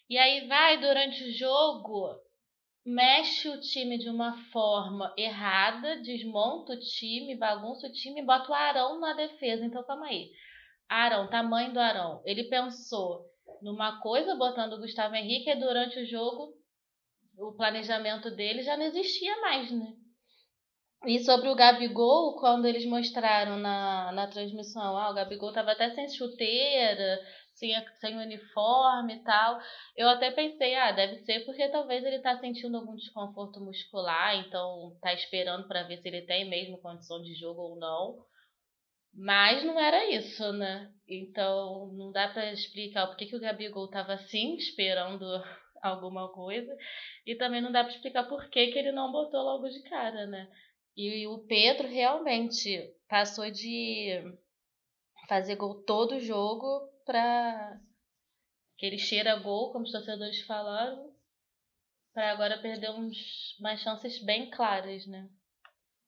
E 0.09 0.17
aí 0.17 0.49
vai 0.49 0.81
durante 0.81 1.23
o 1.23 1.33
jogo, 1.35 2.19
mexe 2.83 3.47
o 3.47 3.61
time 3.61 3.99
de 3.99 4.09
uma 4.09 4.43
forma 4.51 5.12
errada, 5.19 6.01
desmonta 6.01 6.73
o 6.73 6.81
time, 6.81 7.37
bagunça 7.37 7.89
o 7.89 7.93
time 7.93 8.23
e 8.23 8.25
bota 8.25 8.51
o 8.51 8.55
Arão 8.55 8.99
na 8.99 9.12
defesa. 9.12 9.67
Então, 9.67 9.85
calma 9.85 10.07
aí. 10.07 10.31
Arão, 10.89 11.28
tamanho 11.28 11.72
do 11.72 11.80
Arão. 11.80 12.22
Ele 12.24 12.45
pensou 12.45 13.26
numa 13.62 14.01
coisa, 14.01 14.35
botando 14.35 14.74
o 14.74 14.80
Gustavo 14.80 15.14
Henrique, 15.14 15.51
e 15.51 15.57
durante 15.57 15.99
o 15.99 16.07
jogo 16.07 16.53
o 17.37 17.53
planejamento 17.57 18.30
dele 18.30 18.62
já 18.62 18.76
não 18.76 18.85
existia 18.85 19.41
mais, 19.41 19.70
né? 19.70 19.95
E 21.07 21.18
sobre 21.22 21.49
o 21.49 21.55
Gabigol, 21.55 22.37
quando 22.37 22.66
eles 22.66 22.87
mostraram 22.87 23.59
na, 23.59 24.11
na 24.12 24.26
transmissão, 24.26 24.97
ah, 24.97 25.11
o 25.11 25.14
Gabigol 25.14 25.51
estava 25.51 25.72
até 25.72 25.91
sem 25.91 26.09
chuteira, 26.09 27.20
sem, 27.55 27.74
sem 28.01 28.16
uniforme 28.16 29.16
e 29.16 29.22
tal. 29.22 29.61
Eu 29.95 30.09
até 30.09 30.30
pensei, 30.30 30.74
ah, 30.74 30.93
deve 30.93 31.16
ser 31.18 31.45
porque 31.45 31.68
talvez 31.68 32.03
ele 32.05 32.20
tá 32.20 32.39
sentindo 32.39 32.78
algum 32.78 32.95
desconforto 32.95 33.61
muscular, 33.61 34.37
então 34.37 34.97
tá 35.03 35.12
esperando 35.12 35.68
para 35.68 35.82
ver 35.82 35.99
se 35.99 36.09
ele 36.09 36.22
tem 36.22 36.49
mesmo 36.49 36.80
condição 36.80 37.20
de 37.20 37.35
jogo 37.35 37.61
ou 37.61 37.76
não. 37.76 38.24
Mas 39.15 39.65
não 39.65 39.79
era 39.79 40.11
isso, 40.11 40.53
né? 40.53 40.93
Então 41.09 41.93
não 41.93 42.11
dá 42.11 42.29
para 42.29 42.53
explicar 42.53 43.07
por 43.07 43.17
que, 43.17 43.35
o 43.35 43.41
Gabigol 43.41 43.89
tava 43.89 44.15
assim, 44.15 44.57
esperando 44.57 45.25
alguma 45.83 46.29
coisa. 46.33 46.77
E 47.25 47.37
também 47.37 47.61
não 47.61 47.71
dá 47.71 47.85
para 47.85 47.93
explicar 47.93 48.25
por 48.25 48.49
que, 48.49 48.69
que 48.69 48.79
ele 48.79 48.93
não 48.93 49.12
botou 49.12 49.43
logo 49.43 49.69
de 49.69 49.83
cara, 49.85 50.27
né? 50.27 50.51
E 50.97 51.27
o 51.27 51.39
Pedro 51.47 51.89
realmente 51.89 52.93
passou 53.09 53.51
de 53.51 54.23
fazer 55.29 55.57
gol 55.57 55.83
todo 55.85 56.21
jogo 56.21 56.89
para 57.05 57.81
que 58.77 58.87
ele 58.87 58.99
cheira 58.99 59.37
gol, 59.37 59.73
como 59.73 59.85
os 59.85 59.93
torcedores 59.93 60.41
falaram, 60.43 61.12
para 62.12 62.31
agora 62.31 62.61
perder 62.61 62.91
uns, 62.91 63.59
umas 63.59 63.81
chances 63.81 64.23
bem 64.25 64.51
claras, 64.51 65.07
né? 65.07 65.29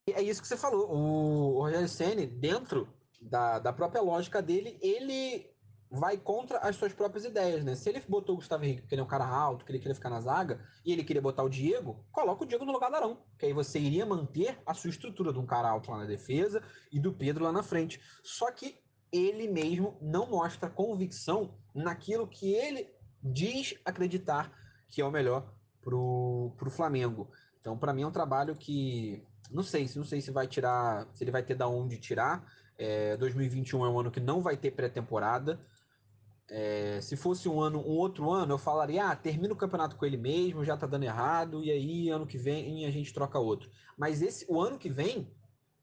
É 0.09 0.23
isso 0.23 0.41
que 0.41 0.47
você 0.47 0.57
falou. 0.57 0.89
O 0.89 1.63
Rogério 1.63 1.89
Senni, 1.89 2.27
dentro 2.29 2.89
da, 3.21 3.59
da 3.59 3.73
própria 3.73 4.01
lógica 4.01 4.41
dele, 4.41 4.79
ele 4.81 5.51
vai 5.91 6.17
contra 6.17 6.59
as 6.59 6.77
suas 6.77 6.93
próprias 6.93 7.25
ideias, 7.25 7.65
né? 7.65 7.75
Se 7.75 7.89
ele 7.89 8.01
botou 8.09 8.37
o 8.37 8.39
Gustavo 8.39 8.65
Henrique, 8.65 8.87
que 8.87 8.95
ele 8.95 9.01
é 9.01 9.05
um 9.05 9.09
cara 9.09 9.27
alto, 9.27 9.65
que 9.65 9.73
ele 9.73 9.81
queria 9.81 9.97
ficar 9.97 10.11
na 10.11 10.21
zaga, 10.21 10.61
e 10.85 10.93
ele 10.93 11.03
queria 11.03 11.21
botar 11.21 11.43
o 11.43 11.49
Diego, 11.49 12.07
coloca 12.13 12.45
o 12.45 12.47
Diego 12.47 12.65
no 12.65 12.71
lugar 12.71 12.89
do 12.89 12.97
Arão, 12.97 13.19
que 13.37 13.47
aí 13.47 13.53
você 13.53 13.81
iria 13.81 14.07
manter 14.07 14.57
a 14.65 14.75
sua 14.75 14.91
estrutura 14.91 15.33
de 15.33 15.41
um 15.41 15.47
cara 15.47 15.69
alto 15.69 15.91
lá 15.91 15.99
na 15.99 16.05
defesa 16.05 16.63
e 16.93 17.01
do 17.01 17.13
Pedro 17.13 17.43
lá 17.43 17.51
na 17.51 17.65
frente. 17.65 18.01
Só 18.23 18.53
que 18.53 18.79
ele 19.11 19.49
mesmo 19.49 19.99
não 20.01 20.31
mostra 20.31 20.71
convicção 20.71 21.59
naquilo 21.75 22.29
que 22.29 22.53
ele 22.53 22.95
diz 23.21 23.75
acreditar 23.85 24.53
que 24.89 25.01
é 25.01 25.05
o 25.05 25.11
melhor 25.11 25.53
pro, 25.81 26.53
pro 26.57 26.71
Flamengo. 26.71 27.29
Então, 27.61 27.77
para 27.77 27.93
mim 27.93 28.03
é 28.03 28.07
um 28.07 28.13
trabalho 28.13 28.55
que 28.55 29.27
não 29.51 29.63
sei, 29.63 29.89
não 29.97 30.05
sei 30.05 30.21
se 30.21 30.31
vai 30.31 30.47
tirar, 30.47 31.07
se 31.15 31.25
ele 31.25 31.31
vai 31.31 31.43
ter 31.43 31.55
da 31.55 31.69
onde 31.69 31.99
tirar. 31.99 32.45
É, 32.79 33.17
2021 33.17 33.85
é 33.85 33.89
um 33.89 34.01
ano 34.01 34.11
que 34.11 34.21
não 34.21 34.41
vai 34.41 34.57
ter 34.57 34.71
pré-temporada. 34.71 35.61
É, 36.49 37.01
se 37.01 37.17
fosse 37.17 37.49
um 37.49 37.61
ano, 37.61 37.81
um 37.81 37.97
outro 37.97 38.31
ano, 38.31 38.55
eu 38.55 38.59
falaria, 38.59 39.07
ah, 39.07 39.17
termina 39.17 39.53
o 39.53 39.57
campeonato 39.57 39.97
com 39.97 40.07
ele 40.07 40.17
mesmo, 40.17 40.65
já 40.65 40.77
tá 40.77 40.87
dando 40.87 41.03
errado, 41.03 41.63
e 41.65 41.71
aí 41.73 42.09
ano 42.09 42.27
que 42.27 42.39
vem 42.39 42.87
a 42.87 42.91
gente 42.91 43.13
troca 43.13 43.39
outro. 43.39 43.69
Mas 43.97 44.23
esse, 44.23 44.47
o 44.49 44.61
ano 44.61 44.79
que 44.79 44.89
vem 44.89 45.29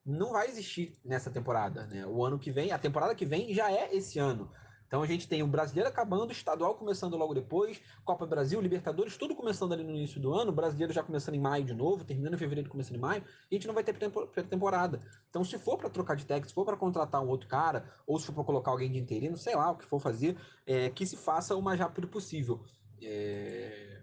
não 0.05 0.31
vai 0.31 0.47
existir 0.47 0.97
nessa 1.03 1.29
temporada, 1.29 1.85
né? 1.87 2.05
O 2.05 2.23
ano 2.23 2.39
que 2.39 2.51
vem, 2.51 2.71
a 2.71 2.79
temporada 2.79 3.15
que 3.15 3.25
vem 3.25 3.53
já 3.53 3.71
é 3.71 3.93
esse 3.95 4.19
ano. 4.19 4.49
Então 4.93 5.01
a 5.01 5.07
gente 5.07 5.27
tem 5.27 5.41
o 5.41 5.47
brasileiro 5.47 5.89
acabando, 5.89 6.29
o 6.29 6.31
estadual 6.31 6.75
começando 6.75 7.17
logo 7.17 7.33
depois, 7.33 7.81
Copa 8.05 8.27
Brasil, 8.27 8.61
Libertadores, 8.61 9.17
tudo 9.17 9.33
começando 9.33 9.73
ali 9.73 9.83
no 9.83 9.89
início 9.89 10.21
do 10.21 10.31
ano, 10.31 10.51
o 10.51 10.53
brasileiro 10.53 10.93
já 10.93 11.01
começando 11.01 11.33
em 11.33 11.39
maio 11.39 11.63
de 11.63 11.73
novo, 11.73 12.03
terminando 12.03 12.35
em 12.35 12.37
fevereiro, 12.37 12.69
começando 12.69 12.97
em 12.97 12.99
maio, 12.99 13.23
e 13.49 13.55
a 13.55 13.57
gente 13.57 13.65
não 13.65 13.73
vai 13.73 13.83
ter 13.83 13.93
pré-temporada. 13.93 15.01
Então, 15.31 15.43
se 15.43 15.57
for 15.57 15.79
para 15.79 15.89
trocar 15.89 16.15
de 16.15 16.27
técnico, 16.27 16.49
se 16.49 16.53
for 16.53 16.63
para 16.63 16.77
contratar 16.77 17.23
um 17.23 17.27
outro 17.27 17.47
cara, 17.47 17.91
ou 18.05 18.19
se 18.19 18.27
for 18.27 18.33
para 18.33 18.43
colocar 18.43 18.69
alguém 18.69 18.91
de 18.91 18.99
interino, 18.99 19.35
sei 19.35 19.55
lá 19.55 19.71
o 19.71 19.77
que 19.77 19.85
for 19.85 19.99
fazer, 19.99 20.37
é, 20.63 20.91
que 20.91 21.07
se 21.07 21.17
faça 21.17 21.55
o 21.55 21.61
mais 21.63 21.79
rápido 21.79 22.07
possível. 22.07 22.63
É, 23.01 23.99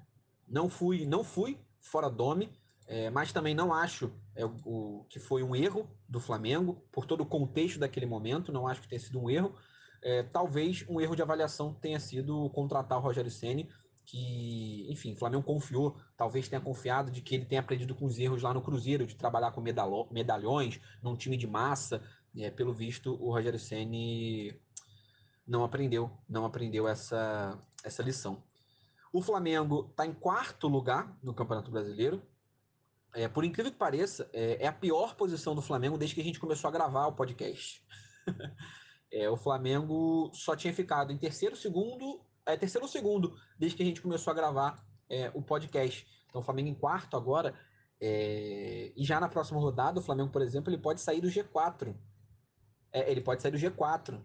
não 0.48 0.68
fui, 0.68 1.06
não 1.06 1.22
fui 1.22 1.56
fora 1.80 2.10
Dome, 2.10 2.50
é, 2.88 3.08
mas 3.10 3.32
também 3.32 3.54
não 3.54 3.72
acho 3.72 4.10
é, 4.34 4.44
o, 4.44 5.06
que 5.08 5.20
foi 5.20 5.44
um 5.44 5.54
erro 5.54 5.88
do 6.08 6.18
Flamengo, 6.18 6.82
por 6.90 7.06
todo 7.06 7.20
o 7.20 7.26
contexto 7.26 7.78
daquele 7.78 8.06
momento, 8.06 8.50
não 8.50 8.66
acho 8.66 8.80
que 8.82 8.88
tenha 8.88 8.98
sido 8.98 9.20
um 9.20 9.30
erro. 9.30 9.54
É, 10.02 10.22
talvez 10.22 10.84
um 10.88 11.00
erro 11.00 11.14
de 11.14 11.22
avaliação 11.22 11.74
tenha 11.74 12.00
sido 12.00 12.48
contratar 12.50 12.98
o 12.98 13.02
Rogério 13.02 13.30
Ceni, 13.30 13.68
que, 14.04 14.86
enfim, 14.90 15.12
o 15.12 15.16
Flamengo 15.16 15.44
confiou, 15.44 15.96
talvez 16.16 16.48
tenha 16.48 16.60
confiado 16.60 17.10
de 17.10 17.20
que 17.20 17.34
ele 17.34 17.44
tenha 17.44 17.60
aprendido 17.60 17.94
com 17.94 18.06
os 18.06 18.18
erros 18.18 18.42
lá 18.42 18.52
no 18.52 18.62
Cruzeiro, 18.62 19.06
de 19.06 19.14
trabalhar 19.14 19.52
com 19.52 19.60
medalhões, 20.10 20.80
num 21.02 21.16
time 21.16 21.36
de 21.36 21.46
massa. 21.46 22.02
É, 22.36 22.50
pelo 22.50 22.72
visto, 22.72 23.16
o 23.22 23.32
Rogério 23.32 23.58
Ceni 23.58 24.60
não 25.46 25.64
aprendeu, 25.64 26.10
não 26.28 26.44
aprendeu 26.44 26.88
essa, 26.88 27.58
essa 27.84 28.02
lição. 28.02 28.42
O 29.12 29.20
Flamengo 29.20 29.88
está 29.90 30.06
em 30.06 30.12
quarto 30.12 30.68
lugar 30.68 31.16
no 31.22 31.34
Campeonato 31.34 31.70
Brasileiro. 31.70 32.22
É, 33.12 33.26
por 33.26 33.44
incrível 33.44 33.72
que 33.72 33.78
pareça, 33.78 34.30
é, 34.32 34.64
é, 34.64 34.66
a 34.68 34.72
pior 34.72 35.16
posição 35.16 35.54
do 35.54 35.62
Flamengo 35.62 35.98
desde 35.98 36.14
que 36.14 36.20
a 36.20 36.24
gente 36.24 36.38
começou 36.38 36.68
a 36.68 36.72
gravar 36.72 37.06
o 37.08 37.12
podcast. 37.12 37.84
É, 39.12 39.28
o 39.28 39.36
Flamengo 39.36 40.30
só 40.32 40.54
tinha 40.54 40.72
ficado 40.72 41.12
em 41.12 41.18
terceiro, 41.18 41.56
segundo, 41.56 42.24
é, 42.46 42.56
terceiro 42.56 42.86
segundo, 42.86 43.34
desde 43.58 43.76
que 43.76 43.82
a 43.82 43.86
gente 43.86 44.00
começou 44.00 44.30
a 44.30 44.34
gravar 44.34 44.84
é, 45.08 45.30
o 45.34 45.42
podcast. 45.42 46.06
Então 46.28 46.40
o 46.40 46.44
Flamengo 46.44 46.68
em 46.68 46.74
quarto 46.74 47.16
agora. 47.16 47.54
É, 48.00 48.92
e 48.96 49.04
já 49.04 49.20
na 49.20 49.28
próxima 49.28 49.60
rodada, 49.60 50.00
o 50.00 50.02
Flamengo, 50.02 50.30
por 50.30 50.42
exemplo, 50.42 50.70
ele 50.70 50.80
pode 50.80 51.00
sair 51.00 51.20
do 51.20 51.28
G4. 51.28 51.94
É, 52.92 53.10
ele 53.10 53.20
pode 53.20 53.42
sair 53.42 53.52
do 53.52 53.58
G4. 53.58 54.20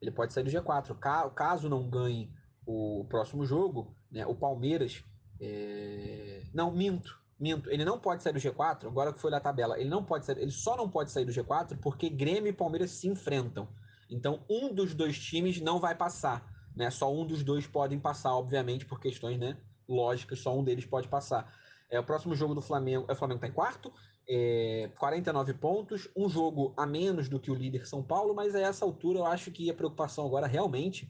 Ele 0.00 0.10
pode 0.10 0.32
sair 0.32 0.44
do 0.44 0.50
G4. 0.50 0.96
Caso 1.34 1.68
não 1.68 1.88
ganhe 1.88 2.32
o 2.66 3.06
próximo 3.08 3.44
jogo, 3.44 3.96
né, 4.10 4.26
o 4.26 4.34
Palmeiras. 4.34 5.02
É, 5.40 6.42
não, 6.52 6.70
minto. 6.70 7.22
Minto, 7.38 7.70
ele 7.70 7.84
não 7.84 7.98
pode 7.98 8.22
sair 8.22 8.32
do 8.32 8.38
G4, 8.38 8.86
agora 8.86 9.12
que 9.12 9.20
foi 9.20 9.30
na 9.30 9.40
tabela, 9.40 9.78
ele 9.78 9.90
não 9.90 10.04
pode 10.04 10.24
sair, 10.24 10.38
ele 10.38 10.52
só 10.52 10.76
não 10.76 10.88
pode 10.88 11.10
sair 11.10 11.24
do 11.24 11.32
G4 11.32 11.76
porque 11.80 12.08
Grêmio 12.08 12.48
e 12.48 12.52
Palmeiras 12.52 12.92
se 12.92 13.08
enfrentam. 13.08 13.68
Então, 14.14 14.40
um 14.48 14.72
dos 14.72 14.94
dois 14.94 15.18
times 15.18 15.60
não 15.60 15.80
vai 15.80 15.94
passar. 15.94 16.46
Né? 16.74 16.90
Só 16.90 17.12
um 17.12 17.26
dos 17.26 17.42
dois 17.42 17.66
podem 17.66 17.98
passar, 17.98 18.34
obviamente, 18.34 18.86
por 18.86 19.00
questões 19.00 19.38
né, 19.38 19.56
lógicas, 19.88 20.38
só 20.38 20.56
um 20.56 20.62
deles 20.62 20.86
pode 20.86 21.08
passar. 21.08 21.52
É, 21.90 21.98
o 21.98 22.04
próximo 22.04 22.34
jogo 22.34 22.54
do 22.54 22.62
Flamengo, 22.62 23.06
é, 23.08 23.12
o 23.12 23.16
Flamengo 23.16 23.38
está 23.38 23.48
em 23.48 23.52
quarto, 23.52 23.92
é, 24.28 24.90
49 24.98 25.54
pontos, 25.54 26.08
um 26.16 26.28
jogo 26.28 26.72
a 26.76 26.86
menos 26.86 27.28
do 27.28 27.38
que 27.38 27.50
o 27.50 27.54
líder 27.54 27.86
São 27.86 28.02
Paulo, 28.02 28.34
mas 28.34 28.54
a 28.54 28.60
essa 28.60 28.84
altura 28.84 29.18
eu 29.18 29.26
acho 29.26 29.50
que 29.50 29.70
a 29.70 29.74
preocupação 29.74 30.26
agora 30.26 30.46
realmente. 30.46 31.08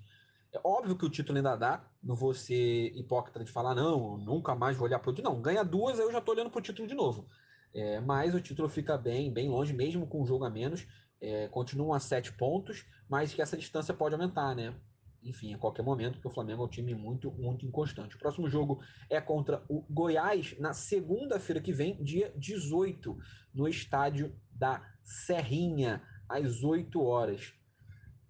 É 0.52 0.60
óbvio 0.62 0.96
que 0.96 1.04
o 1.04 1.10
título 1.10 1.36
ainda 1.36 1.56
dá, 1.56 1.84
não 2.02 2.14
vou 2.14 2.32
ser 2.32 2.96
hipócrita 2.96 3.42
de 3.42 3.50
falar, 3.50 3.74
não, 3.74 4.16
nunca 4.16 4.54
mais 4.54 4.76
vou 4.76 4.86
olhar 4.86 5.00
para 5.00 5.10
o 5.10 5.22
Não, 5.22 5.42
ganha 5.42 5.64
duas, 5.64 5.98
eu 5.98 6.12
já 6.12 6.18
estou 6.18 6.32
olhando 6.34 6.50
para 6.50 6.60
o 6.60 6.62
título 6.62 6.86
de 6.86 6.94
novo. 6.94 7.26
É, 7.74 7.98
mas 8.00 8.32
o 8.34 8.40
título 8.40 8.68
fica 8.68 8.96
bem, 8.96 9.32
bem 9.32 9.48
longe, 9.48 9.72
mesmo 9.72 10.06
com 10.06 10.22
um 10.22 10.26
jogo 10.26 10.44
a 10.44 10.50
menos 10.50 10.86
é, 11.20 11.48
continuam 11.48 11.92
a 11.92 12.00
sete 12.00 12.32
pontos, 12.32 12.84
mas 13.08 13.32
que 13.32 13.42
essa 13.42 13.56
distância 13.56 13.94
pode 13.94 14.14
aumentar, 14.14 14.54
né? 14.54 14.74
Enfim, 15.22 15.54
a 15.54 15.58
qualquer 15.58 15.82
momento, 15.82 16.14
porque 16.14 16.28
o 16.28 16.34
Flamengo 16.34 16.62
é 16.62 16.66
um 16.66 16.70
time 16.70 16.94
muito, 16.94 17.32
muito 17.32 17.64
inconstante. 17.64 18.14
O 18.14 18.18
próximo 18.18 18.48
jogo 18.48 18.82
é 19.08 19.20
contra 19.20 19.64
o 19.68 19.80
Goiás 19.88 20.54
na 20.58 20.74
segunda-feira 20.74 21.62
que 21.62 21.72
vem, 21.72 22.02
dia 22.04 22.30
18, 22.36 23.16
no 23.54 23.66
estádio 23.66 24.38
da 24.52 24.86
Serrinha, 25.02 26.02
às 26.28 26.62
8 26.62 27.02
horas. 27.02 27.54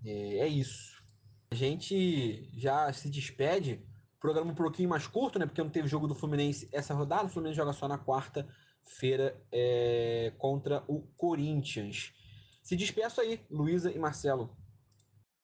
É, 0.05 0.39
é 0.39 0.47
isso. 0.47 1.03
A 1.51 1.55
gente 1.55 2.49
já 2.59 2.93
se 2.93 3.11
despede. 3.11 3.85
Programa 4.21 4.53
um 4.53 4.55
pouquinho 4.55 4.89
mais 4.89 5.07
curto, 5.07 5.39
né? 5.39 5.47
Porque 5.47 5.63
não 5.63 5.71
teve 5.71 5.89
jogo 5.89 6.07
do 6.07 6.15
Fluminense 6.15 6.69
essa 6.73 6.95
rodada. 6.95 7.27
O 7.27 7.29
Fluminense 7.29 7.57
joga 7.57 7.73
só 7.73 7.87
na 7.89 7.99
quarta-feira 7.99 9.41
é, 9.53 10.33
contra 10.39 10.85
o 10.89 11.03
Corinthians. 11.17 12.13
Se 12.65 12.75
despeço 12.75 13.21
aí, 13.21 13.39
Luísa 13.51 13.93
e 13.93 13.99
Marcelo. 13.99 14.51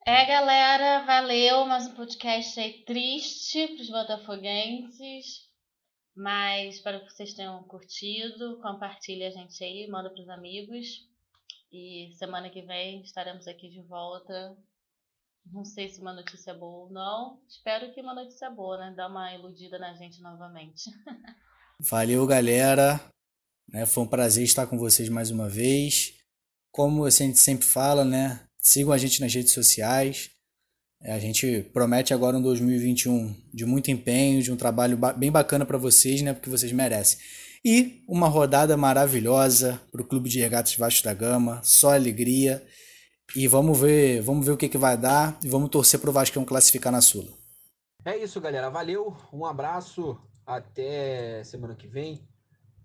É, 0.06 0.24
galera, 0.24 1.04
valeu. 1.04 1.66
Mais 1.66 1.86
um 1.86 1.94
podcast 1.94 2.58
aí 2.58 2.82
triste 2.84 3.66
para 3.68 3.82
os 3.82 3.90
botafoguenses. 3.90 5.46
Mas 6.16 6.76
espero 6.76 7.04
que 7.04 7.12
vocês 7.12 7.34
tenham 7.34 7.62
curtido. 7.64 8.58
Compartilhe 8.62 9.24
a 9.24 9.30
gente 9.30 9.62
aí, 9.62 9.86
manda 9.86 10.08
para 10.08 10.22
os 10.22 10.30
amigos. 10.30 11.06
E 11.70 12.10
semana 12.18 12.48
que 12.48 12.62
vem 12.62 13.02
estaremos 13.02 13.46
aqui 13.46 13.68
de 13.68 13.82
volta. 13.82 14.56
Não 15.44 15.62
sei 15.62 15.90
se 15.90 16.00
uma 16.00 16.14
notícia 16.14 16.54
boa 16.54 16.86
ou 16.86 16.90
não. 16.90 17.38
Espero 17.46 17.92
que 17.92 18.00
uma 18.00 18.14
notícia 18.14 18.48
boa, 18.48 18.78
né? 18.78 18.94
Dá 18.96 19.08
uma 19.08 19.34
iludida 19.34 19.78
na 19.78 19.92
gente 19.92 20.22
novamente. 20.22 20.84
Valeu, 21.78 22.26
galera. 22.26 22.98
Né, 23.68 23.84
foi 23.84 24.04
um 24.04 24.08
prazer 24.08 24.42
estar 24.42 24.66
com 24.66 24.78
vocês 24.78 25.10
mais 25.10 25.30
uma 25.30 25.50
vez. 25.50 26.18
Como 26.70 27.04
a 27.04 27.10
gente 27.10 27.38
sempre 27.38 27.66
fala, 27.66 28.04
né? 28.04 28.40
Sigam 28.58 28.92
a 28.92 28.98
gente 28.98 29.20
nas 29.20 29.34
redes 29.34 29.52
sociais. 29.52 30.30
É, 31.02 31.12
a 31.12 31.18
gente 31.18 31.62
promete 31.72 32.12
agora 32.12 32.36
um 32.36 32.42
2021 32.42 33.34
de 33.52 33.64
muito 33.64 33.90
empenho, 33.90 34.42
de 34.42 34.52
um 34.52 34.56
trabalho 34.56 34.98
bem 35.16 35.30
bacana 35.30 35.64
para 35.64 35.78
vocês, 35.78 36.20
né? 36.20 36.34
Porque 36.34 36.50
vocês 36.50 36.72
merecem. 36.72 37.18
E 37.64 38.02
uma 38.08 38.28
rodada 38.28 38.76
maravilhosa 38.76 39.80
para 39.90 40.02
o 40.02 40.06
Clube 40.06 40.28
de 40.28 40.40
Regatas 40.40 40.74
Vasco 40.76 41.04
da 41.04 41.14
Gama, 41.14 41.60
só 41.62 41.94
alegria. 41.94 42.64
E 43.34 43.46
vamos 43.46 43.78
ver, 43.78 44.20
vamos 44.22 44.44
ver 44.44 44.52
o 44.52 44.56
que, 44.56 44.68
que 44.68 44.78
vai 44.78 44.96
dar 44.96 45.38
e 45.42 45.48
vamos 45.48 45.70
torcer 45.70 46.00
para 46.00 46.10
o 46.10 46.12
Vasco 46.12 46.44
classificar 46.44 46.92
na 46.92 47.00
Sula. 47.00 47.32
É 48.04 48.16
isso, 48.16 48.40
galera. 48.40 48.70
Valeu, 48.70 49.16
um 49.32 49.44
abraço, 49.44 50.18
até 50.46 51.44
semana 51.44 51.74
que 51.74 51.86
vem. 51.86 52.26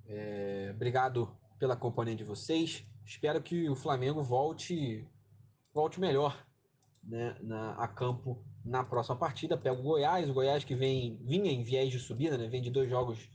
É, 0.07 0.71
obrigado 0.73 1.35
pela 1.57 1.75
companhia 1.75 2.15
de 2.15 2.23
vocês. 2.23 2.83
Espero 3.05 3.41
que 3.41 3.69
o 3.69 3.75
Flamengo 3.75 4.23
volte 4.23 5.07
volte 5.73 5.99
melhor 5.99 6.41
né, 7.03 7.35
na, 7.41 7.73
a 7.73 7.87
campo 7.87 8.43
na 8.63 8.83
próxima 8.83 9.15
partida. 9.15 9.57
Pega 9.57 9.79
o 9.79 9.83
Goiás, 9.83 10.29
o 10.29 10.33
Goiás 10.33 10.63
que 10.63 10.73
vem 10.73 11.17
vinha 11.21 11.51
em 11.51 11.63
viés 11.63 11.91
de 11.91 11.99
subida, 11.99 12.37
né, 12.37 12.47
vem 12.47 12.61
de 12.61 12.71
dois 12.71 12.89
jogos 12.89 13.29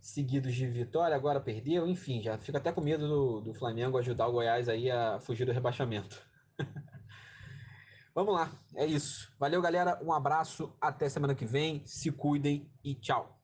seguidos 0.00 0.54
de 0.54 0.66
vitória, 0.66 1.14
agora 1.14 1.40
perdeu, 1.40 1.86
enfim, 1.86 2.22
já 2.22 2.38
fico 2.38 2.56
até 2.56 2.70
com 2.72 2.80
medo 2.80 3.08
do, 3.08 3.40
do 3.40 3.54
Flamengo 3.54 3.98
ajudar 3.98 4.28
o 4.28 4.32
Goiás 4.32 4.68
aí 4.68 4.90
a 4.90 5.18
fugir 5.20 5.44
do 5.44 5.52
rebaixamento. 5.52 6.20
Vamos 8.14 8.34
lá, 8.34 8.50
é 8.74 8.84
isso. 8.84 9.32
Valeu, 9.38 9.62
galera. 9.62 10.00
Um 10.02 10.12
abraço, 10.12 10.72
até 10.80 11.08
semana 11.08 11.36
que 11.36 11.44
vem. 11.44 11.82
Se 11.86 12.10
cuidem 12.10 12.68
e 12.82 12.96
tchau. 12.96 13.38